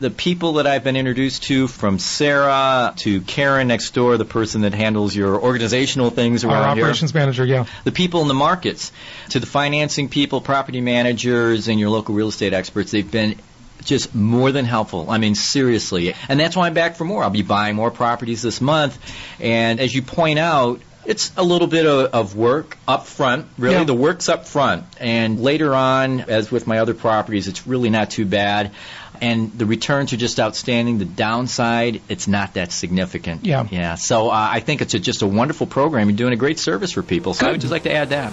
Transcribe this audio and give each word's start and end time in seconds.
The 0.00 0.10
people 0.10 0.52
that 0.52 0.66
I've 0.68 0.84
been 0.84 0.94
introduced 0.94 1.42
to, 1.48 1.66
from 1.66 1.98
Sarah 1.98 2.94
to 2.98 3.20
Karen 3.22 3.66
next 3.66 3.94
door, 3.94 4.16
the 4.16 4.24
person 4.24 4.60
that 4.60 4.72
handles 4.72 5.12
your 5.12 5.42
organizational 5.42 6.10
things 6.10 6.44
around 6.44 6.62
Our 6.62 6.68
operations 6.68 7.10
here, 7.10 7.20
manager, 7.20 7.44
yeah. 7.44 7.64
the 7.82 7.90
people 7.90 8.22
in 8.22 8.28
the 8.28 8.34
markets, 8.34 8.92
to 9.30 9.40
the 9.40 9.46
financing 9.46 10.08
people, 10.08 10.40
property 10.40 10.80
managers, 10.80 11.66
and 11.66 11.80
your 11.80 11.90
local 11.90 12.14
real 12.14 12.28
estate 12.28 12.52
experts, 12.52 12.92
they've 12.92 13.10
been 13.10 13.40
just 13.82 14.14
more 14.14 14.52
than 14.52 14.66
helpful. 14.66 15.10
I 15.10 15.18
mean, 15.18 15.34
seriously. 15.34 16.14
And 16.28 16.38
that's 16.38 16.54
why 16.54 16.68
I'm 16.68 16.74
back 16.74 16.94
for 16.94 17.04
more. 17.04 17.24
I'll 17.24 17.30
be 17.30 17.42
buying 17.42 17.74
more 17.74 17.90
properties 17.90 18.40
this 18.40 18.60
month. 18.60 18.96
And 19.40 19.80
as 19.80 19.92
you 19.92 20.02
point 20.02 20.38
out, 20.38 20.80
it's 21.06 21.32
a 21.38 21.42
little 21.42 21.66
bit 21.66 21.86
of, 21.86 22.12
of 22.14 22.36
work 22.36 22.76
up 22.86 23.06
front. 23.06 23.46
Really, 23.56 23.74
Yeah. 23.76 23.84
the 23.84 23.94
work's 23.94 24.28
up 24.28 24.46
front, 24.46 24.84
and 25.00 25.40
later 25.40 25.74
on, 25.74 26.20
as 26.20 26.52
with 26.52 26.66
my 26.66 26.80
other 26.80 26.92
properties, 26.92 27.48
it's 27.48 27.66
really 27.66 27.88
not 27.88 28.10
too 28.10 28.26
bad. 28.26 28.72
And 29.20 29.52
the 29.52 29.66
returns 29.66 30.12
are 30.12 30.16
just 30.16 30.40
outstanding. 30.40 30.98
The 30.98 31.04
downside, 31.04 32.00
it's 32.08 32.28
not 32.28 32.54
that 32.54 32.72
significant. 32.72 33.44
Yeah. 33.44 33.66
Yeah. 33.70 33.94
So 33.96 34.30
uh, 34.30 34.48
I 34.52 34.60
think 34.60 34.82
it's 34.82 34.94
a, 34.94 34.98
just 34.98 35.22
a 35.22 35.26
wonderful 35.26 35.66
program. 35.66 36.08
You're 36.08 36.16
doing 36.16 36.32
a 36.32 36.36
great 36.36 36.58
service 36.58 36.92
for 36.92 37.02
people. 37.02 37.34
So 37.34 37.46
I 37.46 37.52
would 37.52 37.60
just 37.60 37.72
like 37.72 37.84
to 37.84 37.92
add 37.92 38.10
that. 38.10 38.32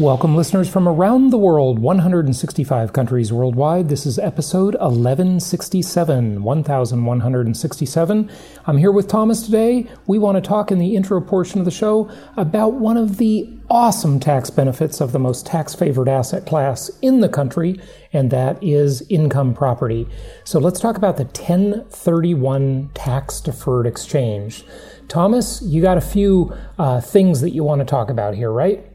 Welcome, 0.00 0.34
listeners 0.34 0.68
from 0.68 0.88
around 0.88 1.30
the 1.30 1.38
world, 1.38 1.78
165 1.78 2.92
countries 2.92 3.32
worldwide. 3.32 3.88
This 3.88 4.06
is 4.06 4.18
episode 4.18 4.74
1167, 4.74 6.42
1167. 6.42 8.30
I'm 8.66 8.76
here 8.76 8.90
with 8.90 9.06
Thomas 9.06 9.42
today. 9.42 9.86
We 10.08 10.18
want 10.18 10.34
to 10.34 10.40
talk 10.40 10.72
in 10.72 10.80
the 10.80 10.96
intro 10.96 11.20
portion 11.20 11.60
of 11.60 11.64
the 11.64 11.70
show 11.70 12.10
about 12.36 12.72
one 12.72 12.96
of 12.96 13.18
the 13.18 13.48
awesome 13.70 14.18
tax 14.18 14.50
benefits 14.50 15.00
of 15.00 15.12
the 15.12 15.20
most 15.20 15.46
tax 15.46 15.76
favored 15.76 16.08
asset 16.08 16.44
class 16.44 16.90
in 17.00 17.20
the 17.20 17.28
country, 17.28 17.78
and 18.12 18.32
that 18.32 18.60
is 18.60 19.02
income 19.02 19.54
property. 19.54 20.08
So 20.42 20.58
let's 20.58 20.80
talk 20.80 20.96
about 20.96 21.18
the 21.18 21.24
1031 21.24 22.90
tax 22.94 23.40
deferred 23.40 23.86
exchange. 23.86 24.64
Thomas, 25.06 25.62
you 25.62 25.80
got 25.80 25.98
a 25.98 26.00
few 26.00 26.52
uh, 26.78 27.00
things 27.00 27.42
that 27.42 27.50
you 27.50 27.62
want 27.62 27.78
to 27.78 27.84
talk 27.84 28.10
about 28.10 28.34
here, 28.34 28.50
right? 28.50 28.90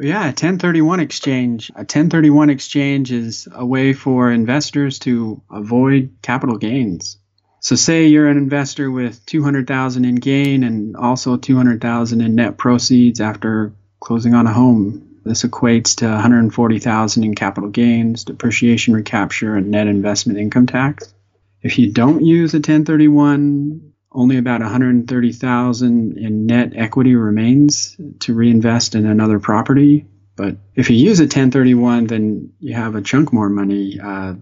Yeah, 0.00 0.22
a 0.22 0.26
1031 0.28 1.00
exchange. 1.00 1.70
A 1.70 1.80
1031 1.80 2.50
exchange 2.50 3.10
is 3.10 3.48
a 3.52 3.66
way 3.66 3.92
for 3.92 4.30
investors 4.30 5.00
to 5.00 5.42
avoid 5.50 6.18
capital 6.22 6.56
gains. 6.56 7.18
So 7.60 7.74
say 7.74 8.06
you're 8.06 8.28
an 8.28 8.38
investor 8.38 8.90
with 8.90 9.26
200,000 9.26 10.04
in 10.04 10.14
gain 10.14 10.62
and 10.62 10.96
also 10.96 11.36
200,000 11.36 12.20
in 12.20 12.34
net 12.36 12.56
proceeds 12.56 13.20
after 13.20 13.72
closing 13.98 14.34
on 14.34 14.46
a 14.46 14.52
home. 14.52 15.16
This 15.24 15.42
equates 15.42 15.96
to 15.96 16.06
140,000 16.06 17.24
in 17.24 17.34
capital 17.34 17.68
gains, 17.68 18.24
depreciation 18.24 18.94
recapture 18.94 19.56
and 19.56 19.72
net 19.72 19.88
investment 19.88 20.38
income 20.38 20.68
tax. 20.68 21.12
If 21.60 21.76
you 21.76 21.92
don't 21.92 22.24
use 22.24 22.54
a 22.54 22.58
1031, 22.58 23.92
only 24.18 24.36
about 24.36 24.60
130,000 24.60 26.18
in 26.18 26.46
net 26.46 26.72
equity 26.74 27.14
remains 27.14 27.96
to 28.18 28.34
reinvest 28.34 28.96
in 28.96 29.06
another 29.06 29.38
property. 29.38 30.06
But 30.34 30.56
if 30.74 30.90
you 30.90 30.96
use 30.96 31.20
a 31.20 31.24
1031, 31.24 32.08
then 32.08 32.52
you 32.58 32.74
have 32.74 32.96
a 32.96 33.00
chunk 33.00 33.32
more 33.32 33.48
money. 33.48 34.00
Uh, 34.00 34.34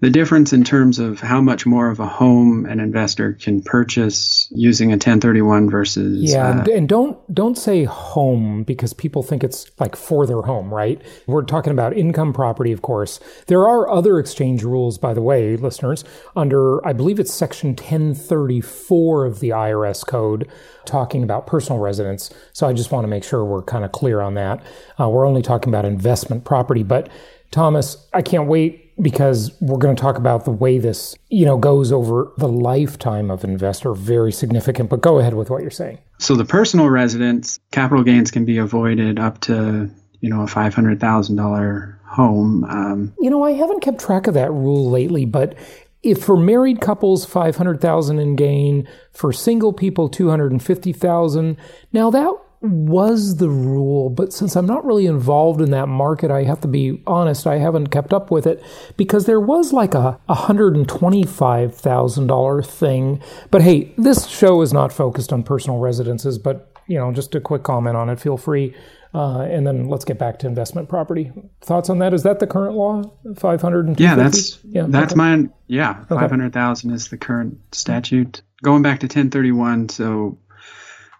the 0.00 0.10
difference 0.10 0.52
in 0.52 0.62
terms 0.62 0.98
of 0.98 1.20
how 1.20 1.40
much 1.40 1.64
more 1.64 1.88
of 1.88 2.00
a 2.00 2.06
home 2.06 2.66
an 2.66 2.80
investor 2.80 3.32
can 3.32 3.62
purchase 3.62 4.46
using 4.50 4.90
a 4.90 4.96
1031 4.96 5.70
versus 5.70 6.30
Yeah, 6.30 6.48
uh, 6.48 6.64
and- 6.70 6.86
don't 6.86 7.16
don't 7.34 7.56
say 7.56 7.84
home 7.84 8.62
because 8.62 8.92
people 8.92 9.22
think 9.22 9.42
it's 9.42 9.70
like 9.80 9.96
for 9.96 10.26
their 10.26 10.42
home, 10.42 10.72
right? 10.72 11.00
We're 11.26 11.42
talking 11.42 11.72
about 11.72 11.96
income 11.96 12.34
property, 12.34 12.72
of 12.72 12.82
course. 12.82 13.20
There 13.46 13.66
are 13.66 13.88
other 13.88 14.18
exchange 14.18 14.62
rules, 14.62 14.98
by 14.98 15.14
the 15.14 15.22
way, 15.22 15.56
listeners, 15.56 16.04
under 16.34 16.86
I 16.86 16.92
believe 16.92 17.18
it's 17.18 17.32
section 17.32 17.70
1034 17.70 19.24
of 19.24 19.40
the 19.40 19.50
IRS 19.50 20.06
code 20.06 20.46
talking 20.84 21.22
about 21.22 21.46
personal 21.46 21.80
residence. 21.80 22.30
So 22.52 22.66
I 22.66 22.74
just 22.74 22.92
want 22.92 23.04
to 23.04 23.08
make 23.08 23.24
sure 23.24 23.44
we're 23.44 23.62
kind 23.62 23.84
of 23.84 23.92
clear 23.92 24.20
on 24.20 24.34
that. 24.34 24.62
Uh, 25.00 25.08
we're 25.08 25.26
only 25.26 25.42
talking 25.42 25.70
about 25.70 25.86
investment 25.86 26.44
property, 26.44 26.82
but 26.82 27.08
Thomas, 27.50 27.96
I 28.12 28.20
can't 28.22 28.46
wait 28.46 28.85
because 29.00 29.54
we're 29.60 29.78
going 29.78 29.94
to 29.94 30.00
talk 30.00 30.16
about 30.16 30.44
the 30.44 30.50
way 30.50 30.78
this, 30.78 31.14
you 31.28 31.44
know, 31.44 31.58
goes 31.58 31.92
over 31.92 32.32
the 32.38 32.48
lifetime 32.48 33.30
of 33.30 33.44
an 33.44 33.50
investor, 33.50 33.92
very 33.92 34.32
significant. 34.32 34.88
But 34.88 35.00
go 35.02 35.18
ahead 35.18 35.34
with 35.34 35.50
what 35.50 35.62
you're 35.62 35.70
saying. 35.70 35.98
So 36.18 36.34
the 36.34 36.44
personal 36.44 36.88
residence 36.88 37.60
capital 37.72 38.02
gains 38.02 38.30
can 38.30 38.44
be 38.44 38.58
avoided 38.58 39.18
up 39.18 39.40
to 39.42 39.90
you 40.20 40.30
know 40.30 40.42
a 40.42 40.46
five 40.46 40.74
hundred 40.74 40.98
thousand 40.98 41.36
dollar 41.36 42.00
home. 42.04 42.64
Um, 42.64 43.12
You 43.20 43.30
know, 43.30 43.42
I 43.42 43.52
haven't 43.52 43.80
kept 43.80 44.00
track 44.00 44.26
of 44.26 44.34
that 44.34 44.50
rule 44.50 44.90
lately, 44.90 45.24
but 45.26 45.54
if 46.02 46.22
for 46.22 46.36
married 46.36 46.80
couples 46.80 47.26
500,000 47.26 48.18
in 48.18 48.36
gain, 48.36 48.88
for 49.12 49.32
single 49.32 49.72
people 49.72 50.08
250,000. 50.08 51.56
Now 51.92 52.10
that 52.10 52.32
was 52.60 53.36
the 53.36 53.48
rule, 53.48 54.10
but 54.10 54.32
since 54.32 54.56
I'm 54.56 54.66
not 54.66 54.84
really 54.84 55.06
involved 55.06 55.60
in 55.60 55.70
that 55.72 55.88
market, 55.88 56.30
I 56.30 56.44
have 56.44 56.60
to 56.62 56.68
be 56.68 57.02
honest, 57.06 57.46
I 57.46 57.58
haven't 57.58 57.88
kept 57.88 58.12
up 58.12 58.30
with 58.30 58.46
it 58.46 58.62
because 58.96 59.26
there 59.26 59.40
was 59.40 59.72
like 59.72 59.94
a 59.94 60.20
$125,000 60.28 62.66
thing. 62.66 63.20
But 63.50 63.62
hey, 63.62 63.92
this 63.96 64.26
show 64.26 64.62
is 64.62 64.72
not 64.72 64.92
focused 64.92 65.32
on 65.32 65.42
personal 65.42 65.78
residences, 65.78 66.38
but 66.38 66.72
you 66.86 66.98
know, 66.98 67.12
just 67.12 67.34
a 67.34 67.40
quick 67.40 67.62
comment 67.62 67.96
on 67.96 68.08
it, 68.08 68.20
feel 68.20 68.36
free. 68.36 68.74
Uh, 69.14 69.40
and 69.40 69.66
then 69.66 69.88
let's 69.88 70.04
get 70.04 70.18
back 70.18 70.38
to 70.40 70.46
investment 70.46 70.88
property. 70.88 71.32
Thoughts 71.62 71.88
on 71.88 71.98
that? 72.00 72.12
Is 72.12 72.22
that 72.24 72.38
the 72.38 72.46
current 72.46 72.76
law? 72.76 73.02
500 73.36 73.88
and 73.88 73.98
yeah, 73.98 74.14
250? 74.14 74.14
that's 74.14 74.58
that's 74.92 75.12
okay. 75.12 75.18
mine. 75.18 75.50
Yeah, 75.68 76.04
five 76.04 76.30
hundred 76.30 76.52
thousand 76.52 76.92
is 76.92 77.08
the 77.08 77.16
current 77.16 77.58
statute. 77.74 78.42
Going 78.62 78.82
back 78.82 79.00
to 79.00 79.08
ten 79.08 79.30
thirty 79.30 79.52
one, 79.52 79.88
so 79.88 80.38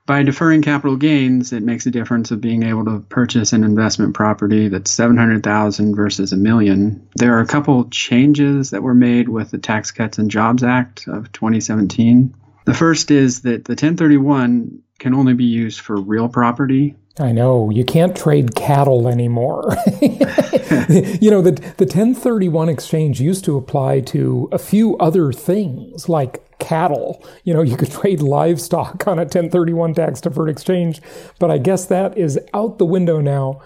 by 0.06 0.22
deferring 0.22 0.62
capital 0.62 0.96
gains, 0.96 1.52
it 1.52 1.64
makes 1.64 1.84
a 1.86 1.90
difference 1.90 2.30
of 2.30 2.40
being 2.40 2.62
able 2.62 2.84
to 2.84 3.00
purchase 3.00 3.52
an 3.52 3.64
investment 3.64 4.14
property 4.14 4.68
that's 4.68 4.90
700,000 4.92 5.96
versus 5.96 6.32
a 6.32 6.36
million. 6.36 7.08
There 7.16 7.36
are 7.36 7.40
a 7.40 7.46
couple 7.46 7.88
changes 7.90 8.70
that 8.70 8.84
were 8.84 8.94
made 8.94 9.28
with 9.28 9.50
the 9.50 9.58
Tax 9.58 9.90
Cuts 9.90 10.18
and 10.18 10.30
Jobs 10.30 10.62
Act 10.62 11.08
of 11.08 11.32
2017. 11.32 12.34
The 12.64 12.74
first 12.74 13.10
is 13.10 13.42
that 13.42 13.64
the 13.64 13.72
1031 13.72 14.82
can 14.98 15.14
only 15.14 15.34
be 15.34 15.44
used 15.44 15.80
for 15.80 15.96
real 15.96 16.28
property. 16.28 16.96
I 17.18 17.32
know 17.32 17.70
you 17.70 17.84
can't 17.84 18.14
trade 18.14 18.54
cattle 18.54 19.08
anymore. 19.08 19.74
you 20.00 21.30
know 21.30 21.41
the 21.41 21.53
the 21.78 21.84
1031 21.84 22.68
exchange 22.68 23.21
used 23.21 23.44
to 23.47 23.56
apply 23.56 24.00
to 24.00 24.48
a 24.53 24.59
few 24.59 24.97
other 24.98 25.32
things 25.32 26.09
like 26.09 26.47
cattle. 26.59 27.24
You 27.44 27.54
know, 27.54 27.62
you 27.62 27.76
could 27.76 27.91
trade 27.91 28.21
livestock 28.21 29.06
on 29.06 29.18
a 29.18 29.22
1031 29.22 29.94
tax 29.94 30.21
deferred 30.21 30.50
exchange, 30.50 31.00
but 31.38 31.50
I 31.50 31.59
guess 31.59 31.86
that 31.86 32.16
is 32.18 32.38
out 32.54 32.78
the 32.78 32.86
window 32.86 33.21
now. 33.21 33.62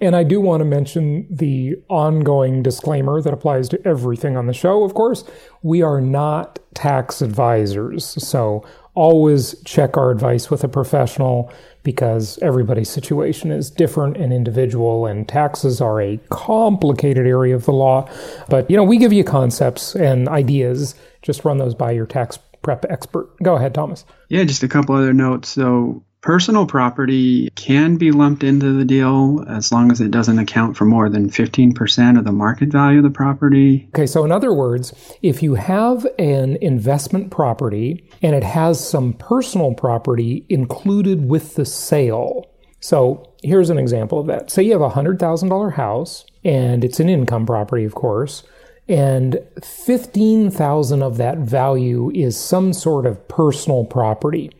And 0.00 0.16
I 0.16 0.24
do 0.24 0.40
want 0.40 0.60
to 0.60 0.64
mention 0.64 1.26
the 1.30 1.76
ongoing 1.88 2.62
disclaimer 2.62 3.22
that 3.22 3.32
applies 3.32 3.68
to 3.70 3.86
everything 3.86 4.36
on 4.36 4.46
the 4.46 4.52
show, 4.52 4.82
of 4.82 4.92
course. 4.92 5.24
We 5.62 5.82
are 5.82 6.00
not 6.00 6.58
tax 6.74 7.22
advisors. 7.22 8.04
So 8.22 8.66
always 8.94 9.54
check 9.64 9.96
our 9.96 10.10
advice 10.10 10.50
with 10.50 10.64
a 10.64 10.68
professional 10.68 11.52
because 11.82 12.38
everybody's 12.40 12.88
situation 12.88 13.50
is 13.50 13.70
different 13.70 14.16
and 14.16 14.32
individual, 14.32 15.06
and 15.06 15.28
taxes 15.28 15.80
are 15.80 16.00
a 16.00 16.18
complicated 16.30 17.26
area 17.26 17.54
of 17.54 17.66
the 17.66 17.72
law. 17.72 18.08
But, 18.48 18.70
you 18.70 18.76
know, 18.76 18.84
we 18.84 18.96
give 18.96 19.12
you 19.12 19.22
concepts 19.22 19.94
and 19.94 20.28
ideas. 20.28 20.94
Just 21.22 21.44
run 21.44 21.58
those 21.58 21.74
by 21.74 21.90
your 21.90 22.06
tax 22.06 22.38
prep 22.62 22.86
expert. 22.88 23.28
Go 23.42 23.56
ahead, 23.56 23.74
Thomas. 23.74 24.04
Yeah, 24.28 24.44
just 24.44 24.62
a 24.62 24.68
couple 24.68 24.94
other 24.94 25.12
notes. 25.12 25.50
So 25.50 26.02
Personal 26.24 26.64
property 26.64 27.50
can 27.50 27.98
be 27.98 28.10
lumped 28.10 28.42
into 28.42 28.72
the 28.72 28.86
deal 28.86 29.44
as 29.46 29.70
long 29.70 29.92
as 29.92 30.00
it 30.00 30.10
doesn't 30.10 30.38
account 30.38 30.74
for 30.74 30.86
more 30.86 31.10
than 31.10 31.28
15% 31.28 32.18
of 32.18 32.24
the 32.24 32.32
market 32.32 32.70
value 32.70 32.96
of 32.96 33.04
the 33.04 33.10
property. 33.10 33.86
Okay, 33.94 34.06
so 34.06 34.24
in 34.24 34.32
other 34.32 34.50
words, 34.50 34.94
if 35.20 35.42
you 35.42 35.56
have 35.56 36.06
an 36.18 36.56
investment 36.62 37.30
property 37.30 38.08
and 38.22 38.34
it 38.34 38.42
has 38.42 38.80
some 38.82 39.12
personal 39.12 39.74
property 39.74 40.46
included 40.48 41.28
with 41.28 41.56
the 41.56 41.66
sale, 41.66 42.46
so 42.80 43.34
here's 43.42 43.68
an 43.68 43.76
example 43.76 44.18
of 44.18 44.26
that. 44.28 44.50
Say 44.50 44.62
you 44.62 44.72
have 44.72 44.80
a 44.80 44.88
$100,000 44.88 45.72
house 45.74 46.24
and 46.42 46.84
it's 46.84 47.00
an 47.00 47.10
income 47.10 47.44
property, 47.44 47.84
of 47.84 47.94
course, 47.94 48.44
and 48.88 49.40
15,000 49.62 51.02
of 51.02 51.18
that 51.18 51.36
value 51.36 52.10
is 52.14 52.40
some 52.40 52.72
sort 52.72 53.04
of 53.04 53.28
personal 53.28 53.84
property. 53.84 54.50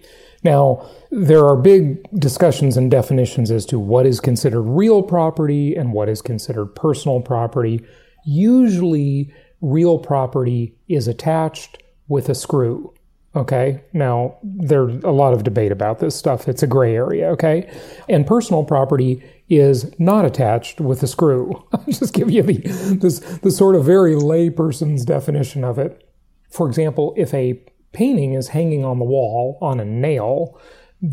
Now, 0.42 0.86
there 1.16 1.46
are 1.46 1.56
big 1.56 2.02
discussions 2.18 2.76
and 2.76 2.90
definitions 2.90 3.50
as 3.50 3.64
to 3.66 3.78
what 3.78 4.04
is 4.04 4.20
considered 4.20 4.62
real 4.62 5.00
property 5.00 5.76
and 5.76 5.92
what 5.92 6.08
is 6.08 6.20
considered 6.20 6.66
personal 6.74 7.20
property. 7.20 7.84
Usually, 8.24 9.32
real 9.60 9.98
property 9.98 10.74
is 10.88 11.06
attached 11.06 11.82
with 12.08 12.28
a 12.28 12.34
screw. 12.34 12.92
Okay. 13.36 13.82
Now, 13.92 14.38
there's 14.42 15.02
a 15.04 15.10
lot 15.10 15.34
of 15.34 15.44
debate 15.44 15.70
about 15.70 16.00
this 16.00 16.16
stuff. 16.16 16.48
It's 16.48 16.62
a 16.62 16.66
gray 16.66 16.94
area. 16.96 17.28
Okay. 17.30 17.72
And 18.08 18.26
personal 18.26 18.64
property 18.64 19.22
is 19.48 19.92
not 20.00 20.24
attached 20.24 20.80
with 20.80 21.02
a 21.02 21.06
screw. 21.06 21.64
I'll 21.72 21.84
just 21.84 22.12
give 22.12 22.30
you 22.30 22.42
the, 22.42 22.56
this, 23.00 23.18
the 23.18 23.50
sort 23.50 23.76
of 23.76 23.84
very 23.84 24.14
layperson's 24.14 25.04
definition 25.04 25.62
of 25.62 25.78
it. 25.78 26.08
For 26.50 26.66
example, 26.66 27.14
if 27.16 27.32
a 27.34 27.60
painting 27.92 28.34
is 28.34 28.48
hanging 28.48 28.84
on 28.84 28.98
the 28.98 29.04
wall 29.04 29.58
on 29.60 29.78
a 29.78 29.84
nail, 29.84 30.60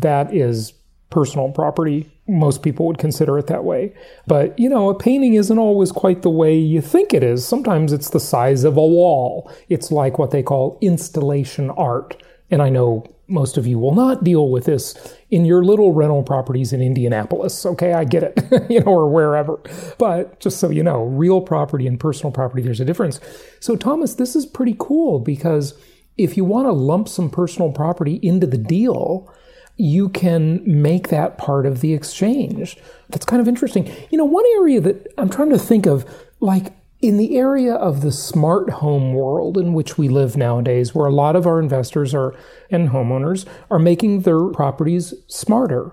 that 0.00 0.34
is 0.34 0.72
personal 1.10 1.50
property. 1.50 2.10
Most 2.26 2.62
people 2.62 2.86
would 2.86 2.98
consider 2.98 3.38
it 3.38 3.46
that 3.48 3.64
way. 3.64 3.94
But, 4.26 4.58
you 4.58 4.68
know, 4.68 4.88
a 4.88 4.94
painting 4.94 5.34
isn't 5.34 5.58
always 5.58 5.92
quite 5.92 6.22
the 6.22 6.30
way 6.30 6.56
you 6.56 6.80
think 6.80 7.12
it 7.12 7.22
is. 7.22 7.46
Sometimes 7.46 7.92
it's 7.92 8.10
the 8.10 8.20
size 8.20 8.64
of 8.64 8.76
a 8.76 8.86
wall. 8.86 9.52
It's 9.68 9.92
like 9.92 10.18
what 10.18 10.30
they 10.30 10.42
call 10.42 10.78
installation 10.80 11.70
art. 11.70 12.22
And 12.50 12.62
I 12.62 12.70
know 12.70 13.04
most 13.28 13.56
of 13.56 13.66
you 13.66 13.78
will 13.78 13.94
not 13.94 14.24
deal 14.24 14.48
with 14.48 14.64
this 14.64 15.16
in 15.30 15.44
your 15.44 15.64
little 15.64 15.92
rental 15.92 16.22
properties 16.22 16.72
in 16.72 16.80
Indianapolis. 16.80 17.64
Okay, 17.64 17.92
I 17.92 18.04
get 18.04 18.22
it, 18.22 18.70
you 18.70 18.80
know, 18.80 18.92
or 18.92 19.08
wherever. 19.10 19.60
But 19.98 20.40
just 20.40 20.58
so 20.58 20.70
you 20.70 20.82
know, 20.82 21.04
real 21.04 21.40
property 21.40 21.86
and 21.86 22.00
personal 22.00 22.32
property, 22.32 22.62
there's 22.62 22.80
a 22.80 22.84
difference. 22.84 23.20
So, 23.60 23.76
Thomas, 23.76 24.14
this 24.14 24.34
is 24.34 24.46
pretty 24.46 24.76
cool 24.78 25.18
because 25.18 25.74
if 26.16 26.36
you 26.36 26.44
want 26.44 26.66
to 26.66 26.72
lump 26.72 27.08
some 27.08 27.30
personal 27.30 27.72
property 27.72 28.20
into 28.22 28.46
the 28.46 28.58
deal, 28.58 29.32
you 29.76 30.08
can 30.08 30.62
make 30.64 31.08
that 31.08 31.38
part 31.38 31.66
of 31.66 31.80
the 31.80 31.94
exchange. 31.94 32.76
That's 33.08 33.24
kind 33.24 33.40
of 33.40 33.48
interesting. 33.48 33.90
You 34.10 34.18
know, 34.18 34.24
one 34.24 34.44
area 34.56 34.80
that 34.80 35.12
I'm 35.18 35.28
trying 35.28 35.50
to 35.50 35.58
think 35.58 35.86
of, 35.86 36.04
like 36.40 36.72
in 37.00 37.16
the 37.16 37.36
area 37.36 37.74
of 37.74 38.00
the 38.00 38.12
smart 38.12 38.70
home 38.70 39.12
world 39.12 39.58
in 39.58 39.72
which 39.72 39.98
we 39.98 40.08
live 40.08 40.36
nowadays, 40.36 40.94
where 40.94 41.06
a 41.06 41.12
lot 41.12 41.34
of 41.34 41.46
our 41.46 41.58
investors 41.58 42.14
are 42.14 42.34
and 42.70 42.90
homeowners 42.90 43.44
are 43.70 43.78
making 43.78 44.20
their 44.20 44.44
properties 44.48 45.12
smarter. 45.26 45.92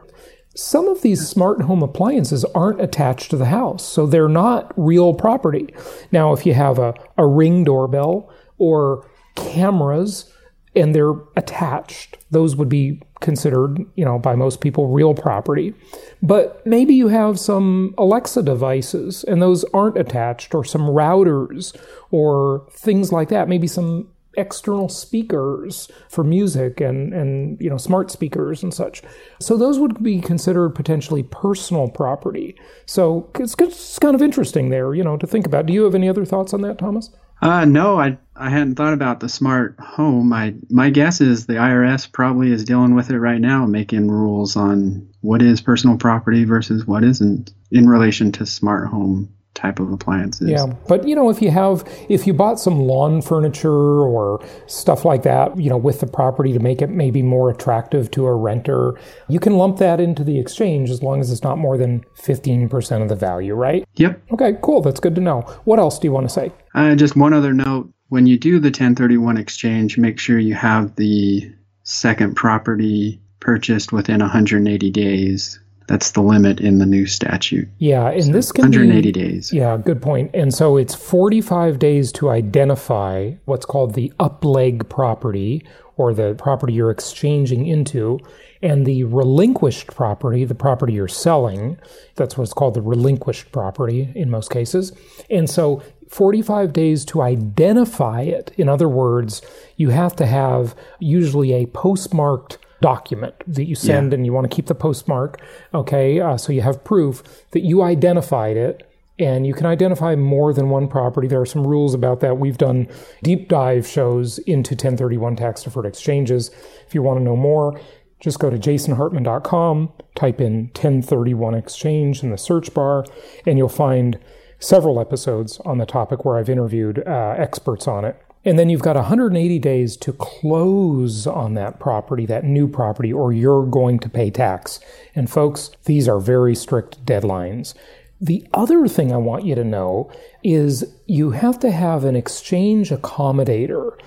Some 0.56 0.88
of 0.88 1.02
these 1.02 1.28
smart 1.28 1.62
home 1.62 1.82
appliances 1.82 2.44
aren't 2.54 2.82
attached 2.82 3.32
to 3.32 3.38
the 3.38 3.46
house, 3.46 3.84
so 3.84 4.06
they're 4.06 4.28
not 4.28 4.72
real 4.76 5.14
property. 5.14 5.74
Now, 6.12 6.34
if 6.34 6.46
you 6.46 6.54
have 6.54 6.78
a, 6.78 6.94
a 7.18 7.26
ring 7.26 7.64
doorbell 7.64 8.30
or 8.58 9.10
cameras 9.36 10.29
and 10.76 10.94
they're 10.94 11.14
attached. 11.36 12.18
Those 12.32 12.56
would 12.56 12.70
be 12.70 13.02
considered, 13.20 13.80
you 13.96 14.06
know, 14.06 14.20
by 14.20 14.36
most 14.36 14.62
people 14.62 14.88
real 14.88 15.14
property. 15.14 15.74
But 16.22 16.66
maybe 16.66 16.94
you 16.94 17.08
have 17.10 17.40
some 17.40 17.94
Alexa 17.98 18.44
devices 18.44 19.24
and 19.24 19.42
those 19.42 19.64
aren't 19.74 19.98
attached 19.98 20.54
or 20.54 20.64
some 20.64 20.84
routers 20.84 21.76
or 22.12 22.68
things 22.72 23.12
like 23.12 23.30
that. 23.30 23.50
Maybe 23.50 23.68
some 23.68 24.10
external 24.38 24.88
speakers 24.88 25.90
for 26.08 26.24
music 26.24 26.80
and 26.80 27.14
and 27.14 27.60
you 27.60 27.70
know 27.70 27.78
smart 27.78 28.12
speakers 28.12 28.64
and 28.64 28.74
such. 28.74 29.02
So 29.40 29.58
those 29.58 29.80
would 29.80 30.02
be 30.04 30.22
considered 30.22 30.70
potentially 30.76 31.24
personal 31.24 31.90
property. 31.90 32.56
So 32.86 33.30
it's, 33.40 33.56
it's 33.60 34.00
kind 34.00 34.16
of 34.16 34.22
interesting 34.22 34.70
there, 34.70 34.94
you 34.94 35.04
know, 35.04 35.18
to 35.18 35.28
think 35.28 35.46
about. 35.46 35.66
Do 35.66 35.74
you 35.74 35.84
have 35.84 35.96
any 35.96 36.08
other 36.08 36.26
thoughts 36.26 36.54
on 36.54 36.62
that, 36.62 36.78
Thomas? 36.78 37.10
Uh, 37.42 37.66
no, 37.66 38.00
I 38.00 38.18
I 38.36 38.50
hadn't 38.50 38.76
thought 38.76 38.94
about 38.94 39.20
the 39.20 39.30
smart 39.30 39.76
home. 39.80 40.32
I 40.34 40.56
my 40.70 40.90
guess 40.90 41.22
is 41.22 41.46
the 41.46 41.54
IRS 41.56 42.12
probably 42.12 42.52
is 42.52 42.64
dealing 42.64 42.96
with 42.96 43.10
it 43.10 43.20
right 43.20 43.42
now, 43.42 43.66
making 43.66 44.10
rules 44.10 44.56
on 44.56 45.10
what 45.22 45.42
is 45.42 45.62
personal 45.62 45.98
property 45.98 46.44
versus 46.46 46.86
what 46.86 47.04
isn't 47.04 47.52
in 47.72 47.88
relation 47.88 48.32
to 48.34 48.46
smart 48.46 48.88
home 48.88 49.30
type 49.54 49.80
of 49.80 49.92
appliances. 49.92 50.50
Yeah, 50.50 50.68
but 50.88 51.08
you 51.08 51.16
know, 51.16 51.30
if 51.30 51.42
you 51.42 51.52
have 51.52 51.84
if 52.08 52.26
you 52.26 52.34
bought 52.34 52.60
some 52.60 52.80
lawn 52.80 53.22
furniture 53.22 53.72
or 53.72 54.46
stuff 54.68 55.06
like 55.06 55.24
that, 55.24 55.60
you 55.60 55.70
know, 55.70 55.78
with 55.78 56.00
the 56.00 56.08
property 56.08 56.54
to 56.54 56.60
make 56.60 56.82
it 56.82 56.90
maybe 56.90 57.22
more 57.22 57.50
attractive 57.50 58.10
to 58.12 58.26
a 58.26 58.36
renter, 58.36 59.00
you 59.28 59.40
can 59.40 59.58
lump 59.58 59.78
that 59.78 60.00
into 60.00 60.24
the 60.24 60.40
exchange 60.40 60.90
as 60.90 61.04
long 61.04 61.20
as 61.20 61.32
it's 61.32 61.44
not 61.44 61.58
more 61.58 61.78
than 61.78 62.04
15% 62.18 63.02
of 63.02 63.10
the 63.10 63.16
value, 63.16 63.54
right? 63.54 63.86
Yep. 63.96 64.22
Okay, 64.34 64.58
cool. 64.62 64.82
That's 64.82 65.00
good 65.00 65.16
to 65.16 65.22
know. 65.22 65.42
What 65.66 65.80
else 65.80 66.00
do 66.00 66.08
you 66.08 66.12
want 66.12 66.28
to 66.28 66.34
say? 66.34 66.52
Uh, 66.74 66.96
just 66.96 67.16
one 67.16 67.34
other 67.34 67.54
note. 67.54 67.92
When 68.08 68.26
you 68.26 68.40
do 68.40 68.60
the 68.60 68.70
1031 68.70 69.38
exchange, 69.38 69.98
make 69.98 70.20
sure 70.20 70.40
you 70.40 70.56
have 70.56 70.96
the 70.96 71.54
second 71.84 72.36
property 72.36 73.22
purchased 73.40 73.92
within 73.92 74.20
180 74.20 74.92
days 74.92 75.60
that's 75.90 76.12
the 76.12 76.22
limit 76.22 76.62
in 76.62 76.78
the 76.78 76.86
new 76.86 77.08
statute. 77.08 77.68
Yeah, 77.80 78.10
and 78.10 78.26
so 78.26 78.32
this 78.32 78.52
can 78.52 78.66
180 78.66 79.02
be, 79.02 79.12
days. 79.12 79.52
Yeah, 79.52 79.76
good 79.76 80.04
point. 80.04 80.30
And 80.36 80.54
so 80.54 80.78
it's 80.78 80.94
45 80.94 81.80
days 81.80 82.12
to 82.14 82.30
identify 82.30 83.32
what's 83.46 83.66
called 83.66 83.96
the 83.96 84.14
upleg 84.20 84.88
property 84.88 85.66
or 85.98 86.14
the 86.14 86.36
property 86.36 86.74
you're 86.74 86.92
exchanging 86.92 87.66
into, 87.66 88.20
and 88.62 88.86
the 88.86 89.04
relinquished 89.04 89.88
property, 89.88 90.46
the 90.46 90.56
property 90.56 90.94
you're 90.94 91.08
selling. 91.08 91.78
That's 92.16 92.38
what's 92.38 92.54
called 92.54 92.76
the 92.76 92.82
relinquished 92.82 93.52
property 93.52 94.10
in 94.16 94.30
most 94.30 94.52
cases. 94.52 94.94
And 95.30 95.50
so 95.50 95.84
45 96.08 96.72
days 96.72 97.04
to 97.06 97.22
identify 97.22 98.22
it. 98.22 98.52
In 98.58 98.70
other 98.70 98.88
words, 98.88 99.42
you 99.76 99.90
have 99.90 100.16
to 100.18 100.26
have 100.28 100.76
usually 101.00 101.52
a 101.52 101.66
postmarked 101.66 102.60
document 102.82 103.36
that 103.48 103.66
you 103.66 103.76
send 103.76 104.12
yeah. 104.12 104.16
and 104.16 104.26
you 104.26 104.34
want 104.34 104.50
to 104.50 104.56
keep 104.56 104.68
the 104.68 104.76
postmark. 104.76 105.42
Okay, 105.74 106.20
uh, 106.20 106.38
so 106.38 106.52
you 106.52 106.62
have 106.62 106.84
proof 106.84 107.24
that 107.52 107.62
you 107.62 107.82
identified 107.82 108.58
it. 108.58 108.86
And 109.18 109.46
you 109.46 109.54
can 109.54 109.66
identify 109.66 110.16
more 110.16 110.54
than 110.54 110.70
one 110.70 110.88
property. 110.88 111.28
There 111.28 111.42
are 111.42 111.46
some 111.46 111.68
rules 111.68 111.94
about 111.94 112.22
that. 112.22 112.38
We've 112.38 112.58
done 112.58 112.88
deep 113.22 113.50
dive 113.50 113.86
shows 113.86 114.38
into 114.40 114.76
1031 114.76 115.36
tax 115.36 115.64
deferred 115.64 115.86
exchanges. 115.86 116.52
If 116.88 116.96
you 116.96 117.02
want 117.02 117.20
to 117.20 117.24
know 117.26 117.36
more, 117.36 117.78
just 118.22 118.40
go 118.40 118.50
to 118.50 118.58
jasonhartman.com, 118.58 119.92
type 120.16 120.40
in 120.40 120.68
1031 120.68 121.54
exchange 121.54 122.24
in 122.24 122.32
the 122.32 122.38
search 122.38 122.74
bar, 122.74 123.06
and 123.46 123.58
you'll 123.58 123.70
find 123.70 124.20
several 124.60 125.00
episodes 125.00 125.60
on 125.66 125.78
the 125.78 125.86
topic 125.86 126.24
where 126.26 126.38
I've 126.38 126.50
interviewed 126.50 127.04
uh, 127.06 127.36
experts 127.38 127.88
on 127.88 128.06
it. 128.06 128.22
And 128.46 128.58
then 128.58 128.70
you've 128.70 128.82
got 128.82 128.96
180 128.96 129.60
days 129.60 129.98
to 129.98 130.14
close 130.14 131.28
on 131.28 131.56
that 131.56 131.80
property, 131.80 132.26
that 132.28 132.46
new 132.46 132.68
property, 132.68 133.12
or 133.12 133.34
you're 133.34 133.66
going 133.66 134.00
to 134.00 134.10
pay 134.10 134.32
tax. 134.32 134.80
And 135.14 135.30
folks, 135.30 135.72
these 135.86 136.08
are 136.08 136.20
very 136.20 136.56
strict 136.56 137.06
deadlines. 137.06 137.74
The 138.22 138.46
other 138.54 138.88
thing 138.88 139.12
I 139.12 139.18
want 139.18 139.46
you 139.46 139.56
to 139.56 139.64
know 139.64 140.12
is 140.44 140.86
you 141.06 141.32
have 141.32 141.60
to 141.60 141.72
have 141.72 142.04
an 142.04 142.16
exchange 142.16 142.90
accommodator 142.90 143.98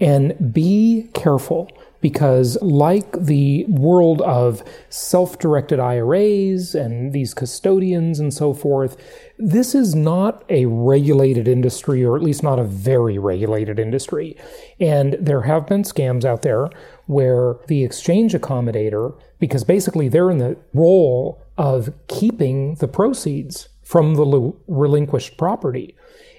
and 0.00 0.52
be 0.52 1.08
careful 1.14 1.70
because 2.00 2.56
like 2.62 3.12
the 3.12 3.64
world 3.66 4.22
of 4.22 4.62
self-directed 4.88 5.78
IRAs 5.78 6.74
and 6.74 7.12
these 7.12 7.34
custodians 7.34 8.18
and 8.18 8.32
so 8.32 8.54
forth, 8.54 8.96
this 9.40 9.74
is 9.74 9.94
not 9.94 10.44
a 10.48 10.66
regulated 10.66 11.48
industry, 11.48 12.04
or 12.04 12.16
at 12.16 12.22
least 12.22 12.42
not 12.42 12.58
a 12.58 12.64
very 12.64 13.18
regulated 13.18 13.78
industry. 13.78 14.36
And 14.78 15.14
there 15.14 15.42
have 15.42 15.66
been 15.66 15.82
scams 15.82 16.24
out 16.24 16.42
there 16.42 16.68
where 17.06 17.56
the 17.66 17.82
exchange 17.82 18.34
accommodator, 18.34 19.18
because 19.38 19.64
basically 19.64 20.08
they're 20.08 20.30
in 20.30 20.38
the 20.38 20.56
role 20.74 21.42
of 21.56 21.92
keeping 22.08 22.74
the 22.76 22.88
proceeds 22.88 23.68
from 23.82 24.14
the 24.14 24.52
relinquished 24.68 25.36
property. 25.36 25.96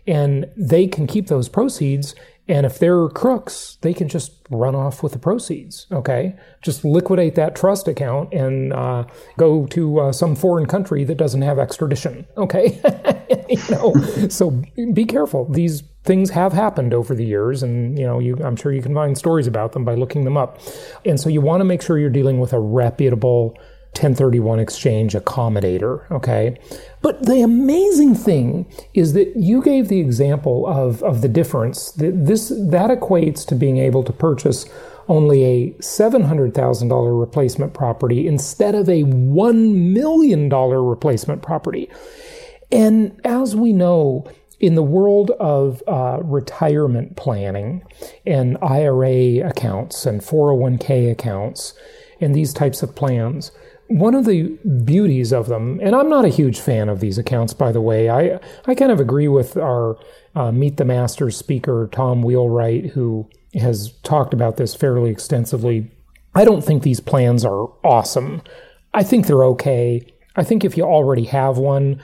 And 0.08 0.50
they 0.55 0.88
can 0.88 1.05
keep 1.08 1.27
those 1.27 1.50
proceeds 1.50 2.15
And 2.51 2.65
if 2.65 2.79
they're 2.79 3.08
crooks, 3.08 3.77
they 3.79 3.93
can 3.93 4.10
just 4.10 4.34
run 4.50 4.75
off 4.75 5.01
with 5.01 5.13
the 5.13 5.20
proceeds. 5.20 5.88
Okay, 5.89 6.36
just 6.62 6.84
liquidate 6.84 7.36
that 7.36 7.55
trust 7.55 7.88
account 7.88 8.34
and 8.34 8.74
uh, 8.74 9.05
go 9.38 9.65
to 9.67 10.00
uh, 10.01 10.12
some 10.12 10.36
foreign 10.36 10.65
country 10.65 11.05
that 11.05 11.15
doesn't 11.15 11.43
have 11.43 11.58
extradition. 11.60 12.27
Okay, 12.36 12.81
you 13.50 13.63
know, 13.70 13.93
so 14.27 14.62
be 14.93 15.05
careful. 15.05 15.46
These 15.50 15.84
things 16.03 16.29
have 16.31 16.51
happened 16.51 16.93
over 16.93 17.15
the 17.15 17.24
years, 17.24 17.63
and 17.63 17.98
you 17.98 18.05
know, 18.05 18.20
you, 18.20 18.36
I'm 18.43 18.58
sure 18.58 18.74
you 18.74 18.81
can 18.81 18.93
find 18.93 19.17
stories 19.17 19.48
about 19.48 19.72
them 19.72 19.86
by 19.86 19.96
looking 19.96 20.25
them 20.25 20.36
up. 20.36 20.60
And 21.05 21.17
so 21.17 21.29
you 21.29 21.39
want 21.39 21.62
to 21.62 21.65
make 21.65 21.81
sure 21.81 21.98
you're 21.98 22.10
dealing 22.10 22.41
with 22.41 22.51
a 22.51 22.60
reputable 22.60 23.58
1031 23.94 24.60
exchange 24.60 25.14
accommodator. 25.14 26.10
Okay. 26.12 26.58
But 27.02 27.26
the 27.26 27.42
amazing 27.42 28.16
thing 28.16 28.66
is 28.94 29.14
that 29.14 29.36
you 29.36 29.62
gave 29.62 29.90
the 29.90 30.00
example 30.00 30.66
of, 30.66 31.04
of 31.04 31.22
the 31.22 31.28
difference. 31.28 31.92
This, 31.98 32.50
that 32.50 32.90
equates 32.90 33.46
to 33.48 33.56
being 33.56 33.78
able 33.78 34.04
to 34.04 34.14
purchase 34.14 34.66
only 35.10 35.44
a 35.44 35.72
$700,000 35.80 37.20
replacement 37.20 37.74
property 37.74 38.28
instead 38.28 38.76
of 38.76 38.88
a 38.88 39.04
$1 39.04 39.94
million 39.94 40.50
replacement 40.50 41.42
property. 41.42 41.90
And 42.72 43.20
as 43.26 43.56
we 43.56 43.74
know, 43.74 44.26
in 44.62 44.76
the 44.76 44.84
world 44.84 45.32
of 45.32 45.84
uh, 45.88 46.20
retirement 46.24 47.18
planning 47.18 47.84
and 48.26 48.58
IRA 48.62 49.46
accounts 49.46 50.06
and 50.06 50.22
401k 50.22 51.12
accounts 51.12 51.74
and 52.22 52.36
these 52.36 52.54
types 52.54 52.84
of 52.84 52.96
plans, 52.96 53.52
one 53.92 54.16
of 54.16 54.26
the 54.26 54.58
beauties 54.86 55.34
of 55.34 55.48
them, 55.48 55.80
and 55.82 55.96
I'm 55.96 56.10
not 56.10 56.26
a 56.26 56.30
huge 56.30 56.60
fan 56.60 56.90
of 56.90 57.00
these 57.00 57.18
accounts, 57.18 57.54
by 57.54 57.72
the 57.72 57.82
way. 57.82 58.10
I 58.10 58.40
I 58.66 58.76
kind 58.76 58.92
of 58.92 59.00
agree 59.00 59.28
with 59.28 59.58
our 59.58 59.98
uh, 60.36 60.52
Meet 60.52 60.78
the 60.78 60.86
Masters 60.86 61.38
speaker 61.38 61.90
Tom 61.92 62.22
Wheelwright, 62.22 62.92
who 62.92 63.30
has 63.54 63.92
talked 64.04 64.34
about 64.34 64.58
this 64.58 64.76
fairly 64.76 65.12
extensively. 65.12 65.92
I 66.34 66.46
don't 66.46 66.64
think 66.64 66.84
these 66.84 67.02
plans 67.02 67.44
are 67.44 67.68
awesome. 67.84 68.42
I 68.94 69.04
think 69.04 69.28
they're 69.28 69.44
okay. 69.46 70.06
I 70.36 70.44
think 70.44 70.64
if 70.64 70.78
you 70.78 70.84
already 70.84 71.26
have 71.26 71.58
one, 71.58 72.02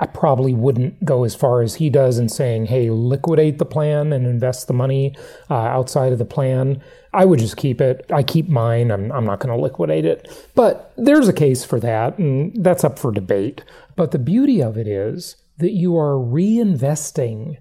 I 0.00 0.06
probably 0.06 0.52
wouldn't 0.52 1.04
go 1.04 1.22
as 1.22 1.36
far 1.36 1.62
as 1.62 1.76
he 1.76 1.88
does 1.88 2.18
in 2.18 2.28
saying, 2.28 2.66
hey, 2.66 2.90
liquidate 2.90 3.58
the 3.58 3.64
plan 3.64 4.12
and 4.12 4.26
invest 4.26 4.66
the 4.66 4.72
money 4.72 5.14
uh, 5.48 5.54
outside 5.54 6.12
of 6.12 6.18
the 6.18 6.24
plan. 6.24 6.82
I 7.14 7.24
would 7.24 7.38
just 7.38 7.56
keep 7.56 7.80
it. 7.80 8.06
I 8.10 8.22
keep 8.22 8.48
mine. 8.48 8.90
I'm, 8.90 9.12
I'm 9.12 9.26
not 9.26 9.40
going 9.40 9.54
to 9.54 9.62
liquidate 9.62 10.04
it. 10.04 10.28
But 10.54 10.92
there's 10.96 11.28
a 11.28 11.32
case 11.32 11.64
for 11.64 11.78
that, 11.80 12.18
and 12.18 12.52
that's 12.64 12.84
up 12.84 12.98
for 12.98 13.12
debate. 13.12 13.62
But 13.96 14.12
the 14.12 14.18
beauty 14.18 14.62
of 14.62 14.78
it 14.78 14.88
is 14.88 15.36
that 15.58 15.72
you 15.72 15.96
are 15.96 16.14
reinvesting 16.14 17.58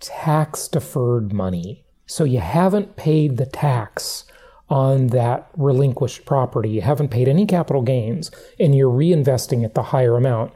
tax 0.00 0.66
deferred 0.66 1.32
money. 1.32 1.84
So 2.06 2.24
you 2.24 2.40
haven't 2.40 2.96
paid 2.96 3.36
the 3.36 3.46
tax 3.46 4.24
on 4.68 5.08
that 5.08 5.48
relinquished 5.56 6.24
property. 6.24 6.70
You 6.70 6.80
haven't 6.80 7.10
paid 7.10 7.28
any 7.28 7.46
capital 7.46 7.82
gains, 7.82 8.30
and 8.58 8.74
you're 8.74 8.90
reinvesting 8.90 9.64
at 9.64 9.74
the 9.74 9.82
higher 9.84 10.16
amount. 10.16 10.52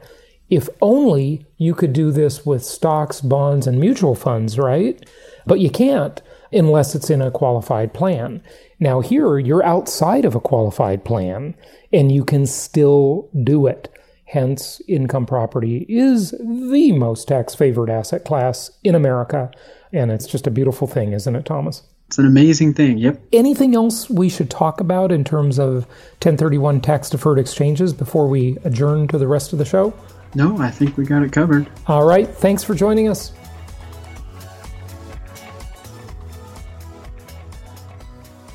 If 0.51 0.69
only 0.83 1.47
you 1.57 1.75
could 1.75 1.93
do 1.93 2.11
this 2.11 2.45
with 2.45 2.65
stocks, 2.65 3.21
bonds, 3.21 3.67
and 3.67 3.79
mutual 3.79 4.15
funds, 4.15 4.59
right? 4.59 5.09
But 5.47 5.61
you 5.61 5.71
can't 5.71 6.21
unless 6.55 6.95
it's 6.95 7.11
in 7.11 7.21
a 7.21 7.31
qualified 7.31 7.93
plan. 7.93 8.43
Now, 8.81 9.01
here 9.01 9.39
you're 9.39 9.65
outside 9.65 10.25
of 10.25 10.35
a 10.35 10.41
qualified 10.41 11.05
plan 11.05 11.55
and 11.93 12.13
you 12.13 12.25
can 12.25 12.47
still 12.47 13.29
do 13.43 13.67
it. 13.67 13.89
Hence, 14.27 14.81
income 14.89 15.27
property 15.27 15.87
is 15.89 16.33
the 16.33 16.93
most 16.93 17.29
tax 17.29 17.55
favored 17.55 17.91
asset 17.91 18.25
class 18.25 18.71
in 18.83 18.95
America. 18.95 19.51
And 19.93 20.11
it's 20.11 20.27
just 20.27 20.47
a 20.47 20.51
beautiful 20.51 20.89
thing, 20.89 21.13
isn't 21.13 21.37
it, 21.37 21.45
Thomas? 21.45 21.83
It's 22.09 22.19
an 22.19 22.27
amazing 22.27 22.75
thing. 22.75 22.99
Yep. 22.99 23.21
Anything 23.33 23.75
else 23.75 24.11
we 24.11 24.29
should 24.29 24.51
talk 24.51 24.81
about 24.81 25.13
in 25.13 25.25
terms 25.25 25.59
of 25.59 25.87
1031 26.21 26.81
tax 26.81 27.11
deferred 27.11 27.39
exchanges 27.39 27.93
before 27.93 28.29
we 28.29 28.59
adjourn 28.65 29.09
to 29.09 29.19
the 29.19 29.29
rest 29.29 29.53
of 29.53 29.59
the 29.59 29.65
show? 29.65 29.95
No, 30.35 30.59
I 30.59 30.71
think 30.71 30.97
we 30.97 31.05
got 31.05 31.23
it 31.23 31.33
covered. 31.33 31.69
All 31.87 32.05
right. 32.05 32.29
Thanks 32.29 32.65
for 32.65 32.75
joining 32.75 33.09
us. 33.09 33.33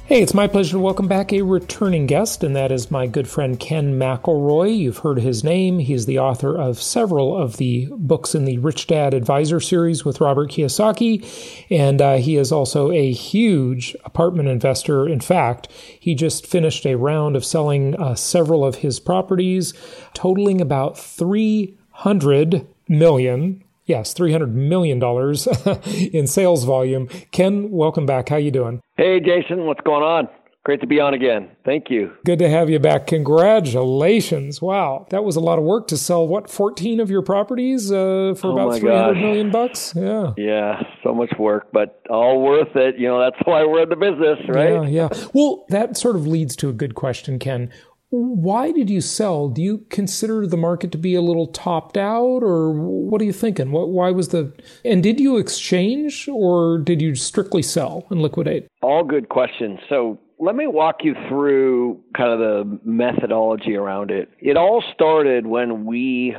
Hey, 0.10 0.24
it's 0.24 0.34
my 0.34 0.48
pleasure 0.48 0.72
to 0.72 0.80
welcome 0.80 1.08
back 1.08 1.32
a 1.32 1.44
returning 1.44 2.08
guest, 2.08 2.44
and 2.44 2.56
that 2.56 2.72
is 2.72 2.90
my 2.90 3.06
good 3.06 3.28
friend 3.28 3.60
Ken 3.60 4.00
McElroy. 4.00 4.76
You've 4.76 4.98
heard 4.98 5.20
his 5.20 5.44
name. 5.44 5.78
He's 5.78 6.08
the 6.08 6.18
author 6.18 6.58
of 6.60 6.82
several 6.82 7.38
of 7.38 7.58
the 7.58 7.88
books 7.92 8.34
in 8.34 8.46
the 8.46 8.58
Rich 8.58 8.88
Dad 8.88 9.14
Advisor 9.14 9.60
series 9.60 10.04
with 10.04 10.20
Robert 10.20 10.50
Kiyosaki, 10.50 11.24
and 11.70 12.02
uh, 12.02 12.16
he 12.16 12.38
is 12.38 12.52
also 12.52 12.90
a 12.90 13.12
huge 13.12 13.96
apartment 14.04 14.50
investor. 14.50 15.08
In 15.08 15.20
fact, 15.20 15.68
he 16.00 16.16
just 16.16 16.48
finished 16.48 16.88
a 16.88 16.98
round 16.98 17.36
of 17.36 17.46
selling 17.46 17.96
uh, 17.96 18.16
several 18.16 18.66
of 18.66 18.78
his 18.78 19.00
properties, 19.00 19.76
totaling 20.16 20.60
about 20.60 20.98
300 20.98 22.68
million 22.88 23.64
yes, 23.86 24.14
$300 24.14 24.52
million 24.52 25.02
in 26.14 26.28
sales 26.28 26.64
volume. 26.64 27.10
Ken, 27.32 27.72
welcome 27.72 28.06
back. 28.06 28.30
How 28.30 28.38
you 28.38 28.52
doing? 28.52 28.82
Hey, 29.00 29.22
Jason, 29.22 29.66
what's 29.66 29.80
going 29.86 30.04
on? 30.04 30.28
Great 30.66 30.82
to 30.82 30.88
be 30.88 31.00
on 31.00 31.14
again. 31.14 31.52
Thank 31.64 31.90
you. 31.90 32.12
Good 32.26 32.40
to 32.40 32.50
have 32.50 32.70
you 32.70 32.80
back. 32.80 33.08
Congratulations. 33.08 34.62
Wow. 34.62 35.08
That 35.10 35.24
was 35.24 35.38
a 35.38 35.40
lot 35.40 35.58
of 35.58 35.64
work 35.64 35.88
to 35.88 35.98
sell, 35.98 36.28
what, 36.28 36.50
14 36.50 37.00
of 37.00 37.10
your 37.10 37.22
properties 37.22 37.94
uh, 37.94 38.36
for 38.38 38.48
oh 38.48 38.58
about 38.58 38.78
three 38.78 38.92
hundred 38.92 39.22
million 39.22 39.52
bucks? 39.52 39.94
Yeah. 39.96 40.34
Yeah, 40.36 40.82
so 41.02 41.14
much 41.14 41.32
work, 41.40 41.68
but 41.72 42.02
all 42.10 42.42
worth 42.42 42.76
it. 42.76 42.96
You 42.98 43.08
know, 43.08 43.22
that's 43.22 43.38
why 43.46 43.64
we're 43.64 43.84
in 43.84 43.90
the 43.90 43.96
business, 43.96 44.38
right? 44.50 44.90
Yeah, 44.90 45.08
yeah. 45.10 45.28
Well, 45.34 45.64
that 45.70 45.96
sort 45.96 46.18
of 46.18 46.28
leads 46.28 46.58
to 46.58 46.68
a 46.68 46.74
good 46.74 46.94
question, 46.94 47.40
Ken. 47.40 47.72
Why 48.12 48.72
did 48.72 48.90
you 48.90 49.02
sell? 49.02 49.50
Do 49.50 49.62
you 49.62 49.86
consider 49.90 50.48
the 50.48 50.58
market 50.58 50.92
to 50.94 50.98
be 50.98 51.14
a 51.14 51.22
little 51.22 51.48
topped 51.48 51.96
out, 51.98 52.42
or 52.42 52.72
what 52.72 53.22
are 53.22 53.26
you 53.26 53.34
thinking? 53.34 53.72
What, 53.72 53.90
why 53.90 54.10
was 54.12 54.30
the 54.30 54.52
and 54.84 55.04
did 55.04 55.20
you 55.20 55.38
exchange, 55.38 56.28
or 56.28 56.80
did 56.80 57.02
you 57.02 57.14
strictly 57.16 57.62
sell 57.62 58.08
and 58.10 58.22
liquidate? 58.22 58.68
All 58.82 59.04
good 59.04 59.30
questions. 59.30 59.80
So 59.90 60.20
let 60.40 60.56
me 60.56 60.66
walk 60.66 61.04
you 61.04 61.14
through 61.28 62.02
kind 62.18 62.32
of 62.32 62.40
the 62.40 62.80
methodology 62.84 63.76
around 63.76 64.10
it. 64.10 64.30
It 64.40 64.58
all 64.58 64.84
started 64.94 65.46
when 65.46 65.86
we 65.86 66.36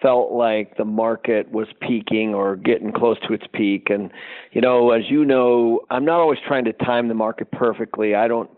felt 0.00 0.32
like 0.32 0.76
the 0.76 0.84
market 0.84 1.50
was 1.50 1.66
peaking 1.80 2.34
or 2.34 2.56
getting 2.56 2.92
close 2.92 3.18
to 3.26 3.32
its 3.32 3.44
peak. 3.52 3.88
And, 3.90 4.10
you 4.52 4.60
know, 4.60 4.90
as 4.90 5.02
you 5.08 5.24
know, 5.24 5.80
I'm 5.90 6.04
not 6.04 6.20
always 6.20 6.38
trying 6.46 6.64
to 6.66 6.72
time 6.72 7.08
the 7.08 7.14
market 7.14 7.50
perfectly. 7.50 8.14
I 8.14 8.28
don't 8.28 8.50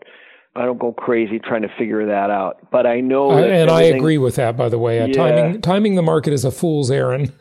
I 0.57 0.65
don't 0.65 0.79
go 0.79 0.91
crazy 0.91 1.39
trying 1.39 1.61
to 1.61 1.69
figure 1.77 2.05
that 2.07 2.29
out. 2.31 2.71
But 2.71 2.87
I 2.87 2.99
know, 2.99 3.31
uh, 3.31 3.43
and 3.43 3.69
I 3.69 3.83
agree 3.83 4.17
with 4.17 4.35
that. 4.35 4.57
By 4.57 4.69
the 4.69 4.79
way, 4.79 4.99
uh, 4.99 5.07
yeah. 5.07 5.13
timing 5.13 5.61
timing 5.61 5.95
the 5.95 6.01
market 6.01 6.33
is 6.33 6.43
a 6.43 6.51
fool's 6.51 6.89
errand. 6.89 7.31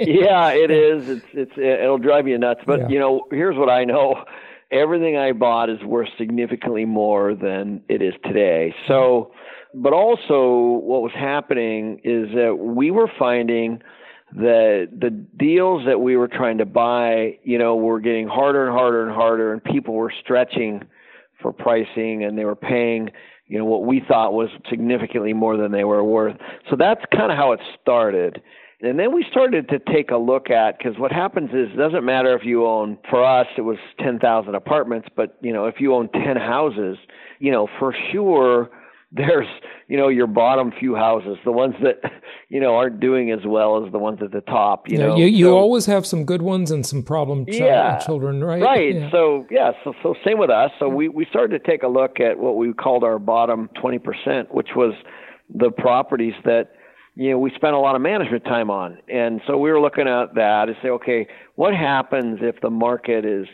yeah, 0.00 0.50
it 0.50 0.70
is. 0.70 1.08
It's 1.08 1.26
it's 1.32 1.52
it'll 1.58 1.98
drive 1.98 2.26
you 2.26 2.38
nuts. 2.38 2.60
But 2.66 2.80
yeah. 2.80 2.88
you 2.88 2.98
know, 2.98 3.26
here's 3.30 3.56
what 3.56 3.68
I 3.68 3.84
know: 3.84 4.24
everything 4.70 5.16
I 5.16 5.32
bought 5.32 5.68
is 5.68 5.82
worth 5.82 6.08
significantly 6.18 6.84
more 6.84 7.34
than 7.34 7.82
it 7.88 8.00
is 8.00 8.14
today. 8.24 8.74
So, 8.88 9.32
but 9.74 9.92
also 9.92 10.80
what 10.82 11.02
was 11.02 11.12
happening 11.14 12.00
is 12.04 12.34
that 12.34 12.56
we 12.58 12.90
were 12.90 13.10
finding 13.18 13.82
that 14.32 14.88
the 14.98 15.10
deals 15.10 15.86
that 15.86 16.00
we 16.00 16.16
were 16.16 16.28
trying 16.28 16.58
to 16.58 16.66
buy, 16.66 17.38
you 17.44 17.58
know, 17.58 17.76
were 17.76 18.00
getting 18.00 18.26
harder 18.26 18.66
and 18.66 18.76
harder 18.76 19.06
and 19.06 19.14
harder, 19.14 19.52
and 19.52 19.62
people 19.62 19.94
were 19.94 20.12
stretching 20.22 20.82
for 21.40 21.52
pricing 21.52 22.24
and 22.24 22.36
they 22.38 22.44
were 22.44 22.56
paying 22.56 23.10
you 23.46 23.58
know 23.58 23.64
what 23.64 23.84
we 23.84 24.02
thought 24.06 24.32
was 24.32 24.48
significantly 24.68 25.32
more 25.32 25.56
than 25.56 25.72
they 25.72 25.84
were 25.84 26.02
worth. 26.02 26.36
So 26.68 26.76
that's 26.76 27.00
kind 27.12 27.30
of 27.30 27.38
how 27.38 27.52
it 27.52 27.60
started. 27.80 28.42
And 28.82 28.98
then 28.98 29.14
we 29.14 29.24
started 29.30 29.68
to 29.70 29.78
take 29.78 30.10
a 30.10 30.16
look 30.16 30.50
at 30.50 30.76
because 30.76 30.98
what 30.98 31.10
happens 31.10 31.50
is 31.50 31.72
it 31.72 31.76
doesn't 31.76 32.04
matter 32.04 32.36
if 32.36 32.44
you 32.44 32.66
own 32.66 32.98
for 33.08 33.24
us 33.24 33.46
it 33.56 33.62
was 33.62 33.78
10,000 34.00 34.54
apartments 34.54 35.08
but 35.16 35.38
you 35.40 35.52
know 35.52 35.64
if 35.64 35.80
you 35.80 35.94
own 35.94 36.10
10 36.10 36.36
houses 36.36 36.98
you 37.38 37.50
know 37.50 37.68
for 37.78 37.94
sure 38.12 38.68
there's 39.12 39.46
you 39.88 39.96
know 39.96 40.08
your 40.08 40.26
bottom 40.26 40.72
few 40.78 40.94
houses 40.96 41.36
the 41.44 41.52
ones 41.52 41.74
that 41.82 42.00
you 42.48 42.60
know 42.60 42.74
aren't 42.74 42.98
doing 42.98 43.30
as 43.30 43.38
well 43.46 43.84
as 43.84 43.92
the 43.92 43.98
ones 43.98 44.18
at 44.22 44.32
the 44.32 44.40
top 44.42 44.88
you 44.88 44.98
yeah, 44.98 45.06
know? 45.06 45.16
you, 45.16 45.26
you 45.26 45.44
so, 45.46 45.56
always 45.56 45.86
have 45.86 46.04
some 46.04 46.24
good 46.24 46.42
ones 46.42 46.70
and 46.70 46.84
some 46.84 47.02
problem 47.02 47.46
ch- 47.46 47.60
yeah, 47.60 47.98
children 47.98 48.42
right? 48.42 48.62
Right. 48.62 48.94
Yeah. 48.96 49.10
so 49.12 49.46
yeah 49.50 49.70
so, 49.84 49.94
so 50.02 50.14
same 50.24 50.38
with 50.38 50.50
us. 50.50 50.70
So 50.78 50.88
we 50.88 51.08
we 51.08 51.24
started 51.26 51.62
to 51.62 51.70
take 51.70 51.82
a 51.82 51.88
look 51.88 52.18
at 52.18 52.38
what 52.38 52.56
we 52.56 52.72
called 52.72 53.04
our 53.04 53.18
bottom 53.18 53.70
20% 53.82 54.52
which 54.52 54.70
was 54.74 54.94
the 55.54 55.70
properties 55.70 56.34
that 56.44 56.72
you 57.14 57.30
know 57.30 57.38
we 57.38 57.52
spent 57.54 57.74
a 57.74 57.78
lot 57.78 57.94
of 57.94 58.02
management 58.02 58.44
time 58.44 58.70
on. 58.70 58.98
And 59.08 59.40
so 59.46 59.56
we 59.56 59.70
were 59.70 59.80
looking 59.80 60.08
at 60.08 60.34
that 60.34 60.64
to 60.66 60.74
say 60.82 60.88
okay 60.88 61.28
what 61.54 61.74
happens 61.74 62.40
if 62.42 62.60
the 62.60 62.70
market 62.70 63.24
is 63.24 63.46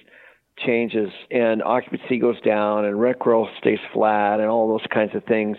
changes 0.67 1.11
and 1.31 1.63
occupancy 1.63 2.19
goes 2.19 2.41
down 2.41 2.85
and 2.85 3.01
rent 3.01 3.19
growth 3.19 3.49
stays 3.59 3.79
flat 3.93 4.41
and 4.41 4.49
all 4.49 4.69
those 4.69 4.87
kinds 4.93 5.15
of 5.15 5.25
things. 5.25 5.57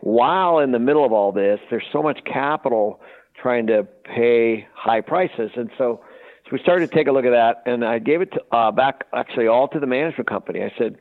While 0.00 0.60
in 0.60 0.72
the 0.72 0.78
middle 0.78 1.04
of 1.04 1.12
all 1.12 1.32
this, 1.32 1.58
there's 1.70 1.84
so 1.92 2.02
much 2.02 2.20
capital 2.24 3.00
trying 3.40 3.66
to 3.68 3.86
pay 4.04 4.66
high 4.74 5.00
prices. 5.00 5.50
And 5.56 5.70
so 5.78 6.00
So 6.44 6.52
we 6.52 6.60
started 6.60 6.88
to 6.88 6.96
take 6.96 7.08
a 7.08 7.12
look 7.12 7.26
at 7.26 7.32
that, 7.32 7.62
and 7.70 7.84
I 7.84 7.98
gave 7.98 8.22
it 8.22 8.32
to, 8.32 8.40
uh, 8.56 8.70
back 8.70 9.04
actually 9.14 9.48
all 9.48 9.68
to 9.68 9.78
the 9.78 9.86
management 9.86 10.28
company. 10.28 10.62
I 10.62 10.72
said, 10.78 10.96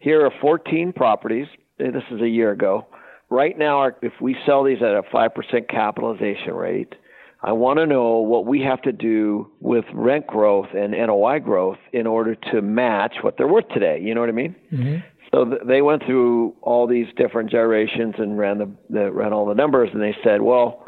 here 0.00 0.26
are 0.26 0.32
14 0.40 0.92
properties. 0.92 1.46
This 1.78 2.02
is 2.10 2.20
a 2.20 2.28
year 2.28 2.50
ago. 2.50 2.86
Right 3.28 3.56
now, 3.56 3.84
if 4.02 4.12
we 4.20 4.36
sell 4.44 4.64
these 4.64 4.82
at 4.82 4.96
a 4.96 5.02
5% 5.02 5.68
capitalization 5.68 6.54
rate, 6.54 6.94
I 7.42 7.52
want 7.52 7.78
to 7.78 7.86
know 7.86 8.18
what 8.18 8.44
we 8.44 8.60
have 8.62 8.82
to 8.82 8.92
do 8.92 9.50
with 9.60 9.84
rent 9.94 10.26
growth 10.26 10.68
and 10.76 10.92
NOI 10.92 11.38
growth 11.38 11.78
in 11.92 12.06
order 12.06 12.34
to 12.52 12.60
match 12.60 13.16
what 13.22 13.36
they're 13.38 13.48
worth 13.48 13.68
today. 13.68 13.98
You 14.02 14.14
know 14.14 14.20
what 14.20 14.28
I 14.28 14.32
mean? 14.32 14.54
Mm-hmm. 14.70 14.96
So 15.32 15.44
th- 15.46 15.62
they 15.66 15.80
went 15.80 16.04
through 16.04 16.54
all 16.60 16.86
these 16.86 17.06
different 17.16 17.50
gyrations 17.50 18.16
and 18.18 18.38
ran 18.38 18.58
the, 18.58 18.70
the 18.90 19.10
ran 19.10 19.32
all 19.32 19.46
the 19.46 19.54
numbers, 19.54 19.88
and 19.92 20.02
they 20.02 20.14
said, 20.22 20.42
well, 20.42 20.84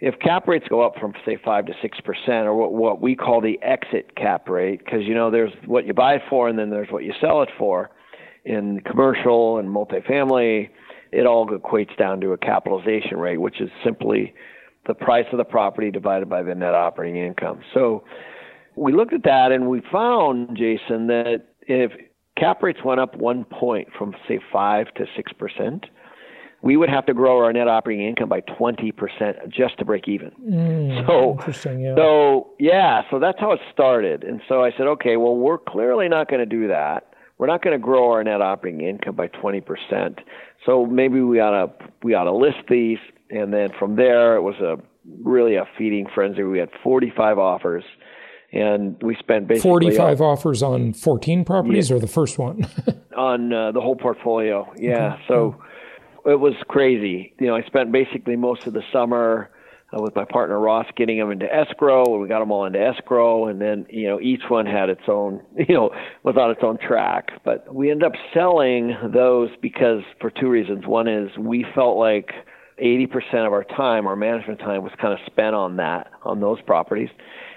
if 0.00 0.18
cap 0.18 0.48
rates 0.48 0.66
go 0.68 0.84
up 0.84 0.94
from 1.00 1.14
say 1.24 1.38
five 1.42 1.64
to 1.66 1.72
six 1.80 1.98
percent, 2.00 2.46
or 2.46 2.54
what, 2.54 2.72
what 2.72 3.00
we 3.00 3.14
call 3.14 3.40
the 3.40 3.58
exit 3.62 4.14
cap 4.16 4.48
rate, 4.48 4.80
because 4.84 5.04
you 5.04 5.14
know 5.14 5.30
there's 5.30 5.52
what 5.64 5.86
you 5.86 5.94
buy 5.94 6.14
it 6.14 6.22
for, 6.28 6.48
and 6.48 6.58
then 6.58 6.70
there's 6.70 6.90
what 6.90 7.04
you 7.04 7.14
sell 7.20 7.42
it 7.42 7.50
for. 7.56 7.90
In 8.44 8.80
commercial 8.80 9.58
and 9.58 9.68
multifamily, 9.68 10.68
it 11.12 11.26
all 11.26 11.48
equates 11.48 11.96
down 11.96 12.20
to 12.22 12.32
a 12.32 12.38
capitalization 12.38 13.16
rate, 13.18 13.40
which 13.40 13.60
is 13.60 13.70
simply 13.84 14.34
the 14.86 14.94
price 14.94 15.26
of 15.32 15.38
the 15.38 15.44
property 15.44 15.90
divided 15.90 16.28
by 16.28 16.42
the 16.42 16.54
net 16.54 16.74
operating 16.74 17.16
income. 17.22 17.60
So 17.72 18.04
we 18.74 18.92
looked 18.92 19.12
at 19.12 19.22
that 19.24 19.52
and 19.52 19.68
we 19.68 19.82
found, 19.92 20.56
Jason, 20.56 21.06
that 21.08 21.44
if 21.62 21.92
cap 22.36 22.62
rates 22.62 22.80
went 22.84 23.00
up 23.00 23.16
one 23.16 23.44
point 23.44 23.88
from 23.96 24.14
say 24.26 24.40
five 24.52 24.92
to 24.94 25.06
six 25.16 25.32
percent, 25.32 25.86
we 26.62 26.76
would 26.76 26.88
have 26.88 27.04
to 27.06 27.14
grow 27.14 27.38
our 27.38 27.52
net 27.52 27.68
operating 27.68 28.06
income 28.06 28.28
by 28.28 28.40
20% 28.40 29.48
just 29.48 29.78
to 29.78 29.84
break 29.84 30.06
even. 30.06 30.30
Mm, 30.40 31.06
so, 31.06 31.32
interesting, 31.32 31.80
yeah. 31.80 31.96
So, 31.96 32.50
yeah, 32.60 33.02
so 33.10 33.18
that's 33.18 33.38
how 33.40 33.50
it 33.50 33.60
started. 33.72 34.22
And 34.22 34.40
so 34.48 34.62
I 34.62 34.70
said, 34.70 34.86
okay, 34.86 35.16
well, 35.16 35.34
we're 35.34 35.58
clearly 35.58 36.08
not 36.08 36.30
going 36.30 36.38
to 36.38 36.46
do 36.46 36.68
that. 36.68 37.12
We're 37.38 37.48
not 37.48 37.62
going 37.62 37.76
to 37.76 37.82
grow 37.82 38.12
our 38.12 38.22
net 38.22 38.40
operating 38.40 38.86
income 38.86 39.16
by 39.16 39.26
20%. 39.26 40.20
So 40.64 40.86
maybe 40.86 41.20
we 41.20 41.40
ought 41.40 41.66
to 41.66 41.88
we 42.04 42.14
ought 42.14 42.24
to 42.24 42.32
list 42.32 42.58
these 42.70 42.98
and 43.32 43.52
then 43.52 43.70
from 43.78 43.96
there 43.96 44.36
it 44.36 44.42
was 44.42 44.56
a 44.60 44.76
really 45.22 45.56
a 45.56 45.64
feeding 45.76 46.06
frenzy. 46.14 46.42
We 46.42 46.58
had 46.58 46.70
45 46.82 47.38
offers 47.38 47.84
and 48.52 49.02
we 49.02 49.16
spent 49.16 49.48
basically 49.48 49.70
45 49.70 50.20
offers 50.20 50.62
on 50.62 50.92
14 50.92 51.44
properties 51.44 51.90
yeah, 51.90 51.96
or 51.96 51.98
the 51.98 52.06
first 52.06 52.38
one 52.38 52.66
on 53.16 53.52
uh, 53.52 53.72
the 53.72 53.80
whole 53.80 53.96
portfolio. 53.96 54.70
Yeah. 54.76 55.14
Okay. 55.14 55.22
So 55.28 55.62
it 56.26 56.38
was 56.38 56.54
crazy. 56.68 57.34
You 57.40 57.46
know, 57.48 57.56
I 57.56 57.62
spent 57.62 57.90
basically 57.90 58.36
most 58.36 58.66
of 58.66 58.74
the 58.74 58.82
summer 58.92 59.50
uh, 59.92 60.02
with 60.02 60.14
my 60.14 60.24
partner 60.24 60.58
Ross 60.58 60.86
getting 60.96 61.18
them 61.18 61.30
into 61.30 61.52
escrow, 61.52 62.04
and 62.12 62.22
we 62.22 62.28
got 62.28 62.40
them 62.40 62.50
all 62.50 62.64
into 62.64 62.80
escrow, 62.80 63.48
and 63.48 63.60
then 63.60 63.86
you 63.90 64.06
know 64.06 64.20
each 64.20 64.42
one 64.48 64.66
had 64.66 64.88
its 64.88 65.02
own, 65.08 65.42
you 65.56 65.74
know, 65.74 65.90
was 66.22 66.36
on 66.36 66.50
its 66.50 66.60
own 66.62 66.78
track. 66.78 67.30
But 67.44 67.74
we 67.74 67.90
ended 67.90 68.06
up 68.06 68.12
selling 68.34 68.96
those 69.12 69.50
because 69.60 70.02
for 70.20 70.30
two 70.30 70.48
reasons. 70.48 70.86
One 70.86 71.08
is 71.08 71.30
we 71.38 71.64
felt 71.74 71.96
like 71.96 72.30
80% 72.80 73.46
of 73.46 73.52
our 73.52 73.64
time, 73.64 74.06
our 74.06 74.16
management 74.16 74.60
time, 74.60 74.82
was 74.82 74.92
kind 75.00 75.12
of 75.12 75.18
spent 75.26 75.54
on 75.54 75.76
that, 75.76 76.10
on 76.22 76.40
those 76.40 76.60
properties, 76.62 77.10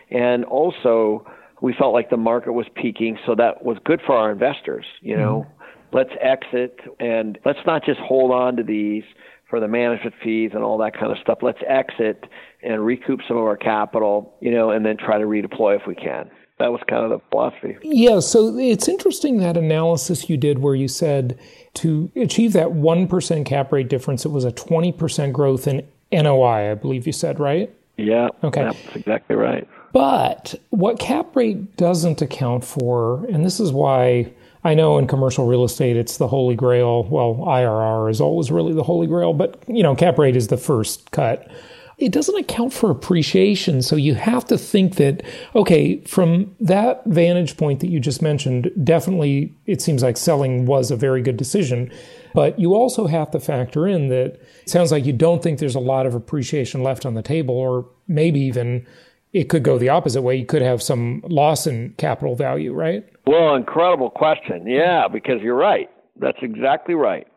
and 0.09 0.45
also 0.45 1.25
we 1.61 1.73
felt 1.73 1.93
like 1.93 2.09
the 2.09 2.17
market 2.17 2.53
was 2.53 2.67
peaking, 2.75 3.17
so 3.25 3.35
that 3.35 3.63
was 3.63 3.77
good 3.85 4.01
for 4.05 4.15
our 4.15 4.31
investors. 4.31 4.85
You 5.01 5.17
know. 5.17 5.45
Mm-hmm 5.47 5.51
let's 5.95 6.11
exit 6.21 6.77
and 6.99 7.39
let's 7.45 7.59
not 7.65 7.83
just 7.85 7.99
hold 8.01 8.31
on 8.31 8.57
to 8.57 8.63
these 8.63 9.03
for 9.49 9.59
the 9.59 9.67
management 9.67 10.13
fees 10.21 10.51
and 10.53 10.63
all 10.63 10.77
that 10.77 10.93
kind 10.93 11.11
of 11.11 11.17
stuff. 11.19 11.39
Let's 11.41 11.59
exit 11.67 12.25
and 12.61 12.85
recoup 12.85 13.21
some 13.27 13.37
of 13.37 13.43
our 13.43 13.55
capital, 13.55 14.35
you 14.41 14.51
know, 14.51 14.71
and 14.71 14.85
then 14.85 14.97
try 14.97 15.17
to 15.17 15.25
redeploy 15.25 15.79
if 15.79 15.87
we 15.87 15.95
can. 15.95 16.29
That 16.59 16.71
was 16.71 16.81
kind 16.89 17.03
of 17.03 17.11
the 17.11 17.19
philosophy. 17.29 17.77
Yeah, 17.83 18.19
so 18.19 18.57
it's 18.57 18.87
interesting 18.87 19.37
that 19.37 19.57
analysis 19.57 20.29
you 20.29 20.37
did 20.37 20.59
where 20.59 20.75
you 20.75 20.87
said 20.87 21.39
to 21.75 22.11
achieve 22.15 22.53
that 22.53 22.69
1% 22.69 23.45
cap 23.45 23.71
rate 23.71 23.87
difference, 23.87 24.25
it 24.25 24.29
was 24.29 24.45
a 24.45 24.51
20% 24.51 25.31
growth 25.31 25.67
in 25.67 25.85
NOI, 26.11 26.71
I 26.71 26.73
believe 26.75 27.05
you 27.05 27.13
said, 27.13 27.39
right? 27.39 27.73
Yeah. 27.97 28.29
Okay. 28.43 28.63
That's 28.63 28.95
exactly 28.95 29.35
right. 29.35 29.67
But 29.93 30.55
what 30.69 30.99
cap 30.99 31.35
rate 31.35 31.77
doesn't 31.77 32.21
account 32.21 32.65
for, 32.65 33.25
and 33.27 33.45
this 33.45 33.59
is 33.59 33.71
why 33.71 34.33
I 34.65 34.73
know 34.73 34.97
in 34.97 35.07
commercial 35.07 35.47
real 35.47 35.63
estate, 35.63 35.95
it's 35.95 36.17
the 36.17 36.27
holy 36.27 36.55
grail. 36.55 37.03
Well, 37.03 37.35
IRR 37.35 38.09
is 38.09 38.19
always 38.19 38.51
really 38.51 38.73
the 38.73 38.83
holy 38.83 39.07
grail, 39.07 39.31
but 39.31 39.63
you 39.67 39.83
know, 39.83 39.95
cap 39.95 40.17
rate 40.17 40.35
is 40.35 40.47
the 40.47 40.57
first 40.57 41.11
cut. 41.11 41.49
It 41.97 42.11
doesn't 42.11 42.37
account 42.37 42.73
for 42.73 42.91
appreciation. 42.91 43.81
So 43.81 43.95
you 43.95 44.15
have 44.15 44.45
to 44.45 44.57
think 44.57 44.95
that, 44.95 45.23
okay, 45.55 46.01
from 46.01 46.55
that 46.59 47.03
vantage 47.05 47.55
point 47.55 47.79
that 47.79 47.89
you 47.89 47.99
just 47.99 48.21
mentioned, 48.21 48.71
definitely 48.83 49.55
it 49.65 49.81
seems 49.81 50.03
like 50.03 50.17
selling 50.17 50.65
was 50.65 50.91
a 50.91 50.97
very 50.97 51.21
good 51.21 51.37
decision. 51.37 51.91
But 52.33 52.59
you 52.59 52.75
also 52.75 53.07
have 53.07 53.31
to 53.31 53.39
factor 53.39 53.87
in 53.87 54.09
that 54.09 54.25
it 54.25 54.69
sounds 54.69 54.91
like 54.91 55.05
you 55.05 55.13
don't 55.13 55.41
think 55.41 55.59
there's 55.59 55.75
a 55.75 55.79
lot 55.79 56.05
of 56.05 56.13
appreciation 56.13 56.83
left 56.83 57.05
on 57.05 57.13
the 57.13 57.21
table, 57.21 57.55
or 57.55 57.85
maybe 58.09 58.41
even 58.41 58.85
it 59.31 59.45
could 59.45 59.63
go 59.63 59.77
the 59.77 59.89
opposite 59.89 60.21
way. 60.21 60.35
You 60.35 60.45
could 60.45 60.61
have 60.61 60.81
some 60.81 61.23
loss 61.29 61.65
in 61.65 61.93
capital 61.97 62.35
value, 62.35 62.73
right? 62.73 63.07
Well, 63.25 63.55
incredible 63.55 64.09
question. 64.09 64.67
Yeah, 64.67 65.07
because 65.07 65.41
you're 65.41 65.55
right. 65.55 65.89
That's 66.19 66.37
exactly 66.41 66.93
right. 66.93 67.27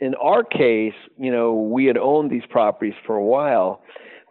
In 0.00 0.14
our 0.16 0.42
case, 0.44 0.94
you 1.18 1.30
know, 1.30 1.54
we 1.54 1.86
had 1.86 1.96
owned 1.96 2.30
these 2.30 2.42
properties 2.50 2.94
for 3.06 3.16
a 3.16 3.24
while. 3.24 3.82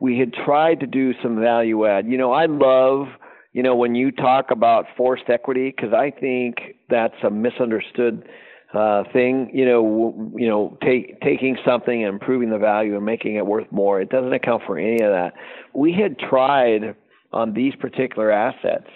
We 0.02 0.18
had 0.18 0.34
tried 0.34 0.82
to 0.82 0.88
do 0.88 1.14
some 1.24 1.40
value 1.40 1.86
add. 1.86 2.08
You 2.08 2.18
know, 2.18 2.34
I 2.34 2.48
love, 2.48 3.08
you 3.54 3.64
know, 3.64 3.76
when 3.76 3.96
you 3.96 4.12
talk 4.12 4.52
about 4.52 4.86
forced 4.98 5.30
equity 5.30 5.74
because 5.74 5.94
I 5.94 6.12
think 6.12 6.58
that's 6.90 7.16
a 7.24 7.30
misunderstood 7.30 8.28
uh, 8.74 9.04
thing. 9.14 9.52
You 9.54 9.66
know, 9.66 9.84
w- 9.84 10.32
you 10.38 10.50
know, 10.50 10.78
take, 10.84 11.22
taking 11.22 11.58
something 11.64 12.04
and 12.04 12.14
improving 12.14 12.50
the 12.50 12.58
value 12.58 12.96
and 12.98 13.06
making 13.06 13.36
it 13.36 13.46
worth 13.46 13.72
more. 13.72 14.02
It 14.02 14.10
doesn't 14.10 14.34
account 14.34 14.64
for 14.66 14.78
any 14.78 15.02
of 15.04 15.12
that. 15.12 15.34
We 15.74 15.94
had 15.94 16.18
tried 16.18 16.96
on 17.32 17.54
these 17.54 17.76
particular 17.76 18.32
assets 18.32 18.90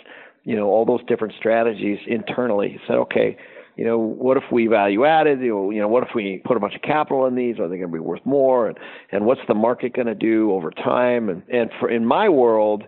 you 0.45 0.55
know, 0.55 0.67
all 0.67 0.85
those 0.85 1.03
different 1.07 1.33
strategies 1.37 1.99
internally. 2.07 2.79
Said, 2.87 2.97
okay, 2.97 3.35
you 3.75 3.83
know, 3.83 3.97
what 3.97 4.38
if 4.38 4.43
we 4.51 4.67
value 4.67 5.05
added? 5.05 5.41
You 5.41 5.69
know, 5.73 5.88
what 5.88 6.03
if 6.03 6.09
we 6.15 6.41
put 6.45 6.55
a 6.55 6.59
bunch 6.59 6.75
of 6.75 6.81
capital 6.81 7.25
in 7.25 7.35
these? 7.35 7.59
Are 7.59 7.67
they 7.67 7.77
going 7.77 7.89
to 7.89 7.93
be 7.93 7.99
worth 7.99 8.25
more? 8.25 8.67
And 8.69 8.77
and 9.11 9.25
what's 9.25 9.41
the 9.47 9.53
market 9.53 9.93
going 9.93 10.07
to 10.07 10.15
do 10.15 10.51
over 10.51 10.71
time? 10.71 11.29
And 11.29 11.43
and 11.49 11.69
for 11.79 11.89
in 11.89 12.05
my 12.05 12.29
world, 12.29 12.83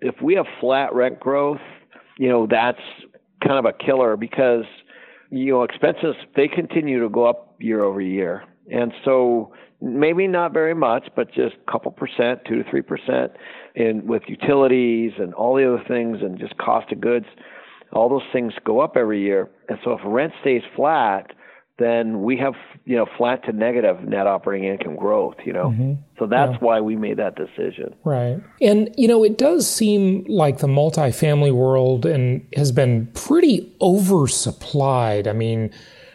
if 0.00 0.14
we 0.22 0.34
have 0.34 0.46
flat 0.60 0.94
rent 0.94 1.18
growth, 1.18 1.60
you 2.18 2.28
know, 2.28 2.46
that's 2.48 2.80
kind 3.44 3.58
of 3.58 3.64
a 3.64 3.72
killer 3.72 4.16
because 4.16 4.64
you 5.30 5.52
know 5.52 5.62
expenses 5.62 6.14
they 6.36 6.48
continue 6.48 7.00
to 7.02 7.08
go 7.08 7.26
up 7.26 7.56
year 7.58 7.82
over 7.82 8.00
year, 8.00 8.44
and 8.70 8.92
so 9.04 9.52
maybe 9.80 10.26
not 10.26 10.52
very 10.52 10.74
much, 10.74 11.08
but 11.14 11.28
just 11.32 11.56
a 11.66 11.70
couple 11.70 11.90
percent, 11.90 12.40
two 12.46 12.62
to 12.62 12.70
three 12.70 12.82
percent, 12.82 13.32
in 13.74 14.06
with 14.06 14.22
utilities 14.28 15.12
and 15.18 15.34
all 15.34 15.56
the 15.56 15.66
other 15.66 15.82
things, 15.88 16.18
and 16.22 16.38
just 16.38 16.56
cost 16.58 16.92
of 16.92 17.00
goods. 17.00 17.26
All 17.92 18.08
those 18.08 18.22
things 18.32 18.52
go 18.64 18.80
up 18.80 18.96
every 18.96 19.22
year, 19.22 19.48
and 19.68 19.78
so 19.84 19.92
if 19.92 20.00
rent 20.04 20.32
stays 20.40 20.62
flat, 20.76 21.32
then 21.78 22.22
we 22.22 22.36
have 22.36 22.54
you 22.84 22.96
know 22.96 23.06
flat 23.16 23.44
to 23.44 23.52
negative 23.52 24.02
net 24.02 24.26
operating 24.26 24.68
income 24.68 24.96
growth. 24.96 25.36
You 25.44 25.52
know, 25.52 25.70
mm-hmm. 25.70 25.94
so 26.18 26.26
that's 26.26 26.52
yeah. 26.52 26.58
why 26.58 26.80
we 26.80 26.96
made 26.96 27.16
that 27.18 27.36
decision. 27.36 27.94
Right, 28.04 28.40
and 28.60 28.94
you 28.96 29.08
know 29.08 29.24
it 29.24 29.38
does 29.38 29.68
seem 29.68 30.24
like 30.28 30.58
the 30.58 30.66
multifamily 30.66 31.52
world 31.52 32.04
and 32.04 32.46
has 32.56 32.72
been 32.72 33.06
pretty 33.14 33.72
oversupplied. 33.80 35.26
I 35.26 35.32
mean, 35.32 35.70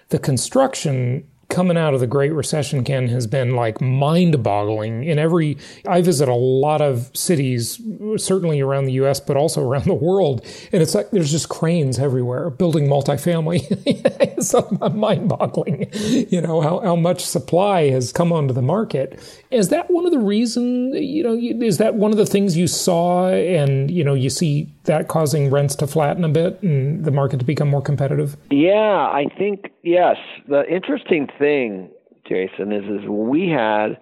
the 0.10 0.20
construction 0.20 1.28
coming 1.54 1.78
out 1.78 1.94
of 1.94 2.00
the 2.00 2.08
Great 2.08 2.34
Recession, 2.34 2.84
Ken, 2.84 3.08
has 3.10 3.28
been 3.28 3.56
like 3.56 3.80
mind 3.80 4.42
boggling. 4.44 5.04
In 5.04 5.20
every, 5.20 5.58
I 5.88 6.02
visit 6.02 6.28
a 6.28 6.34
lot 6.34 6.82
of 6.82 7.12
cities, 7.14 7.80
certainly 8.18 8.60
around 8.60 8.86
the 8.86 8.94
US, 8.94 9.20
but 9.20 9.38
also 9.38 9.64
around 9.64 9.86
the 9.86 9.94
world. 9.94 10.46
And 10.72 10.82
it's 10.82 10.96
like 10.96 11.12
there's 11.12 11.32
just 11.32 11.50
cranes 11.50 12.00
everywhere 12.00 12.50
building 12.50 12.88
multifamily. 12.88 13.66
it's 13.86 14.54
mind 14.96 15.30
boggling, 15.30 15.90
you 15.94 16.42
know, 16.42 16.60
how, 16.62 16.80
how 16.80 16.96
much 16.96 17.24
supply 17.24 17.90
has 17.90 18.12
come 18.12 18.34
onto 18.34 18.54
the 18.54 18.62
market. 18.62 19.20
Is 19.54 19.70
that 19.70 19.92
one 19.92 20.06
of 20.06 20.12
the 20.12 20.20
reasons, 20.20 20.96
you 21.00 21.24
know, 21.24 21.36
is 21.36 21.78
that 21.78 21.94
one 21.94 22.12
of 22.12 22.18
the 22.18 22.26
things 22.26 22.58
you 22.58 22.66
saw 22.66 23.28
and, 23.30 23.92
you 23.92 24.04
know, 24.04 24.16
you 24.16 24.32
see 24.32 24.74
that 24.86 25.08
causing 25.08 25.52
rents 25.52 25.76
to 25.76 25.88
flatten 25.88 26.24
a 26.24 26.30
bit 26.30 26.62
and 26.64 27.06
the 27.06 27.12
market 27.12 27.38
to 27.40 27.46
become 27.46 27.70
more 27.70 27.82
competitive? 27.82 28.36
Yeah, 28.50 28.72
I 28.74 29.28
think, 29.38 29.72
yes. 29.84 30.18
The 30.48 30.68
interesting 30.68 31.28
thing, 31.38 31.92
Jason, 32.28 32.72
is, 32.72 32.84
is 32.86 33.08
we 33.08 33.48
had, 33.50 34.00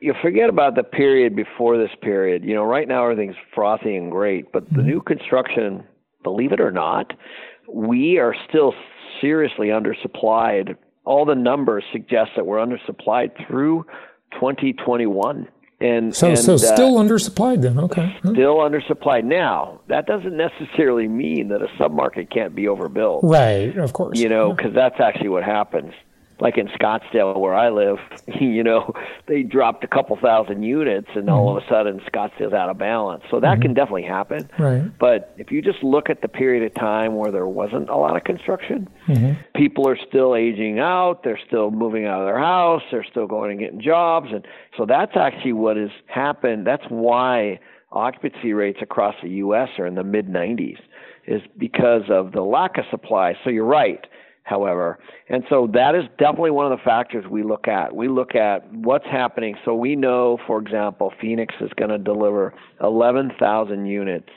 you 0.00 0.12
forget 0.20 0.50
about 0.50 0.74
the 0.74 0.82
period 0.82 1.34
before 1.34 1.78
this 1.78 1.92
period. 2.02 2.44
You 2.44 2.54
know, 2.54 2.64
right 2.64 2.86
now 2.86 3.04
everything's 3.04 3.36
frothy 3.54 3.96
and 3.96 4.10
great, 4.10 4.52
but 4.52 4.68
the 4.68 4.76
mm-hmm. 4.76 4.88
new 4.88 5.00
construction, 5.00 5.84
believe 6.22 6.52
it 6.52 6.60
or 6.60 6.70
not, 6.70 7.14
we 7.72 8.18
are 8.18 8.34
still 8.46 8.74
seriously 9.22 9.68
undersupplied. 9.68 10.76
All 11.04 11.24
the 11.24 11.34
numbers 11.34 11.84
suggest 11.92 12.32
that 12.36 12.44
we're 12.46 12.58
undersupplied 12.58 13.30
through 13.46 13.86
2021. 14.34 15.48
And 15.80 16.14
so, 16.14 16.28
and, 16.28 16.38
so 16.38 16.54
uh, 16.54 16.58
still 16.58 16.94
undersupplied 16.94 17.62
then. 17.62 17.78
Okay. 17.80 18.16
Still 18.20 18.58
undersupplied. 18.58 19.24
Now 19.24 19.80
that 19.88 20.06
doesn't 20.06 20.36
necessarily 20.36 21.08
mean 21.08 21.48
that 21.48 21.60
a 21.60 21.66
submarket 21.78 22.30
can't 22.30 22.54
be 22.54 22.68
overbuilt. 22.68 23.24
Right. 23.24 23.76
Of 23.76 23.92
course. 23.92 24.18
You 24.18 24.28
know, 24.28 24.52
because 24.52 24.74
that's 24.74 25.00
actually 25.00 25.30
what 25.30 25.42
happens. 25.42 25.92
Like 26.40 26.58
in 26.58 26.66
Scottsdale, 26.68 27.38
where 27.38 27.54
I 27.54 27.68
live, 27.70 27.98
you 28.40 28.62
know, 28.64 28.92
they 29.28 29.42
dropped 29.42 29.84
a 29.84 29.86
couple 29.86 30.16
thousand 30.16 30.62
units, 30.64 31.08
and 31.14 31.30
all 31.30 31.56
of 31.56 31.62
a 31.62 31.66
sudden 31.68 32.00
Scottsdale's 32.12 32.52
out 32.52 32.68
of 32.68 32.78
balance. 32.78 33.22
So 33.30 33.38
that 33.40 33.60
can 33.60 33.74
definitely 33.74 34.02
happen. 34.04 34.50
Right. 34.58 34.82
But 34.98 35.34
if 35.38 35.52
you 35.52 35.62
just 35.62 35.82
look 35.82 36.10
at 36.10 36.20
the 36.22 36.28
period 36.28 36.64
of 36.64 36.74
time 36.74 37.14
where 37.14 37.30
there 37.30 37.46
wasn't 37.46 37.88
a 37.88 37.96
lot 37.96 38.16
of 38.16 38.24
construction, 38.24 38.88
Mm-hmm. 39.08 39.32
people 39.56 39.88
are 39.88 39.98
still 40.08 40.36
aging 40.36 40.78
out, 40.78 41.24
they're 41.24 41.40
still 41.46 41.70
moving 41.72 42.06
out 42.06 42.20
of 42.20 42.26
their 42.26 42.38
house, 42.38 42.82
they're 42.90 43.04
still 43.04 43.26
going 43.26 43.50
and 43.50 43.60
getting 43.60 43.80
jobs, 43.80 44.28
and 44.32 44.46
so 44.78 44.86
that's 44.86 45.16
actually 45.16 45.52
what 45.54 45.76
has 45.76 45.90
happened. 46.06 46.66
That's 46.66 46.84
why 46.88 47.58
occupancy 47.90 48.52
rates 48.52 48.78
across 48.80 49.14
the 49.22 49.28
U.S. 49.30 49.68
are 49.78 49.86
in 49.86 49.96
the 49.96 50.04
mid 50.04 50.28
90s, 50.28 50.78
is 51.26 51.42
because 51.58 52.02
of 52.08 52.32
the 52.32 52.42
lack 52.42 52.78
of 52.78 52.84
supply. 52.90 53.34
So 53.44 53.50
you're 53.50 53.64
right. 53.64 54.06
However, 54.44 54.98
and 55.28 55.44
so 55.48 55.68
that 55.72 55.94
is 55.94 56.02
definitely 56.18 56.50
one 56.50 56.70
of 56.70 56.76
the 56.76 56.82
factors 56.84 57.24
we 57.30 57.42
look 57.42 57.68
at. 57.68 57.94
We 57.94 58.08
look 58.08 58.34
at 58.34 58.70
what's 58.72 59.06
happening. 59.06 59.54
So 59.64 59.74
we 59.74 59.94
know, 59.94 60.38
for 60.46 60.58
example, 60.60 61.12
Phoenix 61.20 61.54
is 61.60 61.70
going 61.76 61.90
to 61.90 61.98
deliver 61.98 62.52
11,000 62.80 63.86
units 63.86 64.28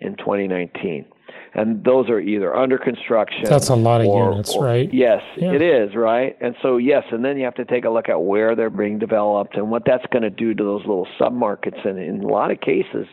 in 0.00 0.16
2019 0.16 1.06
and 1.54 1.84
those 1.84 2.08
are 2.10 2.18
either 2.20 2.54
under 2.54 2.78
construction. 2.78 3.44
That's 3.44 3.68
a 3.68 3.76
lot 3.76 4.00
of 4.00 4.08
or- 4.08 4.30
units, 4.32 4.54
or- 4.56 4.64
right? 4.64 4.92
Yes, 4.92 5.22
Yeah. 5.36 5.52
it 5.52 5.62
is, 5.62 5.94
right? 5.94 6.36
And 6.40 6.56
so, 6.62 6.76
yes, 6.78 7.04
and 7.10 7.24
then 7.24 7.36
you 7.38 7.44
have 7.44 7.54
to 7.54 7.64
take 7.64 7.84
a 7.84 7.90
look 7.90 8.08
at 8.08 8.20
where 8.20 8.54
they're 8.56 8.70
being 8.70 8.98
developed 8.98 9.56
and 9.56 9.70
what 9.70 9.84
that's 9.84 10.04
going 10.06 10.24
to 10.24 10.30
do 10.30 10.52
to 10.54 10.64
those 10.64 10.80
little 10.80 11.06
submarkets. 11.18 11.84
And 11.84 11.98
in 11.98 12.22
a 12.24 12.26
lot 12.26 12.50
of 12.50 12.60
cases, 12.60 13.06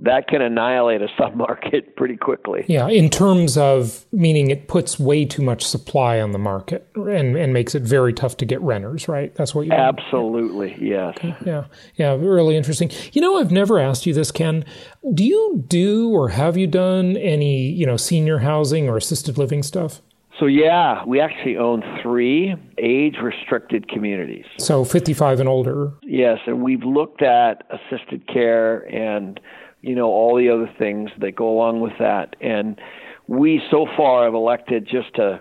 that 0.00 0.26
can 0.28 0.42
annihilate 0.42 1.02
a 1.02 1.06
submarket 1.18 1.96
pretty 1.96 2.16
quickly. 2.16 2.64
Yeah, 2.68 2.88
in 2.88 3.10
terms 3.10 3.56
of 3.56 4.04
meaning 4.12 4.50
it 4.50 4.68
puts 4.68 4.98
way 4.98 5.24
too 5.24 5.42
much 5.42 5.64
supply 5.64 6.20
on 6.20 6.32
the 6.32 6.38
market 6.38 6.88
and, 6.94 7.36
and 7.36 7.52
makes 7.52 7.74
it 7.74 7.82
very 7.82 8.12
tough 8.12 8.36
to 8.38 8.44
get 8.44 8.60
renters, 8.60 9.08
right? 9.08 9.34
That's 9.34 9.54
what 9.54 9.66
you. 9.66 9.72
Absolutely, 9.72 10.76
yes. 10.80 11.16
Yeah, 11.44 11.66
yeah, 11.96 12.14
really 12.14 12.56
interesting. 12.56 12.90
You 13.12 13.20
know, 13.20 13.38
I've 13.38 13.52
never 13.52 13.78
asked 13.78 14.06
you 14.06 14.14
this, 14.14 14.30
Ken. 14.30 14.64
Do 15.12 15.24
you 15.24 15.64
do 15.66 16.10
or 16.10 16.30
have 16.30 16.56
you 16.56 16.66
done 16.66 17.16
any, 17.16 17.68
you 17.70 17.86
know, 17.86 17.96
senior 17.96 18.38
housing 18.38 18.88
or 18.88 18.96
assisted 18.96 19.38
living 19.38 19.62
stuff? 19.62 20.00
So, 20.40 20.46
yeah, 20.46 21.04
we 21.06 21.20
actually 21.20 21.56
own 21.56 21.82
three 22.02 22.56
age 22.78 23.16
restricted 23.22 23.88
communities. 23.88 24.44
So 24.58 24.84
55 24.84 25.38
and 25.38 25.48
older. 25.48 25.92
Yes, 26.02 26.38
and 26.46 26.60
we've 26.60 26.82
looked 26.82 27.22
at 27.22 27.62
assisted 27.70 28.26
care 28.26 28.78
and 28.92 29.38
you 29.84 29.94
know 29.94 30.08
all 30.08 30.36
the 30.36 30.48
other 30.48 30.70
things 30.78 31.10
that 31.20 31.36
go 31.36 31.48
along 31.48 31.80
with 31.80 31.94
that. 31.98 32.36
And 32.40 32.80
we 33.26 33.62
so 33.70 33.86
far 33.96 34.24
have 34.24 34.34
elected 34.34 34.86
just 34.86 35.14
to 35.16 35.40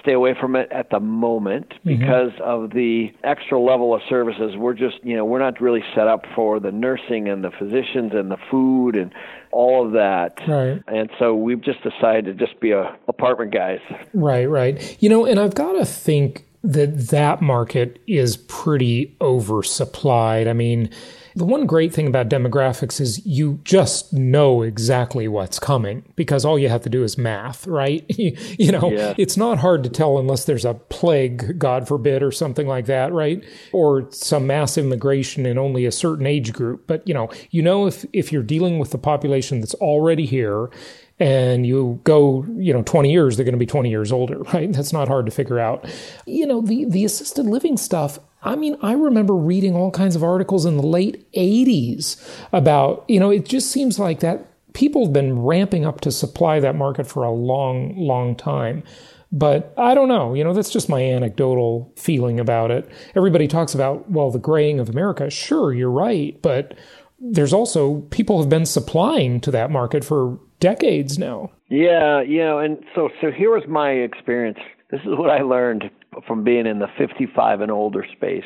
stay 0.00 0.12
away 0.12 0.34
from 0.40 0.56
it 0.56 0.70
at 0.72 0.90
the 0.90 1.00
moment 1.00 1.68
mm-hmm. 1.70 1.98
because 1.98 2.32
of 2.42 2.70
the 2.70 3.12
extra 3.24 3.60
level 3.60 3.94
of 3.94 4.00
services. 4.08 4.56
We're 4.56 4.74
just 4.74 5.02
you 5.02 5.16
know 5.16 5.24
we're 5.24 5.40
not 5.40 5.60
really 5.60 5.82
set 5.94 6.08
up 6.08 6.24
for 6.34 6.60
the 6.60 6.72
nursing 6.72 7.28
and 7.28 7.44
the 7.44 7.50
physicians 7.50 8.12
and 8.14 8.30
the 8.30 8.38
food 8.50 8.96
and 8.96 9.12
all 9.50 9.86
of 9.86 9.92
that. 9.92 10.38
Right. 10.48 10.82
And 10.86 11.10
so 11.18 11.34
we've 11.34 11.62
just 11.62 11.82
decided 11.82 12.24
to 12.24 12.46
just 12.46 12.58
be 12.60 12.70
a 12.72 12.96
apartment 13.08 13.52
guys. 13.52 13.80
Right, 14.14 14.46
right. 14.46 14.96
You 15.00 15.08
know, 15.08 15.26
and 15.26 15.38
I've 15.38 15.54
got 15.54 15.72
to 15.72 15.84
think 15.84 16.46
that 16.64 17.08
that 17.08 17.42
market 17.42 18.00
is 18.06 18.36
pretty 18.36 19.16
oversupplied. 19.20 20.48
I 20.48 20.52
mean, 20.52 20.90
the 21.34 21.44
one 21.44 21.66
great 21.66 21.92
thing 21.92 22.06
about 22.06 22.28
demographics 22.28 23.00
is 23.00 23.24
you 23.26 23.60
just 23.64 24.12
know 24.12 24.62
exactly 24.62 25.28
what's 25.28 25.58
coming 25.58 26.04
because 26.16 26.44
all 26.44 26.58
you 26.58 26.68
have 26.68 26.82
to 26.82 26.90
do 26.90 27.02
is 27.04 27.16
math, 27.16 27.66
right? 27.66 28.04
you 28.18 28.72
know, 28.72 28.90
Yeah. 28.92 29.14
it's 29.18 29.36
not 29.36 29.58
hard 29.58 29.82
to 29.84 29.88
tell 29.90 30.18
unless 30.18 30.44
there's 30.44 30.64
a 30.64 30.74
plague, 30.74 31.58
God 31.58 31.88
forbid, 31.88 32.22
or 32.22 32.32
something 32.32 32.66
like 32.66 32.86
that, 32.86 33.12
right? 33.12 33.42
Or 33.72 34.08
some 34.10 34.46
mass 34.46 34.76
immigration 34.76 35.46
in 35.46 35.58
only 35.58 35.86
a 35.86 35.92
certain 35.92 36.26
age 36.26 36.52
group. 36.52 36.86
But, 36.86 37.06
you 37.06 37.14
know, 37.14 37.30
you 37.50 37.62
know 37.62 37.86
if, 37.86 38.04
if 38.12 38.32
you're 38.32 38.42
dealing 38.42 38.78
with 38.78 38.90
the 38.90 38.98
population 38.98 39.60
that's 39.60 39.74
already 39.74 40.26
here 40.26 40.70
and 41.22 41.64
you 41.64 42.00
go, 42.02 42.44
you 42.56 42.72
know, 42.72 42.82
20 42.82 43.12
years, 43.12 43.36
they're 43.36 43.44
going 43.44 43.52
to 43.52 43.58
be 43.58 43.64
20 43.64 43.88
years 43.88 44.10
older, 44.10 44.38
right? 44.52 44.72
That's 44.72 44.92
not 44.92 45.06
hard 45.06 45.24
to 45.26 45.32
figure 45.32 45.60
out. 45.60 45.88
You 46.26 46.46
know, 46.46 46.60
the, 46.60 46.84
the 46.84 47.04
assisted 47.04 47.46
living 47.46 47.76
stuff, 47.76 48.18
I 48.42 48.56
mean, 48.56 48.76
I 48.82 48.92
remember 48.94 49.34
reading 49.34 49.76
all 49.76 49.92
kinds 49.92 50.16
of 50.16 50.24
articles 50.24 50.66
in 50.66 50.76
the 50.76 50.86
late 50.86 51.30
80s 51.32 52.20
about, 52.52 53.04
you 53.06 53.20
know, 53.20 53.30
it 53.30 53.44
just 53.44 53.70
seems 53.70 54.00
like 54.00 54.18
that 54.20 54.48
people 54.72 55.04
have 55.04 55.12
been 55.12 55.38
ramping 55.38 55.84
up 55.84 56.00
to 56.00 56.10
supply 56.10 56.58
that 56.58 56.74
market 56.74 57.06
for 57.06 57.22
a 57.22 57.30
long, 57.30 57.96
long 57.96 58.34
time. 58.34 58.82
But 59.30 59.72
I 59.78 59.94
don't 59.94 60.08
know, 60.08 60.34
you 60.34 60.42
know, 60.42 60.52
that's 60.52 60.70
just 60.70 60.88
my 60.88 61.00
anecdotal 61.00 61.92
feeling 61.96 62.40
about 62.40 62.72
it. 62.72 62.90
Everybody 63.14 63.46
talks 63.46 63.74
about, 63.74 64.10
well, 64.10 64.30
the 64.30 64.40
graying 64.40 64.80
of 64.80 64.88
America. 64.88 65.30
Sure, 65.30 65.72
you're 65.72 65.88
right. 65.88 66.36
But 66.42 66.74
there's 67.20 67.52
also 67.52 68.00
people 68.10 68.40
have 68.40 68.50
been 68.50 68.66
supplying 68.66 69.40
to 69.42 69.52
that 69.52 69.70
market 69.70 70.04
for 70.04 70.38
decades 70.62 71.18
now. 71.18 71.50
Yeah, 71.68 72.22
you 72.22 72.38
know, 72.38 72.58
and 72.60 72.78
so 72.94 73.10
so 73.20 73.30
here 73.30 73.50
was 73.50 73.64
my 73.68 73.90
experience. 73.90 74.58
This 74.90 75.00
is 75.02 75.08
what 75.18 75.28
I 75.30 75.42
learned 75.42 75.90
from 76.26 76.42
being 76.44 76.66
in 76.66 76.78
the 76.78 76.88
55 76.98 77.60
and 77.60 77.70
older 77.70 78.06
space. 78.16 78.44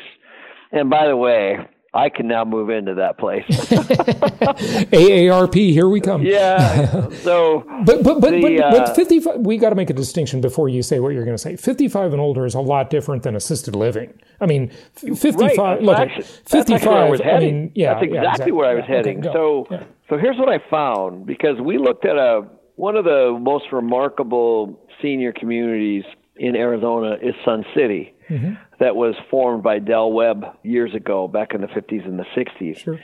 And 0.71 0.89
by 0.89 1.07
the 1.07 1.15
way, 1.17 1.57
I 1.93 2.09
can 2.09 2.27
now 2.27 2.43
move 2.45 2.69
into 2.69 2.93
that 2.95 3.17
place. 3.17 3.43
AARP, 3.49 5.55
here 5.55 5.87
we 5.89 5.99
come. 6.01 6.21
yeah. 6.23 7.09
So 7.09 7.63
But 7.85 8.03
but 8.03 8.19
but, 8.21 8.31
The, 8.31 8.41
but, 8.41 8.59
uh, 8.59 8.71
but 8.87 8.95
55 8.95 9.37
we 9.39 9.57
got 9.57 9.69
to 9.69 9.75
make 9.75 9.89
a 9.89 9.93
distinction 9.93 10.41
before 10.41 10.69
you 10.69 10.81
say 10.83 10.99
what 10.99 11.13
you're 11.13 11.25
going 11.25 11.35
to 11.37 11.41
say. 11.41 11.55
55 11.55 12.13
and 12.13 12.21
older 12.21 12.45
is 12.45 12.55
a 12.55 12.61
lot 12.61 12.89
different 12.89 13.23
than 13.23 13.35
assisted 13.35 13.75
living. 13.75 14.13
I 14.41 14.45
mean, 14.45 14.69
55 14.95 15.57
right, 15.57 15.81
look, 15.81 15.97
actually, 15.97 16.23
that's 16.23 16.39
55 16.69 16.85
where 16.85 16.97
I 17.05 17.09
was 17.09 17.21
I 17.21 17.25
heading. 17.25 17.59
mean, 17.61 17.71
yeah, 17.75 17.93
that's 17.95 18.05
yeah, 18.11 18.19
exactly 18.31 18.51
where 18.51 18.69
I 18.69 18.75
was 18.75 18.83
Yeah, 18.87 18.95
heading. 18.95 19.21
go. 19.21 19.33
So 19.33 19.67
Yeah. 19.71 19.83
So 20.09 20.17
here's 20.17 20.37
what 20.37 20.49
I 20.49 20.59
found 20.69 21.25
because 21.25 21.59
we 21.59 21.77
looked 21.77 22.05
at 22.05 22.17
a 22.17 22.47
one 22.75 22.95
of 22.95 23.05
the 23.05 23.37
most 23.41 23.65
remarkable 23.71 24.79
senior 25.01 25.33
communities 25.33 26.03
in 26.37 26.55
Arizona 26.55 27.15
is 27.21 27.33
Sun 27.43 27.65
City. 27.75 28.13
Mm-hmm. 28.29 28.53
That 28.79 28.95
was 28.95 29.15
formed 29.31 29.63
by 29.63 29.79
Del 29.79 30.11
Webb 30.11 30.45
years 30.63 30.93
ago, 30.93 31.27
back 31.27 31.53
in 31.55 31.61
the 31.61 31.67
50s 31.67 32.05
and 32.05 32.19
the 32.19 32.25
60s. 32.35 32.77
Sure. 32.77 32.99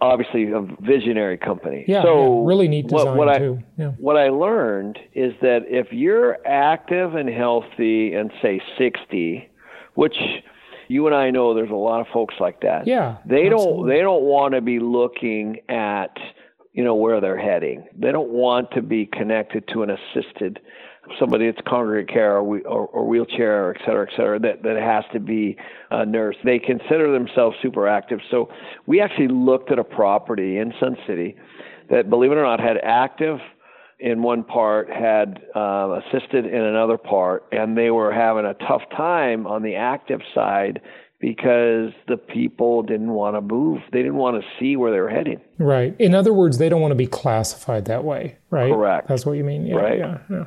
obviously 0.00 0.50
a 0.52 0.60
visionary 0.80 1.36
company. 1.38 1.84
Yeah, 1.88 2.02
so 2.02 2.42
yeah, 2.42 2.48
really 2.48 2.68
neat 2.68 2.86
what- 2.86 2.98
design 3.00 3.16
what, 3.16 3.28
I, 3.28 3.38
too. 3.38 3.58
Yeah. 3.76 3.88
What 3.98 4.16
I 4.16 4.28
learned 4.28 4.98
is 5.12 5.32
that 5.42 5.62
if 5.66 5.88
you're 5.92 6.38
active 6.46 7.14
and 7.16 7.28
healthy 7.28 8.14
and 8.14 8.30
say 8.40 8.62
60, 8.78 9.50
which 9.94 10.16
you 10.90 11.06
and 11.06 11.14
I 11.14 11.30
know 11.30 11.54
there's 11.54 11.70
a 11.70 11.74
lot 11.74 12.00
of 12.00 12.08
folks 12.12 12.34
like 12.40 12.60
that. 12.62 12.86
Yeah, 12.86 13.18
They 13.24 13.48
don't 13.48 13.86
they 13.86 14.00
don't 14.00 14.24
want 14.24 14.54
to 14.54 14.60
be 14.60 14.78
looking 14.80 15.58
at 15.68 16.16
you 16.72 16.84
know 16.84 16.94
where 16.94 17.20
they're 17.20 17.38
heading. 17.38 17.86
They 17.96 18.12
don't 18.12 18.30
want 18.30 18.72
to 18.72 18.82
be 18.82 19.06
connected 19.06 19.68
to 19.68 19.82
an 19.82 19.90
assisted 19.90 20.60
somebody 21.18 21.50
that's 21.50 21.60
congregate 21.66 22.12
care 22.12 22.36
or, 22.36 22.44
whe- 22.44 22.64
or, 22.66 22.86
or 22.86 23.06
wheelchair 23.06 23.66
or 23.66 23.74
et 23.74 23.80
cetera, 23.84 24.06
et 24.08 24.16
cetera, 24.16 24.38
that, 24.38 24.62
that 24.62 24.76
has 24.76 25.04
to 25.12 25.18
be 25.18 25.56
a 25.90 26.06
nurse. 26.06 26.36
They 26.44 26.58
consider 26.58 27.10
themselves 27.10 27.56
super 27.62 27.88
active. 27.88 28.20
So 28.30 28.48
we 28.86 29.00
actually 29.00 29.26
looked 29.28 29.72
at 29.72 29.78
a 29.78 29.84
property 29.84 30.58
in 30.58 30.72
Sun 30.78 30.96
City 31.08 31.36
that, 31.88 32.10
believe 32.10 32.30
it 32.30 32.36
or 32.36 32.44
not, 32.44 32.60
had 32.60 32.76
active 32.82 33.38
in 34.00 34.22
one 34.22 34.44
part, 34.44 34.88
had 34.90 35.40
uh, 35.54 36.00
assisted 36.00 36.46
in 36.46 36.62
another 36.62 36.96
part, 36.98 37.44
and 37.52 37.76
they 37.76 37.90
were 37.90 38.12
having 38.12 38.44
a 38.46 38.54
tough 38.54 38.82
time 38.96 39.46
on 39.46 39.62
the 39.62 39.74
active 39.76 40.20
side 40.34 40.80
because 41.20 41.92
the 42.08 42.16
people 42.16 42.82
didn't 42.82 43.10
want 43.10 43.36
to 43.36 43.40
move. 43.42 43.82
They 43.92 43.98
didn't 43.98 44.16
want 44.16 44.42
to 44.42 44.48
see 44.58 44.76
where 44.76 44.90
they 44.90 45.00
were 45.00 45.10
heading. 45.10 45.40
Right. 45.58 45.94
In 45.98 46.14
other 46.14 46.32
words, 46.32 46.56
they 46.58 46.68
don't 46.70 46.80
want 46.80 46.92
to 46.92 46.96
be 46.96 47.06
classified 47.06 47.84
that 47.86 48.04
way, 48.04 48.38
right? 48.48 48.72
Correct. 48.72 49.08
That's 49.08 49.26
what 49.26 49.32
you 49.32 49.44
mean. 49.44 49.66
Yeah, 49.66 49.76
Right. 49.76 49.98
yeah, 49.98 50.18
yeah. 50.30 50.44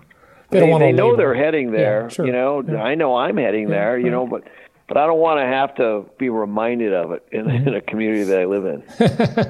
They, 0.49 0.59
don't 0.59 0.69
want 0.69 0.81
to 0.81 0.85
move. 0.87 0.91
they 0.91 0.91
to 0.91 0.97
know 0.97 1.05
label. 1.09 1.17
they're 1.17 1.35
heading 1.35 1.71
there. 1.71 2.01
Yeah, 2.03 2.07
sure. 2.09 2.25
You 2.25 2.31
know, 2.31 2.63
I 2.77 2.95
know 2.95 3.15
I'm 3.15 3.37
heading 3.37 3.69
there. 3.69 3.97
You 3.99 4.09
know, 4.09 4.25
but 4.27 4.43
but 4.87 4.97
I 4.97 5.05
don't 5.05 5.19
want 5.19 5.39
to 5.39 5.45
have 5.45 5.75
to 5.75 6.05
be 6.17 6.29
reminded 6.29 6.93
of 6.93 7.11
it 7.11 7.25
in, 7.31 7.45
Mm-hmm. 7.45 7.67
in 7.69 7.73
a 7.75 7.81
community 7.81 8.23
that 8.25 8.39
I 8.39 8.45
live 8.45 8.65
in. 8.65 8.83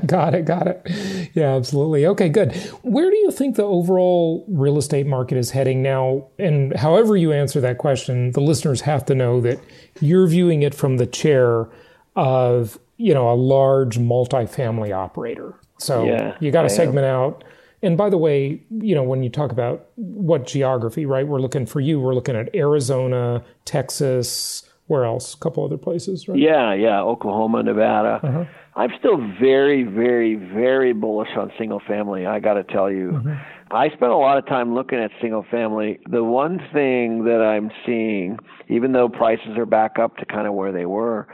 got 0.05 0.33
it, 0.35 0.45
got 0.45 0.67
it. 0.67 1.31
Yeah, 1.33 1.55
absolutely. 1.55 2.05
Okay, 2.07 2.29
good. 2.29 2.53
Where 2.83 3.09
do 3.09 3.15
you 3.17 3.31
think 3.31 3.55
the 3.55 3.63
overall 3.63 4.45
real 4.47 4.77
estate 4.77 5.07
market 5.07 5.37
is 5.37 5.51
heading 5.51 5.81
now? 5.81 6.27
And 6.39 6.75
however 6.77 7.17
you 7.17 7.31
answer 7.33 7.59
that 7.61 7.77
question, 7.77 8.31
the 8.31 8.41
listeners 8.41 8.81
have 8.81 9.05
to 9.07 9.15
know 9.15 9.41
that 9.41 9.59
you're 9.99 10.27
viewing 10.27 10.61
it 10.63 10.75
from 10.75 10.97
the 10.97 11.05
chair 11.07 11.67
of, 12.15 12.79
you 12.97 13.13
know, 13.13 13.29
a 13.31 13.33
large 13.35 13.97
multifamily 13.99 14.95
operator. 14.95 15.55
So 15.79 16.05
Yeah, 16.05 16.37
you 16.39 16.51
got 16.51 16.61
to 16.61 16.69
am. 16.69 16.75
segment 16.75 17.05
out. 17.05 17.43
And 17.81 17.97
by 17.97 18.09
the 18.09 18.17
way, 18.17 18.61
you 18.69 18.95
know, 18.95 19.03
when 19.03 19.23
you 19.23 19.29
talk 19.29 19.51
about 19.51 19.87
what 19.95 20.45
geography, 20.47 21.05
right? 21.05 21.27
We're 21.27 21.41
looking 21.41 21.65
for 21.65 21.81
you, 21.81 21.99
we're 21.99 22.13
looking 22.15 22.35
at 22.35 22.55
Arizona, 22.55 23.43
Texas, 23.65 24.63
Where 24.87 25.05
else? 25.05 25.33
A 25.33 25.37
couple 25.37 25.63
other 25.63 25.77
places, 25.77 26.27
right? 26.27 26.37
Yeah, 26.37 26.73
yeah, 26.73 27.01
Oklahoma, 27.01 27.63
Nevada. 27.63 28.19
Uh-huh. 28.23 28.45
I'm 28.75 28.89
still 28.99 29.17
very, 29.39 29.83
very, 29.83 30.35
very 30.35 30.93
bullish 30.93 31.29
on 31.37 31.51
single 31.57 31.81
family. 31.87 32.25
I 32.25 32.39
got 32.39 32.55
to 32.55 32.63
tell 32.63 32.91
you, 32.91 33.11
mm-hmm. 33.13 33.33
I 33.71 33.87
spent 33.87 34.11
a 34.11 34.17
lot 34.17 34.37
of 34.37 34.45
time 34.45 34.73
looking 34.73 34.99
at 34.99 35.11
single 35.21 35.45
family. 35.49 35.99
The 36.09 36.23
one 36.23 36.59
thing 36.73 37.23
that 37.25 37.41
I'm 37.41 37.71
seeing, 37.85 38.39
even 38.69 38.91
though 38.91 39.09
prices 39.09 39.57
are 39.57 39.65
back 39.65 39.99
up 39.99 40.17
to 40.17 40.25
kind 40.25 40.47
of 40.47 40.53
where 40.53 40.71
they 40.71 40.85
were, 40.85 41.27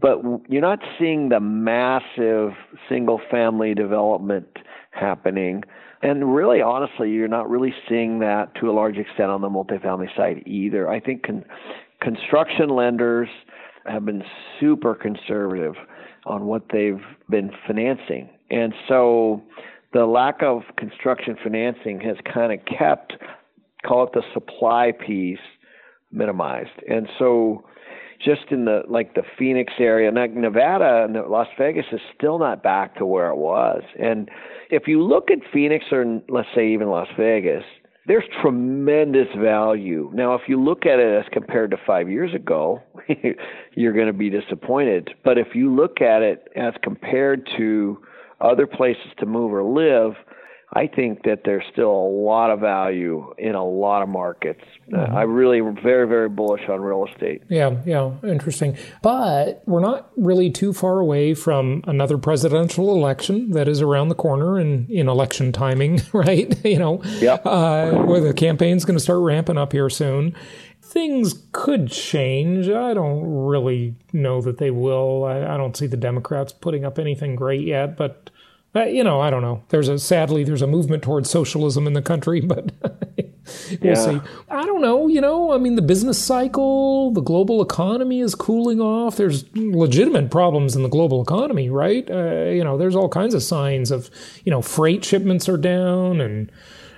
but 0.00 0.20
you're 0.48 0.62
not 0.62 0.80
seeing 0.98 1.28
the 1.28 1.40
massive 1.40 2.52
single 2.88 3.20
family 3.30 3.74
development 3.74 4.48
happening. 4.90 5.62
And 6.02 6.34
really, 6.34 6.60
honestly, 6.60 7.10
you're 7.10 7.28
not 7.28 7.48
really 7.48 7.72
seeing 7.88 8.18
that 8.18 8.54
to 8.56 8.68
a 8.68 8.72
large 8.72 8.96
extent 8.96 9.30
on 9.30 9.40
the 9.40 9.48
multifamily 9.48 10.14
side 10.16 10.42
either. 10.46 10.90
I 10.90 10.98
think 10.98 11.22
con- 11.24 11.44
construction 12.02 12.68
lenders 12.68 13.28
have 13.86 14.04
been 14.04 14.22
super 14.60 14.94
conservative 14.94 15.74
on 16.26 16.46
what 16.46 16.64
they've 16.72 17.02
been 17.30 17.50
financing. 17.66 18.28
And 18.50 18.74
so 18.88 19.42
the 19.92 20.04
lack 20.06 20.42
of 20.42 20.62
construction 20.76 21.36
financing 21.42 22.00
has 22.00 22.16
kind 22.32 22.52
of 22.52 22.60
kept, 22.66 23.14
call 23.86 24.04
it 24.04 24.12
the 24.12 24.22
supply 24.34 24.92
piece, 24.92 25.38
minimized. 26.10 26.70
And 26.88 27.08
so 27.18 27.64
just 28.24 28.50
in 28.50 28.66
the 28.66 28.82
like 28.88 29.14
the 29.14 29.22
Phoenix 29.38 29.72
area, 29.78 30.10
Nevada 30.12 31.04
and 31.04 31.14
Las 31.28 31.48
Vegas 31.58 31.86
is 31.92 32.00
still 32.16 32.38
not 32.38 32.62
back 32.62 32.96
to 32.96 33.06
where 33.06 33.30
it 33.30 33.36
was. 33.36 33.82
And 33.98 34.30
if 34.70 34.86
you 34.86 35.02
look 35.02 35.30
at 35.30 35.38
Phoenix 35.52 35.86
or 35.90 36.04
let's 36.28 36.48
say 36.54 36.68
even 36.72 36.88
Las 36.88 37.08
Vegas, 37.18 37.64
there's 38.06 38.24
tremendous 38.40 39.28
value. 39.38 40.10
Now, 40.12 40.34
if 40.34 40.42
you 40.48 40.62
look 40.62 40.86
at 40.86 40.98
it 40.98 41.24
as 41.24 41.24
compared 41.32 41.70
to 41.70 41.76
five 41.86 42.10
years 42.10 42.34
ago, 42.34 42.82
you're 43.74 43.92
going 43.92 44.08
to 44.08 44.12
be 44.12 44.28
disappointed. 44.28 45.10
But 45.24 45.38
if 45.38 45.54
you 45.54 45.72
look 45.74 46.00
at 46.00 46.22
it 46.22 46.48
as 46.56 46.74
compared 46.82 47.48
to 47.56 48.02
other 48.40 48.66
places 48.66 49.06
to 49.18 49.26
move 49.26 49.52
or 49.52 49.62
live, 49.62 50.14
I 50.74 50.86
think 50.86 51.24
that 51.24 51.42
there's 51.44 51.64
still 51.70 51.90
a 51.90 52.08
lot 52.08 52.50
of 52.50 52.60
value 52.60 53.34
in 53.36 53.54
a 53.54 53.64
lot 53.64 54.02
of 54.02 54.08
markets. 54.08 54.62
Uh, 54.90 54.96
mm-hmm. 54.96 55.14
Uh, 55.14 55.18
I'm 55.18 55.32
really 55.32 55.60
very, 55.60 56.08
very 56.08 56.30
bullish 56.30 56.66
on 56.68 56.80
real 56.80 57.06
estate. 57.06 57.42
Yeah, 57.50 57.76
yeah, 57.84 58.12
interesting. 58.24 58.78
But 59.02 59.62
we're 59.66 59.80
not 59.80 60.10
really 60.16 60.50
too 60.50 60.72
far 60.72 60.98
away 60.98 61.34
from 61.34 61.82
another 61.86 62.16
presidential 62.16 62.90
election 62.94 63.50
that 63.50 63.68
is 63.68 63.82
around 63.82 64.08
the 64.08 64.14
corner 64.14 64.58
in, 64.58 64.86
in 64.88 65.08
election 65.08 65.52
timing, 65.52 66.00
right? 66.12 66.52
you 66.64 66.78
know, 66.78 67.02
yep. 67.20 67.42
uh, 67.44 67.90
where 67.90 68.20
the 68.20 68.32
campaign's 68.32 68.86
going 68.86 68.96
to 68.96 69.02
start 69.02 69.20
ramping 69.20 69.58
up 69.58 69.72
here 69.72 69.90
soon. 69.90 70.34
Things 70.80 71.44
could 71.52 71.90
change. 71.90 72.68
I 72.68 72.94
don't 72.94 73.22
really 73.22 73.94
know 74.12 74.40
that 74.40 74.56
they 74.56 74.70
will. 74.70 75.24
I, 75.24 75.54
I 75.54 75.56
don't 75.58 75.76
see 75.76 75.86
the 75.86 75.96
Democrats 75.98 76.52
putting 76.52 76.84
up 76.84 76.98
anything 76.98 77.36
great 77.36 77.62
yet, 77.62 77.96
but 77.96 78.30
uh, 78.74 78.84
you 78.84 79.04
know, 79.04 79.20
I 79.20 79.30
don't 79.30 79.42
know. 79.42 79.62
There's 79.68 79.88
a 79.88 79.98
sadly 79.98 80.44
there's 80.44 80.62
a 80.62 80.66
movement 80.66 81.02
towards 81.02 81.28
socialism 81.28 81.86
in 81.86 81.92
the 81.92 82.02
country, 82.02 82.40
but 82.44 82.72
we'll 82.82 83.28
yeah. 83.80 83.94
see. 83.94 84.20
I 84.48 84.64
don't 84.64 84.80
know. 84.80 85.08
You 85.08 85.20
know, 85.20 85.52
I 85.52 85.58
mean, 85.58 85.76
the 85.76 85.82
business 85.82 86.22
cycle, 86.22 87.12
the 87.12 87.20
global 87.20 87.60
economy 87.60 88.20
is 88.20 88.34
cooling 88.34 88.80
off. 88.80 89.16
There's 89.16 89.44
legitimate 89.54 90.30
problems 90.30 90.74
in 90.74 90.82
the 90.82 90.88
global 90.88 91.22
economy, 91.22 91.68
right? 91.68 92.10
Uh, 92.10 92.44
you 92.44 92.64
know, 92.64 92.78
there's 92.78 92.96
all 92.96 93.08
kinds 93.08 93.34
of 93.34 93.42
signs 93.42 93.90
of 93.90 94.10
you 94.44 94.50
know 94.50 94.62
freight 94.62 95.04
shipments 95.04 95.48
are 95.48 95.58
down 95.58 96.20
and 96.20 96.50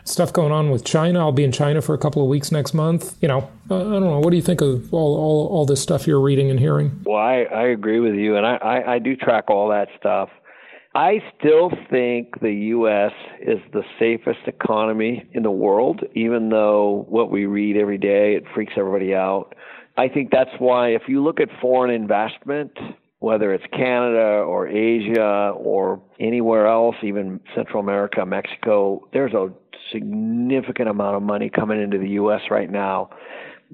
stuff 0.05 0.33
going 0.33 0.53
on 0.53 0.71
with 0.71 0.85
China. 0.85 1.19
I'll 1.19 1.33
be 1.33 1.45
in 1.45 1.53
China 1.53 1.83
for 1.83 1.95
a 1.95 1.99
couple 1.99 2.23
of 2.23 2.29
weeks 2.29 2.53
next 2.53 2.75
month. 2.75 3.17
You 3.21 3.29
know, 3.29 3.51
uh, 3.71 3.81
I 3.81 3.93
don't 3.93 4.05
know. 4.05 4.21
What 4.21 4.31
do 4.31 4.37
you 4.37 4.43
think 4.43 4.61
of 4.61 4.93
all, 4.93 5.17
all, 5.17 5.49
all 5.49 5.67
this 5.67 5.81
stuff 5.81 6.07
you're 6.07 6.21
reading 6.21 6.51
and 6.51 6.61
hearing? 6.61 7.01
Well, 7.05 7.17
I, 7.17 7.45
I 7.45 7.63
agree 7.69 8.01
with 8.01 8.15
you, 8.15 8.37
and 8.37 8.47
I, 8.47 8.57
I, 8.57 8.95
I 8.95 8.99
do 8.99 9.17
track 9.17 9.49
all 9.49 9.69
that 9.71 9.89
stuff. 9.99 10.29
I 10.95 11.21
still 11.39 11.71
think 11.91 12.41
the 12.41 12.53
U.S. 12.53 13.13
is 13.41 13.59
the 13.73 13.83
safest 13.99 14.47
economy 14.47 15.29
in 15.33 15.43
the 15.43 15.51
world, 15.51 16.03
even 16.15 16.51
though 16.51 17.05
what 17.09 17.33
we 17.33 17.47
read 17.47 17.77
every 17.77 17.99
day, 17.99 18.37
it 18.37 18.45
freaks 18.55 18.75
everybody 18.77 19.13
out. 19.13 19.55
I 19.97 20.09
think 20.09 20.31
that's 20.31 20.51
why 20.59 20.91
if 20.91 21.03
you 21.09 21.23
look 21.23 21.41
at 21.41 21.49
foreign 21.61 21.93
investment, 21.93 22.73
whether 23.19 23.53
it's 23.53 23.65
Canada 23.73 24.45
or 24.47 24.69
Asia 24.69 25.53
or 25.57 26.01
anywhere 26.21 26.69
else, 26.69 26.97
even 27.03 27.41
Central 27.57 27.81
America, 27.81 28.25
Mexico, 28.25 29.09
there's 29.13 29.33
a 29.33 29.49
significant 29.93 30.89
amount 30.89 31.17
of 31.17 31.23
money 31.23 31.51
coming 31.51 31.83
into 31.83 31.99
the 31.99 32.11
U.S. 32.11 32.43
right 32.51 32.71
now 32.71 33.11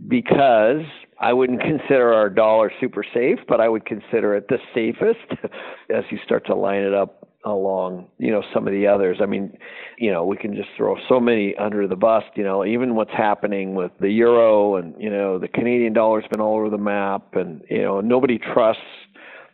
because 0.08 0.84
I 1.20 1.32
wouldn't 1.34 1.60
consider 1.60 2.12
our 2.14 2.30
dollar 2.30 2.72
super 2.80 3.04
safe, 3.14 3.38
but 3.46 3.60
I 3.60 3.68
would 3.68 3.84
consider 3.84 4.34
it 4.34 4.48
the 4.48 4.58
safest 4.74 5.42
as 5.94 6.04
you 6.10 6.18
start 6.24 6.46
to 6.46 6.54
line 6.54 6.82
it 6.82 6.94
up 6.94 7.28
along, 7.44 8.06
you 8.18 8.30
know, 8.30 8.42
some 8.52 8.66
of 8.66 8.72
the 8.72 8.86
others. 8.86 9.18
I 9.22 9.26
mean, 9.26 9.56
you 9.98 10.10
know, 10.10 10.24
we 10.24 10.36
can 10.36 10.54
just 10.54 10.68
throw 10.76 10.96
so 11.08 11.20
many 11.20 11.54
under 11.56 11.86
the 11.86 11.96
bus, 11.96 12.24
you 12.34 12.44
know, 12.44 12.64
even 12.64 12.94
what's 12.94 13.12
happening 13.12 13.74
with 13.74 13.92
the 14.00 14.10
euro 14.10 14.76
and, 14.76 14.94
you 14.98 15.10
know, 15.10 15.38
the 15.38 15.48
Canadian 15.48 15.92
dollar's 15.92 16.24
been 16.30 16.40
all 16.40 16.56
over 16.56 16.70
the 16.70 16.78
map 16.78 17.34
and, 17.34 17.62
you 17.70 17.82
know, 17.82 18.00
nobody 18.00 18.38
trusts, 18.38 18.82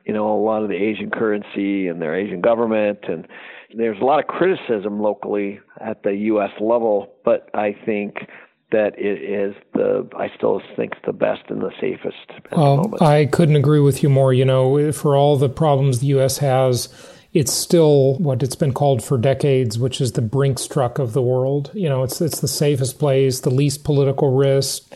you 0.04 0.12
know, 0.12 0.32
a 0.32 0.42
lot 0.42 0.62
of 0.62 0.68
the 0.68 0.76
Asian 0.76 1.10
currency 1.10 1.88
and 1.88 2.00
their 2.00 2.14
Asian 2.14 2.40
government 2.40 2.98
and 3.08 3.26
there's 3.76 4.00
a 4.00 4.04
lot 4.04 4.20
of 4.20 4.26
criticism 4.26 5.00
locally 5.00 5.60
at 5.80 6.02
the 6.02 6.12
US 6.12 6.50
level, 6.60 7.12
but 7.24 7.50
I 7.54 7.76
think 7.84 8.16
that 8.72 8.98
it 8.98 9.22
is 9.22 9.54
the 9.74 10.08
I 10.18 10.28
still 10.36 10.60
think 10.74 10.94
the 11.04 11.12
best 11.12 11.42
and 11.48 11.60
the 11.60 11.70
safest. 11.80 12.16
well, 12.52 12.88
the 12.88 13.04
I 13.04 13.26
couldn't 13.26 13.56
agree 13.56 13.80
with 13.80 14.02
you 14.02 14.08
more. 14.08 14.32
You 14.32 14.44
know, 14.44 14.92
for 14.92 15.16
all 15.16 15.36
the 15.36 15.48
problems 15.48 16.00
the 16.00 16.06
U.S. 16.08 16.38
has, 16.38 16.88
it's 17.36 17.52
still 17.52 18.14
what 18.14 18.42
it's 18.42 18.54
been 18.54 18.72
called 18.72 19.04
for 19.04 19.18
decades, 19.18 19.78
which 19.78 20.00
is 20.00 20.12
the 20.12 20.22
Brinks 20.22 20.66
truck 20.66 20.98
of 20.98 21.12
the 21.12 21.20
world. 21.20 21.70
You 21.74 21.86
know, 21.86 22.02
it's 22.02 22.18
it's 22.22 22.40
the 22.40 22.48
safest 22.48 22.98
place, 22.98 23.40
the 23.40 23.50
least 23.50 23.84
political 23.84 24.34
risk. 24.34 24.90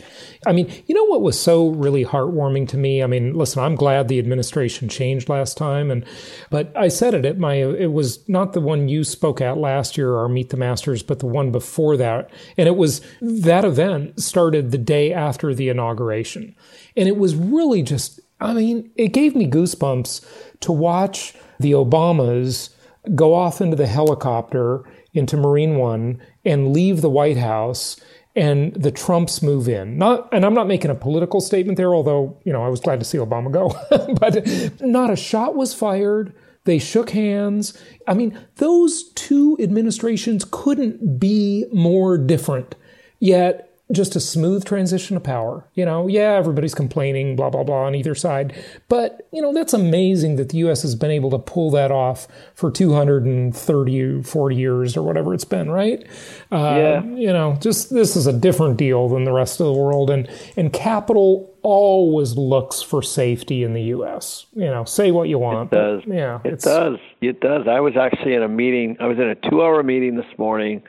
I 0.47 0.51
mean, 0.51 0.73
you 0.87 0.95
know 0.95 1.05
what 1.05 1.21
was 1.21 1.39
so 1.39 1.67
really 1.67 2.03
heartwarming 2.03 2.67
to 2.69 2.77
me? 2.77 3.03
I 3.03 3.05
mean, 3.05 3.35
listen, 3.35 3.63
I'm 3.63 3.75
glad 3.75 4.07
the 4.07 4.17
administration 4.17 4.89
changed 4.89 5.29
last 5.29 5.55
time, 5.55 5.91
and 5.91 6.03
but 6.49 6.75
I 6.75 6.87
said 6.87 7.13
it 7.13 7.25
at 7.25 7.37
my 7.37 7.53
it 7.53 7.93
was 7.93 8.27
not 8.27 8.53
the 8.53 8.59
one 8.59 8.89
you 8.89 9.03
spoke 9.03 9.39
at 9.39 9.59
last 9.59 9.95
year, 9.95 10.15
our 10.15 10.27
Meet 10.27 10.49
the 10.49 10.57
Masters, 10.57 11.03
but 11.03 11.19
the 11.19 11.27
one 11.27 11.51
before 11.51 11.95
that, 11.97 12.31
and 12.57 12.67
it 12.67 12.75
was 12.75 13.01
that 13.21 13.65
event 13.65 14.19
started 14.19 14.71
the 14.71 14.79
day 14.79 15.13
after 15.13 15.53
the 15.53 15.69
inauguration, 15.69 16.55
and 16.97 17.07
it 17.07 17.17
was 17.17 17.35
really 17.35 17.83
just, 17.83 18.19
I 18.39 18.55
mean, 18.55 18.89
it 18.95 19.09
gave 19.09 19.35
me 19.35 19.45
goosebumps 19.47 20.25
to 20.61 20.71
watch 20.71 21.35
the 21.61 21.71
Obamas 21.71 22.69
go 23.15 23.33
off 23.33 23.61
into 23.61 23.75
the 23.75 23.87
helicopter 23.87 24.83
into 25.13 25.37
Marine 25.37 25.75
One 25.75 26.21
and 26.45 26.73
leave 26.73 27.01
the 27.01 27.09
White 27.09 27.37
House 27.37 27.99
and 28.35 28.73
the 28.73 28.91
Trumps 28.91 29.41
move 29.41 29.67
in. 29.67 29.97
Not, 29.97 30.29
and 30.31 30.45
I'm 30.45 30.53
not 30.53 30.67
making 30.67 30.91
a 30.91 30.95
political 30.95 31.41
statement 31.41 31.77
there, 31.77 31.93
although, 31.93 32.39
you 32.45 32.53
know, 32.53 32.63
I 32.63 32.69
was 32.69 32.79
glad 32.79 32.99
to 32.99 33.05
see 33.05 33.17
Obama 33.17 33.51
go, 33.51 33.75
but 34.19 34.81
not 34.81 35.09
a 35.09 35.15
shot 35.15 35.55
was 35.55 35.73
fired. 35.73 36.33
They 36.63 36.79
shook 36.79 37.09
hands. 37.09 37.77
I 38.07 38.13
mean, 38.13 38.39
those 38.55 39.11
two 39.13 39.57
administrations 39.59 40.45
couldn't 40.49 41.19
be 41.19 41.65
more 41.73 42.17
different. 42.17 42.75
Yet 43.19 43.70
just 43.93 44.15
a 44.15 44.19
smooth 44.19 44.65
transition 44.65 45.17
of 45.17 45.23
power. 45.23 45.65
You 45.73 45.85
know, 45.85 46.07
yeah, 46.07 46.33
everybody's 46.33 46.75
complaining, 46.75 47.35
blah, 47.35 47.49
blah, 47.49 47.63
blah 47.63 47.85
on 47.85 47.95
either 47.95 48.15
side. 48.15 48.53
But, 48.87 49.27
you 49.31 49.41
know, 49.41 49.53
that's 49.53 49.73
amazing 49.73 50.35
that 50.37 50.49
the 50.49 50.57
U.S. 50.59 50.81
has 50.83 50.95
been 50.95 51.11
able 51.11 51.29
to 51.31 51.39
pull 51.39 51.71
that 51.71 51.91
off 51.91 52.27
for 52.53 52.71
230, 52.71 54.23
40 54.23 54.55
years 54.55 54.97
or 54.97 55.03
whatever 55.03 55.33
it's 55.33 55.45
been, 55.45 55.69
right? 55.69 56.05
Uh, 56.51 56.75
yeah. 56.77 57.03
You 57.03 57.33
know, 57.33 57.57
just 57.61 57.93
this 57.93 58.15
is 58.15 58.27
a 58.27 58.33
different 58.33 58.77
deal 58.77 59.09
than 59.09 59.23
the 59.23 59.33
rest 59.33 59.59
of 59.59 59.67
the 59.67 59.73
world. 59.73 60.09
And, 60.09 60.29
and 60.55 60.71
capital 60.71 61.53
always 61.63 62.35
looks 62.35 62.81
for 62.81 63.01
safety 63.01 63.63
in 63.63 63.73
the 63.73 63.83
U.S. 63.83 64.45
You 64.53 64.65
know, 64.65 64.85
say 64.85 65.11
what 65.11 65.29
you 65.29 65.39
want. 65.39 65.71
It 65.71 65.75
does. 65.75 66.01
yeah. 66.07 66.39
It 66.43 66.61
does. 66.61 66.97
It 67.21 67.39
does. 67.39 67.67
I 67.67 67.79
was 67.79 67.93
actually 67.97 68.33
in 68.33 68.43
a 68.43 68.49
meeting, 68.49 68.97
I 68.99 69.07
was 69.07 69.17
in 69.17 69.29
a 69.29 69.35
two 69.35 69.61
hour 69.61 69.83
meeting 69.83 70.15
this 70.15 70.37
morning 70.37 70.83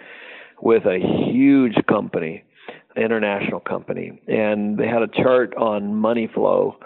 with 0.60 0.84
a 0.86 0.98
huge 1.30 1.74
company 1.88 2.44
international 2.96 3.60
company, 3.60 4.20
and 4.28 4.78
they 4.78 4.86
had 4.86 5.02
a 5.02 5.08
chart 5.08 5.54
on 5.56 5.94
money 5.94 6.28
flow 6.32 6.76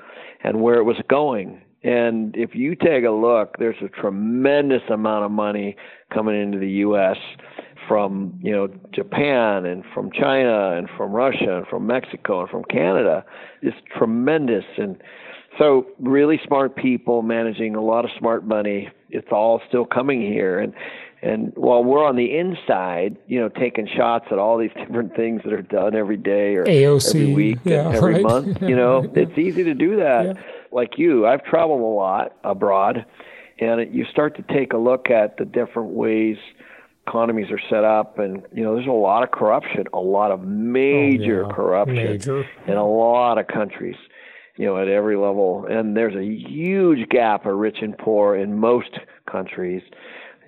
and 0.42 0.61
where 0.61 0.77
it 0.77 0.85
was 0.85 0.97
going. 1.09 1.61
And 1.83 2.35
if 2.37 2.55
you 2.55 2.75
take 2.75 3.05
a 3.05 3.11
look, 3.11 3.57
there's 3.59 3.77
a 3.83 3.88
tremendous 3.88 4.83
amount 4.90 5.25
of 5.25 5.31
money 5.31 5.77
coming 6.12 6.40
into 6.40 6.59
the 6.59 6.69
U.S. 6.69 7.16
from 7.87 8.38
you 8.42 8.53
know 8.53 8.69
Japan 8.92 9.66
and 9.66 9.85
from 9.95 10.11
China 10.11 10.77
and 10.77 10.88
from 10.97 11.12
Russia 11.12 11.59
and 11.59 11.66
from 11.69 11.87
Mexico 11.87 12.40
and 12.40 12.51
from 12.51 12.64
Canada. 12.64 13.25
It's 13.62 13.77
tremendous, 13.97 14.64
and 14.79 15.01
so 15.59 15.87
really 16.01 16.40
smart 16.47 16.77
people 16.77 17.23
managing 17.23 17.77
a 17.77 17.83
lot 17.83 18.05
of 18.05 18.11
smart 18.19 18.45
money. 18.45 18.88
It's 19.17 19.33
all 19.33 19.61
still 19.69 19.85
coming 19.85 20.21
here, 20.21 20.59
and 20.61 20.73
And 21.23 21.53
while 21.57 21.83
we're 21.83 22.05
on 22.05 22.17
the 22.17 22.37
inside, 22.39 23.17
you 23.27 23.41
know, 23.41 23.49
taking 23.49 23.89
shots 23.97 24.27
at 24.31 24.39
all 24.39 24.59
these 24.59 24.75
different 24.77 25.17
things 25.17 25.43
that 25.45 25.53
are 25.53 25.63
done 25.63 25.97
every 25.97 26.19
day 26.19 26.55
or 26.57 26.65
AOC, 26.67 27.09
every 27.09 27.35
week 27.35 27.59
yeah, 27.65 27.91
every 27.91 28.15
right? 28.15 28.23
month, 28.23 28.61
you 28.71 28.77
know, 28.77 29.11
it's 29.15 29.37
easy 29.39 29.65
to 29.65 29.75
do 29.75 29.97
that. 29.97 30.23
Yeah. 30.27 30.43
Like 30.71 30.99
you, 30.99 31.27
I've 31.27 31.43
traveled 31.45 31.81
a 31.81 31.85
lot 31.85 32.37
abroad, 32.45 33.07
and 33.59 33.81
it, 33.81 33.89
you 33.91 34.05
start 34.05 34.37
to 34.37 34.43
take 34.55 34.73
a 34.75 34.77
look 34.77 35.11
at 35.11 35.39
the 35.39 35.47
different 35.47 35.91
ways 35.91 36.37
economies 37.09 37.51
are 37.51 37.61
set 37.71 37.85
up, 37.85 38.19
and 38.19 38.43
you 38.53 38.63
know, 38.65 38.75
there's 38.75 38.87
a 38.89 38.91
lot 38.91 39.23
of 39.23 39.31
corruption, 39.31 39.85
a 39.95 39.99
lot 39.99 40.31
of 40.33 40.41
oh, 40.41 40.45
major 40.45 41.45
Oh, 41.45 41.49
yeah. 41.49 41.55
corruption 41.55 41.97
Major. 41.97 42.45
in 42.67 42.75
a 42.77 42.87
lot 42.87 43.39
of 43.39 43.47
countries 43.47 43.97
you 44.57 44.66
know, 44.66 44.81
at 44.81 44.88
every 44.88 45.16
level. 45.16 45.66
And 45.69 45.97
there's 45.97 46.14
a 46.14 46.25
huge 46.25 47.09
gap 47.09 47.47
of 47.47 47.57
rich 47.57 47.79
and 47.83 47.97
poor 47.97 48.37
in 48.37 48.59
most 48.59 48.99
countries. 49.31 49.83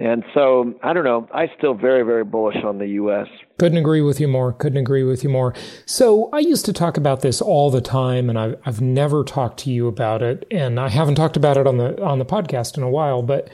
And 0.01 0.25
so, 0.33 0.75
I 0.83 0.93
don't 0.93 1.03
know, 1.03 1.29
I'm 1.35 1.49
still 1.59 1.75
very, 1.75 2.05
very 2.05 2.23
bullish 2.23 2.63
on 2.65 2.79
the 2.79 2.87
U.S. 2.87 3.27
Couldn't 3.59 3.79
agree 3.79 4.01
with 4.01 4.21
you 4.21 4.29
more. 4.29 4.53
Couldn't 4.53 4.79
agree 4.79 5.03
with 5.03 5.25
you 5.25 5.29
more. 5.29 5.55
So 5.87 6.31
I 6.33 6.39
used 6.39 6.65
to 6.67 6.73
talk 6.73 6.97
about 6.97 7.23
this 7.23 7.41
all 7.43 7.69
the 7.71 7.81
time, 7.81 8.31
and 8.31 8.39
I've, 8.39 8.57
I've 8.65 8.81
never 8.81 9.25
talked 9.25 9.59
to 9.61 9.71
you 9.71 9.89
about 9.89 10.23
it, 10.23 10.47
and 10.53 10.79
I 10.79 10.89
haven't 10.89 11.17
talked 11.17 11.37
about 11.37 11.57
it 11.57 11.67
on 11.67 11.79
the 11.79 12.01
on 12.01 12.21
the 12.21 12.25
podcast 12.25 12.77
in 12.77 12.85
a 12.85 12.91
while. 12.91 13.23
But 13.23 13.51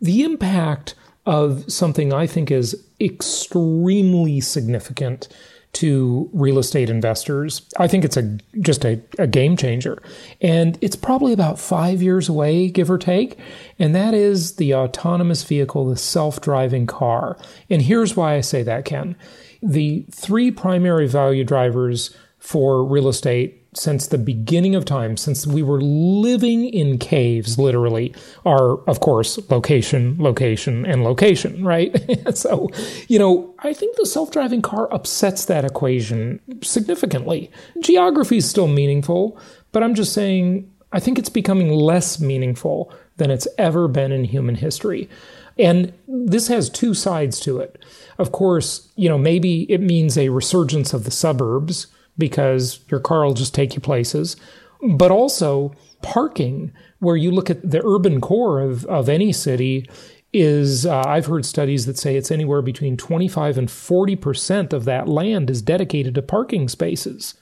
the 0.00 0.24
impact 0.24 0.96
of 1.26 1.70
something 1.70 2.12
I 2.12 2.26
think 2.26 2.50
is 2.50 2.84
extremely 3.00 4.40
significant 4.40 5.28
to 5.74 6.30
real 6.32 6.58
estate 6.58 6.88
investors. 6.90 7.68
I 7.78 7.88
think 7.88 8.04
it's 8.04 8.16
a 8.16 8.38
just 8.60 8.84
a, 8.84 9.00
a 9.18 9.26
game 9.26 9.56
changer. 9.56 10.02
And 10.40 10.78
it's 10.80 10.96
probably 10.96 11.32
about 11.32 11.58
five 11.58 12.00
years 12.02 12.28
away, 12.28 12.68
give 12.68 12.90
or 12.90 12.98
take. 12.98 13.38
And 13.78 13.94
that 13.94 14.14
is 14.14 14.56
the 14.56 14.74
autonomous 14.74 15.42
vehicle, 15.44 15.86
the 15.86 15.96
self-driving 15.96 16.86
car. 16.86 17.36
And 17.68 17.82
here's 17.82 18.16
why 18.16 18.34
I 18.34 18.40
say 18.40 18.62
that, 18.62 18.84
Ken. 18.84 19.16
The 19.62 20.06
three 20.10 20.50
primary 20.50 21.08
value 21.08 21.44
drivers 21.44 22.16
for 22.38 22.84
real 22.84 23.08
estate 23.08 23.63
since 23.74 24.06
the 24.06 24.18
beginning 24.18 24.74
of 24.74 24.84
time, 24.84 25.16
since 25.16 25.46
we 25.46 25.62
were 25.62 25.80
living 25.80 26.68
in 26.68 26.98
caves, 26.98 27.58
literally, 27.58 28.14
are, 28.44 28.78
of 28.88 29.00
course, 29.00 29.38
location, 29.50 30.16
location, 30.18 30.86
and 30.86 31.04
location, 31.04 31.64
right? 31.66 31.94
so, 32.36 32.70
you 33.08 33.18
know, 33.18 33.54
I 33.60 33.72
think 33.72 33.96
the 33.96 34.06
self 34.06 34.30
driving 34.30 34.62
car 34.62 34.92
upsets 34.92 35.44
that 35.46 35.64
equation 35.64 36.40
significantly. 36.62 37.50
Geography 37.80 38.38
is 38.38 38.48
still 38.48 38.68
meaningful, 38.68 39.38
but 39.72 39.82
I'm 39.82 39.94
just 39.94 40.12
saying, 40.12 40.70
I 40.92 41.00
think 41.00 41.18
it's 41.18 41.28
becoming 41.28 41.70
less 41.70 42.20
meaningful 42.20 42.92
than 43.16 43.30
it's 43.30 43.48
ever 43.58 43.88
been 43.88 44.12
in 44.12 44.24
human 44.24 44.54
history. 44.54 45.08
And 45.58 45.92
this 46.08 46.48
has 46.48 46.68
two 46.68 46.94
sides 46.94 47.38
to 47.40 47.58
it. 47.58 47.82
Of 48.18 48.32
course, 48.32 48.88
you 48.96 49.08
know, 49.08 49.18
maybe 49.18 49.70
it 49.70 49.80
means 49.80 50.18
a 50.18 50.28
resurgence 50.30 50.92
of 50.92 51.04
the 51.04 51.10
suburbs 51.10 51.86
because 52.16 52.80
your 52.88 53.00
car 53.00 53.24
will 53.24 53.34
just 53.34 53.54
take 53.54 53.74
you 53.74 53.80
places, 53.80 54.36
but 54.96 55.10
also 55.10 55.74
parking, 56.02 56.72
where 56.98 57.16
you 57.16 57.30
look 57.30 57.50
at 57.50 57.68
the 57.68 57.82
urban 57.84 58.20
core 58.20 58.60
of, 58.60 58.84
of 58.86 59.08
any 59.08 59.32
city, 59.32 59.88
is 60.32 60.84
uh, 60.84 61.02
I've 61.06 61.26
heard 61.26 61.46
studies 61.46 61.86
that 61.86 61.96
say 61.96 62.16
it's 62.16 62.30
anywhere 62.30 62.60
between 62.60 62.96
25 62.96 63.56
and 63.56 63.68
40% 63.68 64.72
of 64.72 64.84
that 64.84 65.08
land 65.08 65.48
is 65.48 65.62
dedicated 65.62 66.16
to 66.16 66.22
parking 66.22 66.68
spaces. 66.68 67.34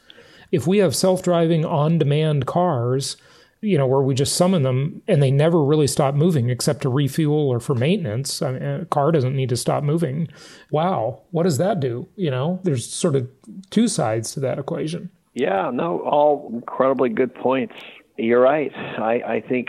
If 0.53 0.67
we 0.67 0.79
have 0.79 0.95
self 0.95 1.23
driving 1.23 1.65
on 1.65 1.99
demand 1.99 2.47
cars, 2.47 3.17
you 3.63 3.79
know, 3.79 3.87
where 3.87 4.03
we 4.03 4.15
just 4.15 4.35
summon 4.35 4.63
them 4.63 5.03
and 5.07 5.23
they 5.23 5.31
never 5.31 5.65
really 5.65 5.87
stop 5.87 6.15
moving 6.15 6.51
except 6.51 6.83
to 6.83 6.89
refuel 6.89 7.49
or 7.49 7.61
for 7.61 7.75
maintenance. 7.75 8.43
I 8.43 8.53
mean, 8.53 8.63
a 8.63 8.85
car 8.87 9.13
doesn't 9.13 9.37
need 9.37 9.49
to 9.51 9.57
stop 9.57 9.85
moving. 9.85 10.29
Wow, 10.71 11.23
what 11.31 11.45
does 11.45 11.59
that 11.59 11.79
do? 11.79 12.09
You 12.17 12.31
know, 12.31 12.61
there's 12.65 12.93
sort 12.93 13.15
of 13.15 13.31
two 13.71 13.87
sides 13.87 14.33
to 14.33 14.41
that 14.41 14.59
equation. 14.59 15.11
Yeah, 15.35 15.71
no, 15.73 16.01
all 16.01 16.51
incredibly 16.53 17.09
good 17.09 17.35
points. 17.35 17.75
You're 18.19 18.41
right. 18.41 18.73
I, 18.75 19.23
I 19.27 19.45
think 19.49 19.69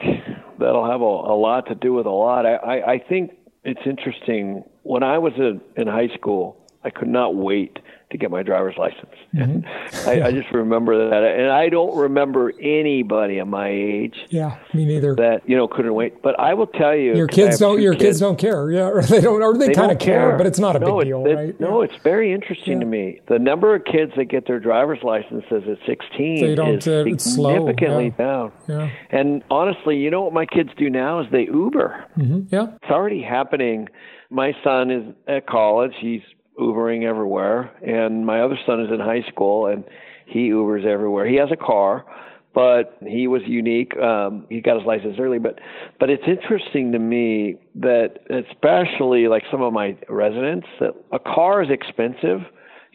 that'll 0.60 0.89
have 0.89 1.01
a, 1.01 1.06
a 1.06 1.38
lot 1.38 1.67
to 1.67 1.75
do 1.75 1.93
with 1.93 2.06
a 2.06 2.12
lot. 2.12 2.45
I, 2.45 2.56
I, 2.56 2.91
I 2.93 2.99
think 2.99 3.32
it's 3.63 3.79
interesting. 3.86 4.63
When 4.82 5.03
I 5.03 5.19
was 5.19 5.34
a, 5.34 5.60
in 5.79 5.88
high 5.88 6.10
school, 6.15 6.58
I 6.84 6.89
could 6.89 7.08
not 7.08 7.36
wait 7.36 7.79
to 8.13 8.17
get 8.17 8.32
my 8.32 8.41
driver's 8.43 8.76
license. 8.78 9.12
Mm-hmm. 9.36 10.10
I, 10.10 10.28
I 10.28 10.32
just 10.32 10.49
remember 10.54 11.10
that, 11.10 11.23
and 11.23 11.52
I 11.52 11.67
don't 11.67 11.95
remember 11.97 12.54
anybody 12.62 13.39
of 13.39 13.47
my 13.49 13.67
age 13.69 14.15
Yeah, 14.30 14.58
me 14.73 14.86
neither. 14.86 15.15
that 15.15 15.41
you 15.47 15.58
know 15.58 15.67
couldn't 15.67 15.93
wait. 15.93 16.21
But 16.21 16.39
I 16.39 16.54
will 16.54 16.67
tell 16.67 16.95
you, 16.95 17.15
Your 17.15 17.28
kids 17.28 17.60
don't. 17.60 17.82
Your 17.82 17.93
kids. 17.93 18.04
kids 18.04 18.19
don't 18.21 18.38
care. 18.39 18.71
Yeah, 18.71 18.88
or 18.88 19.02
they 19.04 19.19
don't. 19.19 19.41
Or 19.43 19.58
they, 19.58 19.67
they 19.67 19.73
kind 19.73 19.91
of 19.91 19.97
don't 19.97 20.06
care, 20.06 20.38
but 20.38 20.47
it's 20.47 20.60
not 20.60 20.76
a 20.76 20.80
no, 20.80 20.99
big 20.99 21.08
deal, 21.08 21.26
it- 21.26 21.34
right? 21.36 21.60
No, 21.60 21.82
Yeah. 21.82 21.89
it's 21.91 22.04
very 22.04 22.32
interesting 22.32 22.80
to 22.80 22.86
me. 22.86 23.19
The 23.28 23.39
number 23.39 23.76
of 23.76 23.84
kids 23.86 24.13
that 24.15 24.26
get 24.26 24.47
their 24.47 24.60
driver's 24.60 24.99
licenses 25.04 25.63
at 25.69 25.78
16 25.86 26.41
They 26.41 26.56
don't, 26.56 26.78
is 26.78 26.88
uh, 26.88 27.04
it's 27.08 27.23
slow, 27.36 27.56
significantly 27.67 28.13
yeah. 28.17 28.26
down. 28.26 28.52
Yeah. 28.67 28.89
And 29.10 29.43
honestly, 29.49 29.97
you 29.97 30.10
know 30.10 30.21
what 30.21 30.34
my 30.34 30.45
kids 30.45 30.69
do 30.78 30.89
now 30.89 31.19
is 31.19 31.28
they 31.32 31.43
Uber. 31.45 32.06
yeah. 32.49 32.67
It's 32.82 32.91
already 32.91 33.21
happening. 33.21 33.88
My 34.30 34.54
son 34.63 34.89
is 34.91 35.04
at 35.28 35.45
college. 35.47 35.91
He's 35.99 36.21
Ubering 36.60 37.04
everywhere, 37.04 37.72
and 37.86 38.26
my 38.26 38.42
other 38.42 38.58
son 38.66 38.82
is 38.82 38.92
in 38.92 39.00
high 39.00 39.24
school, 39.32 39.68
and 39.68 39.84
he 40.26 40.50
Ubers 40.50 40.86
everywhere. 40.86 41.26
He 41.28 41.36
has 41.36 41.50
a 41.52 41.58
car, 41.58 42.06
but 42.54 42.98
he 43.06 43.28
was 43.28 43.42
unique. 43.46 43.98
Um, 43.98 44.46
he 44.50 44.62
got 44.62 44.78
his 44.78 44.86
license 44.86 45.18
early, 45.20 45.39
but 45.39 45.60
but 46.00 46.10
it's 46.10 46.24
interesting 46.28 46.92
to 46.92 47.00
me 47.00 47.56
that 47.76 48.20
especially 48.30 49.28
like 49.28 49.44
some 49.52 49.62
of 49.62 49.74
my 49.74 49.98
residents 50.10 50.68
that 50.80 50.92
a 51.12 51.20
car 51.20 51.63
is 51.63 51.70
expensive 51.70 52.42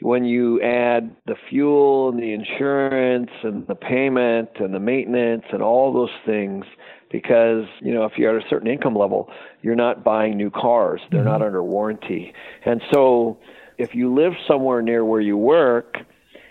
when 0.01 0.25
you 0.25 0.63
add 0.63 1.15
the 1.27 1.35
fuel 1.51 2.11
and 2.11 2.21
the 2.21 2.33
insurance 2.33 3.31
and 3.43 3.67
the 3.67 3.75
payment 3.75 4.49
and 4.61 4.73
the 4.73 4.79
maintenance 4.79 5.45
and 5.53 5.63
all 5.63 5.93
those 5.93 6.15
things 6.25 6.65
because 7.11 7.65
you 7.81 7.93
know 7.93 8.05
if 8.05 8.13
you're 8.17 8.37
at 8.37 8.45
a 8.45 8.49
certain 8.49 8.69
income 8.69 8.97
level 8.97 9.31
you're 9.63 9.77
not 9.77 10.05
buying 10.05 10.37
new 10.37 10.51
cars. 10.51 11.01
They're 11.11 11.25
not 11.25 11.37
mm-hmm. 11.37 11.45
under 11.45 11.63
warranty. 11.63 12.33
And 12.65 12.83
so 12.93 13.39
if 13.77 13.95
you 13.95 14.15
live 14.15 14.33
somewhere 14.47 14.83
near 14.83 15.05
where 15.05 15.21
you 15.21 15.37
work 15.37 15.99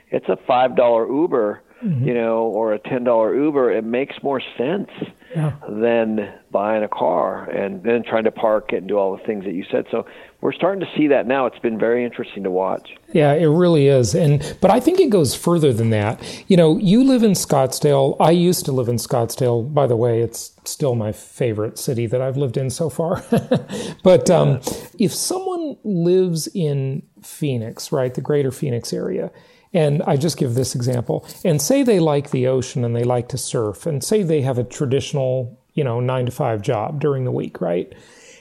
it's 0.10 0.28
a 0.30 0.38
five 0.48 0.76
dollar 0.76 1.08
uber 1.08 1.62
mm-hmm. 1.84 2.08
you 2.08 2.14
know 2.14 2.44
or 2.44 2.74
a 2.74 2.80
ten 2.80 3.04
dollar 3.04 3.36
uber. 3.36 3.72
It 3.72 3.84
makes 3.84 4.16
more 4.24 4.42
sense 4.58 4.90
Yeah. 5.36 5.54
than 5.70 6.34
buying 6.52 6.84
a 6.84 6.88
car 6.88 7.50
and 7.50 7.84
then 7.84 8.04
trying 8.04 8.24
to 8.24 8.32
park 8.32 8.72
it 8.74 8.78
and 8.78 8.88
do 8.88 8.98
all 8.98 9.16
the 9.16 9.24
things 9.24 9.44
that 9.46 9.54
you 9.54 9.66
said. 9.70 9.86
So 9.92 10.06
we're 10.42 10.54
starting 10.54 10.80
to 10.80 10.88
see 10.96 11.08
that 11.08 11.26
now 11.26 11.46
it's 11.48 11.60
been 11.60 11.80
very 11.80 12.06
interesting 12.06 12.44
to 12.44 12.52
watch 12.52 12.96
Yeah, 13.14 13.34
it 13.34 13.48
really 13.48 13.88
is. 13.88 14.14
And 14.14 14.58
but 14.62 14.70
I 14.70 14.80
think 14.80 15.00
it 15.00 15.10
goes 15.10 15.36
further 15.36 15.74
than 15.74 15.90
that. 15.92 16.22
You 16.48 16.58
know, 16.58 16.78
you 16.78 17.04
live 17.04 17.24
in 17.24 17.32
Scottsdale. 17.32 18.18
I 18.20 18.32
used 18.32 18.66
to 18.66 18.72
live 18.72 18.90
in 18.90 18.98
Scottsdale. 18.98 19.74
By 19.74 19.88
the 19.88 19.96
way, 19.96 20.22
it's 20.22 20.52
still 20.66 20.96
my 20.96 21.12
favorite 21.12 21.78
city 21.80 22.06
that 22.08 22.22
I've 22.22 22.38
lived 22.38 22.58
in 22.58 22.70
so 22.70 22.90
far. 22.90 23.24
but 24.04 24.30
um, 24.30 24.60
if 25.00 25.14
someone 25.14 25.78
lives 25.84 26.48
in 26.54 27.04
Phoenix, 27.24 27.92
right, 27.92 28.14
the 28.14 28.22
greater 28.22 28.52
Phoenix 28.52 28.94
area, 28.94 29.32
and 29.74 30.04
I 30.04 30.18
just 30.18 30.38
give 30.38 30.54
this 30.54 30.76
example, 30.76 31.26
and 31.44 31.62
say 31.62 31.84
they 31.84 32.00
like 32.00 32.32
the 32.32 32.48
ocean 32.48 32.84
and 32.84 32.96
they 32.96 33.04
like 33.04 33.30
to 33.30 33.38
surf, 33.38 33.86
and 33.86 34.04
say 34.04 34.24
they 34.24 34.42
have 34.42 34.58
a 34.58 34.64
traditional, 34.64 35.60
you 35.74 35.84
know, 35.84 36.00
nine 36.00 36.26
to 36.26 36.32
five 36.32 36.62
job 36.62 37.00
during 37.00 37.26
the 37.26 37.32
week, 37.32 37.62
right? 37.62 37.94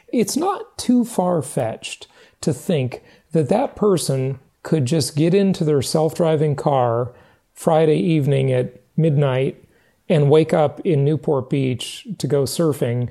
It's 0.09 0.37
not 0.37 0.79
too 0.79 1.05
far 1.05 1.43
fetched 1.43 2.07
to 2.41 2.53
think 2.53 3.03
that 3.33 3.49
that 3.49 3.77
person 3.77 4.39
could 4.63 4.85
just 4.85 5.17
get 5.17 5.35
into 5.35 5.65
their 5.65 5.83
self 5.83 6.15
driving 6.15 6.57
car 6.57 7.13
Friday 7.55 7.99
evening 7.99 8.53
at 8.53 8.81
midnight 8.97 9.63
and 10.09 10.31
wake 10.31 10.53
up 10.53 10.81
in 10.81 11.05
Newport 11.05 11.51
Beach 11.51 12.07
to 12.19 12.27
go 12.27 12.45
surfing 12.45 13.11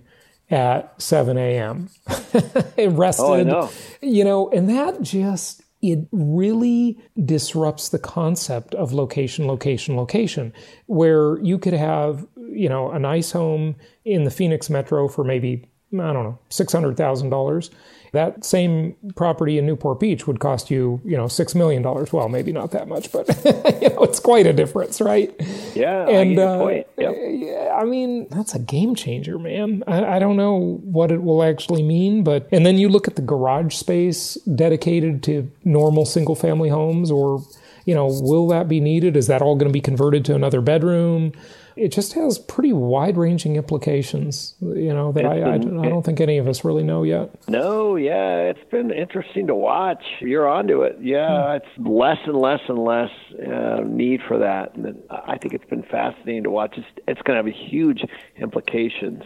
at 0.50 0.94
7 1.02 1.38
a.m. 1.38 1.90
rested. 2.78 3.24
Oh, 3.24 3.44
know. 3.44 3.70
You 4.02 4.24
know, 4.24 4.50
and 4.52 4.70
that 4.70 5.02
just 5.02 5.64
it 5.82 6.08
really 6.12 6.98
disrupts 7.24 7.90
the 7.90 8.00
concept 8.00 8.74
of 8.76 8.92
location, 8.92 9.46
location, 9.46 9.96
location, 9.96 10.54
where 10.88 11.40
you 11.40 11.60
could 11.60 11.74
have, 11.74 12.26
you 12.50 12.70
know, 12.70 12.92
a 12.92 13.00
nice 13.00 13.32
home 13.32 13.76
in 14.04 14.24
the 14.24 14.32
Phoenix 14.32 14.70
metro 14.70 15.08
for 15.08 15.24
maybe, 15.24 15.66
I 16.00 16.14
don't 16.14 16.24
know, 16.24 16.40
$600,000. 16.50 17.70
That 18.12 18.46
same 18.46 18.96
property 19.18 19.58
in 19.58 19.66
Newport 19.66 20.00
Beach 20.00 20.26
would 20.26 20.40
cost 20.40 20.72
you, 20.72 21.02
you 21.04 21.18
know, 21.18 21.26
$6 21.26 21.56
million. 21.56 21.84
Well, 21.84 22.30
maybe 22.30 22.54
not 22.54 22.72
that 22.72 22.88
much, 22.88 23.12
but, 23.12 23.28
you 23.82 23.90
know, 23.90 24.04
it's 24.04 24.22
quite 24.22 24.48
a 24.48 24.54
difference, 24.54 25.02
right? 25.02 25.36
yeah 25.76 26.06
I 26.08 26.12
And 26.12 26.36
get 26.36 26.48
uh, 26.48 26.60
point 26.60 26.88
yep. 26.98 27.16
yeah, 27.18 27.78
I 27.78 27.84
mean, 27.84 28.28
that's 28.30 28.56
a 28.56 28.60
game 28.60 28.96
changer, 28.96 29.38
man. 29.38 29.84
I, 29.86 30.16
I 30.16 30.20
don't 30.20 30.38
know 30.38 30.80
what 30.84 31.12
it 31.12 31.24
will 31.24 31.44
actually 31.44 31.84
mean, 31.84 32.24
but 32.24 32.48
and 32.54 32.66
then 32.66 32.78
you 32.78 32.88
look 32.88 33.08
at 33.10 33.18
the 33.18 33.22
garage 33.22 33.76
space 33.76 34.36
dedicated 34.36 35.22
to 35.24 35.52
normal 35.66 36.06
single 36.06 36.36
family 36.36 36.70
homes, 36.70 37.12
or 37.12 37.44
you 37.86 37.96
know, 37.96 38.08
will 38.08 38.48
that 38.50 38.68
be 38.68 38.80
needed? 38.80 39.16
Is 39.16 39.28
that 39.28 39.42
all 39.42 39.56
going 39.56 39.70
to 39.70 39.74
be 39.74 39.82
converted 39.82 40.26
to 40.26 40.36
another 40.36 40.62
bedroom? 40.62 41.32
it 41.76 41.90
just 41.90 42.14
has 42.14 42.40
pretty 42.40 42.72
wide 42.72 43.18
ranging 43.18 43.58
implications, 43.58 44.56
you 44.62 44.94
know, 44.94 45.12
that 45.12 45.26
I, 45.26 45.42
I, 45.42 45.54
I, 45.56 45.58
don't 45.58 46.06
think 46.06 46.22
any 46.22 46.38
of 46.38 46.48
us 46.48 46.64
really 46.64 46.84
know 46.84 47.04
yet. 47.04 47.32
No, 47.50 47.98
yeah, 47.98 48.38
it's 48.44 48.64
been 48.72 48.92
interesting 48.92 49.48
to 49.48 49.56
watch. 49.56 50.04
You're 50.22 50.48
onto 50.48 50.84
it. 50.84 50.98
Yeah, 51.02 51.50
hmm. 51.50 51.56
it's 51.58 51.88
less 51.88 52.18
and 52.26 52.38
less 52.38 52.62
and 52.70 52.80
less 52.80 53.10
uh, 53.34 53.82
need 53.86 54.22
for 54.26 54.38
that. 54.40 54.76
And 54.76 55.04
I 55.10 55.38
think 55.38 55.54
it's 55.54 55.70
been 55.70 55.84
fascinating 55.84 56.44
to 56.44 56.50
watch. 56.50 56.76
It's, 56.78 56.88
it's 57.08 57.22
going 57.24 57.44
to 57.44 57.50
have 57.50 57.70
huge 57.70 58.02
implications 58.38 59.24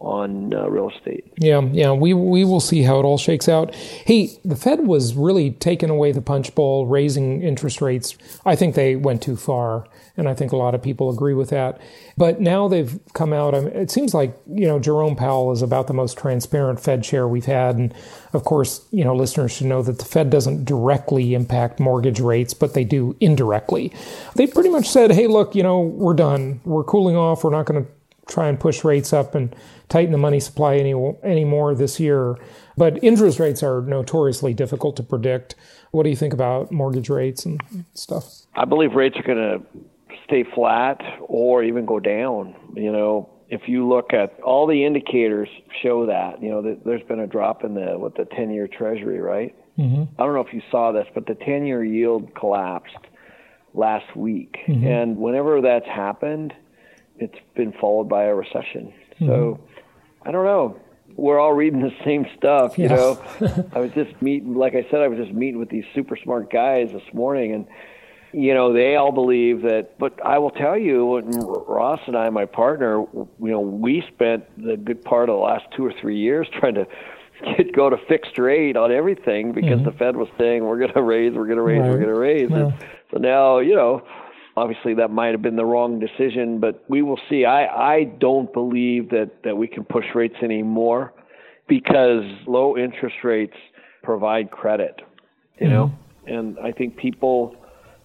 on 0.00 0.54
uh, 0.54 0.68
real 0.68 0.90
estate. 0.90 1.24
Yeah, 1.38 1.60
yeah, 1.72 1.92
we 1.92 2.14
we 2.14 2.44
will 2.44 2.60
see 2.60 2.82
how 2.82 3.00
it 3.00 3.04
all 3.04 3.18
shakes 3.18 3.48
out. 3.48 3.74
Hey, 3.74 4.30
the 4.44 4.56
Fed 4.56 4.86
was 4.86 5.14
really 5.14 5.52
taking 5.52 5.90
away 5.90 6.12
the 6.12 6.20
punch 6.20 6.54
bowl, 6.54 6.86
raising 6.86 7.42
interest 7.42 7.80
rates. 7.80 8.16
I 8.44 8.54
think 8.54 8.74
they 8.74 8.96
went 8.96 9.22
too 9.22 9.36
far, 9.36 9.86
and 10.16 10.28
I 10.28 10.34
think 10.34 10.52
a 10.52 10.56
lot 10.56 10.74
of 10.74 10.82
people 10.82 11.10
agree 11.10 11.34
with 11.34 11.50
that. 11.50 11.80
But 12.16 12.40
now 12.40 12.68
they've 12.68 12.98
come 13.12 13.32
out. 13.32 13.54
I 13.54 13.60
mean, 13.60 13.72
it 13.72 13.90
seems 13.90 14.14
like 14.14 14.36
you 14.46 14.66
know 14.66 14.78
Jerome 14.78 15.16
Powell 15.16 15.52
is 15.52 15.62
about 15.62 15.86
the 15.88 15.94
most 15.94 16.16
transparent 16.16 16.80
Fed 16.80 17.02
chair 17.02 17.26
we've 17.26 17.46
had, 17.46 17.76
and 17.76 17.92
of 18.32 18.44
course, 18.44 18.86
you 18.90 19.04
know 19.04 19.14
listeners 19.14 19.52
should 19.52 19.66
know 19.66 19.82
that 19.82 19.98
the 19.98 20.04
Fed 20.04 20.30
doesn't 20.30 20.64
directly 20.64 21.34
impact 21.34 21.80
mortgage 21.80 22.20
rates, 22.20 22.54
but 22.54 22.74
they 22.74 22.84
do 22.84 23.16
indirectly. 23.20 23.92
They 24.36 24.46
pretty 24.46 24.70
much 24.70 24.88
said, 24.88 25.10
"Hey, 25.12 25.26
look, 25.26 25.54
you 25.54 25.62
know, 25.62 25.80
we're 25.80 26.14
done. 26.14 26.60
We're 26.64 26.84
cooling 26.84 27.16
off. 27.16 27.42
We're 27.42 27.50
not 27.50 27.66
going 27.66 27.84
to." 27.84 27.90
Try 28.28 28.48
and 28.48 28.60
push 28.60 28.84
rates 28.84 29.12
up 29.12 29.34
and 29.34 29.56
tighten 29.88 30.12
the 30.12 30.18
money 30.18 30.38
supply 30.38 30.76
any 30.76 30.94
anymore 31.22 31.74
this 31.74 31.98
year. 31.98 32.36
But 32.76 33.02
interest 33.02 33.40
rates 33.40 33.62
are 33.62 33.80
notoriously 33.82 34.54
difficult 34.54 34.96
to 34.96 35.02
predict. 35.02 35.56
What 35.90 36.04
do 36.04 36.10
you 36.10 36.16
think 36.16 36.34
about 36.34 36.70
mortgage 36.70 37.08
rates 37.08 37.44
and 37.44 37.60
stuff? 37.94 38.42
I 38.54 38.64
believe 38.64 38.92
rates 38.92 39.16
are 39.16 39.22
going 39.22 39.38
to 39.38 39.62
stay 40.24 40.44
flat 40.54 41.00
or 41.20 41.64
even 41.64 41.86
go 41.86 41.98
down. 41.98 42.54
You 42.74 42.92
know, 42.92 43.30
if 43.48 43.62
you 43.66 43.88
look 43.88 44.12
at 44.12 44.38
all 44.40 44.66
the 44.66 44.84
indicators 44.84 45.48
show 45.82 46.06
that, 46.06 46.42
you 46.42 46.50
know, 46.50 46.60
that 46.60 46.84
there's 46.84 47.02
been 47.04 47.20
a 47.20 47.26
drop 47.26 47.64
in 47.64 47.74
the 47.74 47.98
what 47.98 48.14
the 48.14 48.24
10-year 48.24 48.68
treasury, 48.68 49.20
right? 49.20 49.56
Mm-hmm. 49.78 50.02
I 50.20 50.24
don't 50.24 50.34
know 50.34 50.40
if 50.40 50.52
you 50.52 50.60
saw 50.70 50.92
this, 50.92 51.06
but 51.14 51.26
the 51.26 51.34
10-year 51.34 51.82
yield 51.82 52.34
collapsed 52.34 52.98
last 53.72 54.14
week. 54.14 54.58
Mm-hmm. 54.66 54.86
And 54.86 55.16
whenever 55.16 55.62
that's 55.62 55.86
happened, 55.86 56.52
it's 57.18 57.38
been 57.54 57.72
followed 57.72 58.08
by 58.08 58.24
a 58.24 58.34
recession. 58.34 58.92
Mm-hmm. 59.14 59.26
So 59.26 59.60
I 60.22 60.30
don't 60.30 60.44
know. 60.44 60.80
We're 61.16 61.40
all 61.40 61.52
reading 61.52 61.80
the 61.80 61.94
same 62.04 62.26
stuff, 62.36 62.78
you 62.78 62.84
yeah. 62.84 62.94
know. 62.94 63.22
I 63.72 63.80
was 63.80 63.90
just 63.92 64.20
meeting, 64.22 64.54
like 64.54 64.74
I 64.74 64.86
said, 64.90 65.00
I 65.00 65.08
was 65.08 65.18
just 65.18 65.32
meeting 65.32 65.58
with 65.58 65.68
these 65.68 65.84
super 65.94 66.16
smart 66.16 66.52
guys 66.52 66.90
this 66.92 67.02
morning, 67.12 67.52
and 67.54 67.66
you 68.32 68.54
know 68.54 68.72
they 68.72 68.94
all 68.94 69.10
believe 69.10 69.62
that. 69.62 69.98
But 69.98 70.24
I 70.24 70.38
will 70.38 70.50
tell 70.50 70.78
you, 70.78 71.06
when 71.06 71.30
Ross 71.30 72.00
and 72.06 72.16
I, 72.16 72.28
my 72.30 72.44
partner, 72.44 73.04
you 73.12 73.36
know, 73.40 73.60
we 73.60 74.04
spent 74.14 74.44
the 74.64 74.76
good 74.76 75.02
part 75.02 75.28
of 75.28 75.36
the 75.36 75.42
last 75.42 75.64
two 75.76 75.84
or 75.84 75.92
three 76.00 76.18
years 76.18 76.46
trying 76.60 76.74
to 76.74 76.86
get, 77.56 77.74
go 77.74 77.90
to 77.90 77.96
fixed 78.08 78.38
rate 78.38 78.76
on 78.76 78.92
everything 78.92 79.52
because 79.52 79.80
mm-hmm. 79.80 79.84
the 79.84 79.92
Fed 79.92 80.16
was 80.16 80.28
saying 80.38 80.64
we're 80.64 80.78
going 80.78 80.92
to 80.92 81.02
raise, 81.02 81.34
we're 81.34 81.46
going 81.46 81.56
to 81.56 81.62
raise, 81.62 81.80
right. 81.80 81.90
we're 81.90 81.98
going 81.98 82.14
to 82.14 82.20
raise. 82.20 82.50
Well. 82.50 82.68
And 82.68 82.74
so 83.10 83.18
now, 83.18 83.58
you 83.58 83.74
know, 83.74 84.04
obviously 84.58 84.94
that 84.94 85.10
might 85.10 85.28
have 85.28 85.42
been 85.42 85.56
the 85.56 85.64
wrong 85.64 86.00
decision, 86.00 86.58
but 86.60 86.84
we 86.88 87.02
will 87.02 87.20
see. 87.30 87.44
I, 87.44 87.66
I 87.66 88.04
don't 88.04 88.52
believe 88.52 89.10
that, 89.10 89.30
that 89.44 89.56
we 89.56 89.68
can 89.68 89.84
push 89.84 90.04
rates 90.14 90.36
anymore 90.42 91.12
because 91.68 92.24
low 92.46 92.76
interest 92.76 93.16
rates 93.24 93.56
provide 94.02 94.50
credit, 94.50 95.00
you 95.60 95.66
mm-hmm. 95.66 95.74
know, 95.74 95.92
and 96.26 96.58
I 96.58 96.72
think 96.72 96.96
people 96.96 97.56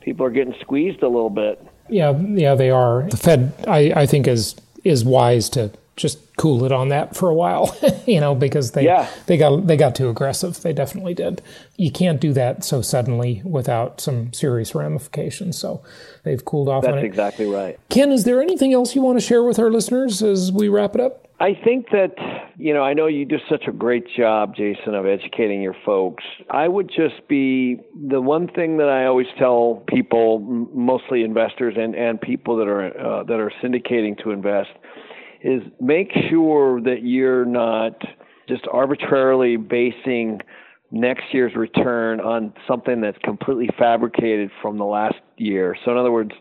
people 0.01 0.25
are 0.25 0.31
getting 0.31 0.53
squeezed 0.61 1.01
a 1.01 1.07
little 1.07 1.29
bit. 1.29 1.65
Yeah, 1.89 2.17
yeah, 2.17 2.55
they 2.55 2.69
are. 2.69 3.07
The 3.09 3.17
Fed, 3.17 3.53
I, 3.67 3.93
I 3.95 4.05
think, 4.05 4.27
is 4.27 4.55
is 4.83 5.03
wise 5.03 5.49
to 5.49 5.71
just 5.95 6.35
cool 6.37 6.65
it 6.65 6.71
on 6.71 6.89
that 6.89 7.15
for 7.15 7.29
a 7.29 7.35
while, 7.35 7.75
you 8.07 8.19
know, 8.19 8.33
because 8.33 8.71
they 8.71 8.85
yeah. 8.85 9.07
they 9.27 9.37
got 9.37 9.67
they 9.67 9.77
got 9.77 9.95
too 9.95 10.09
aggressive. 10.09 10.61
They 10.61 10.73
definitely 10.73 11.13
did. 11.13 11.41
You 11.77 11.91
can't 11.91 12.19
do 12.19 12.33
that 12.33 12.63
so 12.63 12.81
suddenly 12.81 13.41
without 13.45 14.01
some 14.01 14.33
serious 14.33 14.73
ramifications. 14.73 15.57
So 15.57 15.83
they've 16.23 16.43
cooled 16.43 16.69
off. 16.69 16.83
That's 16.83 17.03
exactly 17.03 17.45
right. 17.45 17.79
Ken, 17.89 18.11
is 18.11 18.23
there 18.23 18.41
anything 18.41 18.73
else 18.73 18.95
you 18.95 19.01
want 19.01 19.19
to 19.19 19.25
share 19.25 19.43
with 19.43 19.59
our 19.59 19.71
listeners 19.71 20.23
as 20.23 20.51
we 20.51 20.67
wrap 20.67 20.95
it 20.95 21.01
up? 21.01 21.27
I 21.39 21.53
think 21.61 21.89
that 21.89 22.15
you 22.57 22.73
know 22.73 22.83
I 22.83 22.93
know 22.93 23.07
you 23.07 23.25
do 23.25 23.37
such 23.49 23.65
a 23.67 23.71
great 23.71 24.05
job, 24.15 24.55
Jason, 24.55 24.95
of 24.95 25.05
educating 25.05 25.61
your 25.61 25.75
folks. 25.85 26.23
I 26.49 26.67
would 26.67 26.89
just 26.89 27.27
be 27.27 27.79
the 28.07 28.21
one 28.21 28.47
thing 28.47 28.77
that 28.77 28.89
I 28.89 29.05
always 29.05 29.27
tell 29.37 29.83
people, 29.87 30.39
mostly 30.39 31.23
investors 31.23 31.75
and 31.77 31.95
and 31.95 32.19
people 32.19 32.57
that 32.57 32.67
are 32.67 32.85
uh, 32.85 33.23
that 33.23 33.39
are 33.39 33.51
syndicating 33.61 34.21
to 34.23 34.31
invest 34.31 34.69
is 35.43 35.61
make 35.79 36.11
sure 36.29 36.81
that 36.81 37.03
you're 37.03 37.45
not 37.45 38.01
just 38.47 38.63
arbitrarily 38.71 39.57
basing 39.57 40.39
next 40.91 41.25
year's 41.31 41.55
return 41.55 42.19
on 42.21 42.53
something 42.67 43.01
that's 43.01 43.17
completely 43.23 43.69
fabricated 43.77 44.49
from 44.61 44.77
the 44.77 44.85
last 44.85 45.19
year. 45.37 45.75
So 45.83 45.91
in 45.91 45.97
other 45.97 46.11
words, 46.11 46.31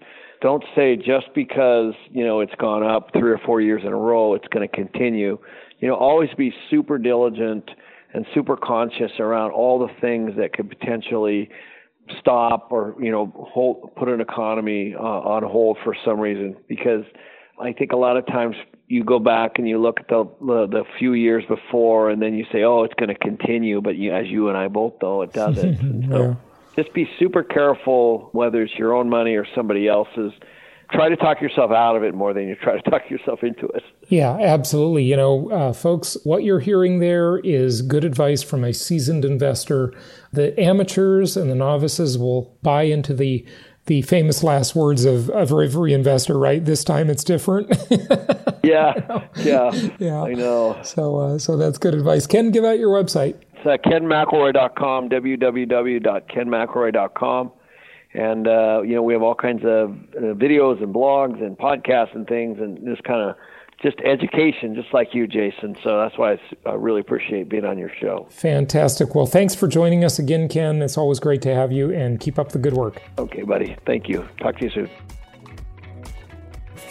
don't 0.41 0.63
say 0.77 0.97
just 0.97 1.27
because, 1.35 1.95
you 2.11 2.25
know, 2.25 2.41
it's 2.41 2.55
gone 2.59 2.83
up 2.83 3.11
3 3.13 3.31
or 3.31 3.39
4 3.39 3.61
years 3.61 3.83
in 3.85 3.93
a 3.93 3.97
row 3.97 4.35
it's 4.35 4.47
going 4.49 4.69
to 4.69 4.75
continue. 4.75 5.39
You 5.81 5.89
know, 5.89 5.95
always 5.95 6.31
be 6.37 6.53
super 6.71 6.99
diligent 6.99 7.71
and 8.15 8.27
super 8.35 8.57
conscious 8.57 9.13
around 9.19 9.53
all 9.53 9.79
the 9.79 9.93
things 10.01 10.33
that 10.37 10.53
could 10.53 10.69
potentially 10.69 11.49
stop 12.21 12.71
or, 12.71 12.95
you 13.01 13.11
know, 13.11 13.33
hold, 13.53 13.95
put 13.97 14.09
an 14.09 14.21
economy 14.21 14.95
uh, 14.95 15.03
on 15.03 15.43
hold 15.45 15.79
for 15.83 15.97
some 16.05 16.21
reason 16.21 16.57
because 16.69 17.05
I 17.63 17.73
think 17.73 17.93
a 17.93 17.97
lot 17.97 18.17
of 18.17 18.27
times 18.27 18.57
you 18.89 19.05
go 19.05 19.19
back 19.19 19.53
and 19.57 19.69
you 19.69 19.81
look 19.81 20.01
at 20.01 20.09
the 20.09 20.25
the, 20.41 20.67
the 20.67 20.85
few 20.99 21.15
years 21.15 21.45
before, 21.49 22.11
and 22.11 22.21
then 22.21 22.35
you 22.35 22.45
say, 22.53 22.63
"Oh, 22.63 22.83
it's 22.83 22.95
going 22.95 23.09
to 23.09 23.15
continue," 23.15 23.81
but 23.81 23.97
you, 23.97 24.13
as 24.13 24.27
you 24.27 24.49
and 24.49 24.59
I 24.59 24.69
both 24.69 24.95
know, 25.01 25.23
it 25.23 25.33
doesn't. 25.33 26.09
so 26.11 26.37
just 26.77 26.93
be 26.93 27.09
super 27.19 27.43
careful 27.43 28.31
whether 28.33 28.63
it's 28.63 28.75
your 28.75 28.95
own 28.95 29.09
money 29.09 29.35
or 29.35 29.47
somebody 29.55 29.89
else's. 29.89 30.33
Try 30.91 31.09
to 31.09 31.17
talk 31.17 31.41
yourself 31.41 31.71
out 31.71 31.97
of 31.97 32.03
it 32.03 32.15
more 32.15 32.35
than 32.35 32.49
you 32.49 32.55
try 32.55 32.79
to 32.79 32.83
talk 32.91 33.09
yourself 33.09 33.43
into 33.43 33.67
it. 33.69 33.83
Yeah, 34.09 34.37
absolutely. 34.39 35.05
You 35.05 35.17
know, 35.17 35.51
uh, 35.51 35.73
folks, 35.73 36.19
what 36.25 36.45
you're 36.45 36.61
hearing 36.61 36.99
there 36.99 37.39
is 37.39 37.81
good 37.81 38.05
advice 38.05 38.43
from 38.43 38.63
a 38.63 38.75
seasoned 38.75 39.25
investor. 39.25 39.95
The 40.33 40.59
amateurs 40.61 41.35
and 41.35 41.51
the 41.51 41.55
novices 41.55 42.19
will 42.19 42.59
buy 42.63 42.83
into 42.83 43.15
the 43.15 43.47
the 43.87 44.03
famous 44.03 44.45
last 44.45 44.77
words 44.77 45.05
of, 45.05 45.29
of 45.31 45.53
every 45.53 45.93
investor, 45.93 46.39
right? 46.39 46.65
This 46.65 46.85
time 46.85 47.11
it's 47.11 47.25
different. 47.25 47.69
yeah, 48.63 48.95
yeah, 49.37 49.73
yeah. 49.99 50.23
I 50.23 50.35
know. 50.35 50.79
So, 50.83 51.19
uh, 51.19 51.37
so 51.39 51.57
that's 51.57 51.79
good 51.79 51.95
advice. 51.95 52.25
Ken, 52.27 52.53
give 52.53 52.65
out 52.65 52.79
your 52.79 52.91
website. 52.91 53.37
It's 53.55 53.67
uh, 53.67 53.79
kenmcelroy.com, 53.89 55.09
www.kenmcelroy.com. 55.09 57.53
And, 58.15 58.47
uh, 58.47 58.83
you 58.83 58.95
know, 58.95 59.03
we 59.03 59.15
have 59.15 59.23
all 59.23 59.35
kinds 59.35 59.63
of 59.65 59.91
uh, 59.91 60.35
videos 60.35 60.83
and 60.83 60.95
blogs 60.95 61.43
and 61.43 61.57
podcasts 61.57 62.15
and 62.15 62.27
things 62.27 62.59
and 62.61 62.85
just 62.85 63.03
kind 63.05 63.23
of 63.23 63.37
just 63.83 63.99
education, 64.05 64.75
just 64.75 64.93
like 64.95 65.15
you, 65.15 65.27
Jason. 65.27 65.77
So 65.83 65.99
that's 65.99 66.17
why 66.17 66.39
I 66.67 66.75
really 66.75 67.01
appreciate 67.01 67.49
being 67.49 67.65
on 67.65 67.79
your 67.79 67.91
show. 68.01 68.29
Fantastic. 68.31 69.15
Well, 69.15 69.27
thanks 69.27 69.55
for 69.55 69.69
joining 69.69 70.05
us 70.05 70.19
again, 70.19 70.49
Ken. 70.49 70.81
It's 70.83 70.97
always 70.97 71.19
great 71.19 71.43
to 71.43 71.55
have 71.55 71.73
you, 71.73 71.93
and 71.93 72.21
keep 72.21 72.39
up 72.39 72.53
the 72.53 72.59
good 72.59 72.75
work. 72.75 73.03
Okay, 73.19 73.43
buddy. 73.43 73.77
Thank 73.87 74.09
you. 74.09 74.29
Talk 74.41 74.59
to 74.59 74.65
you 74.65 74.71
soon. 74.71 74.91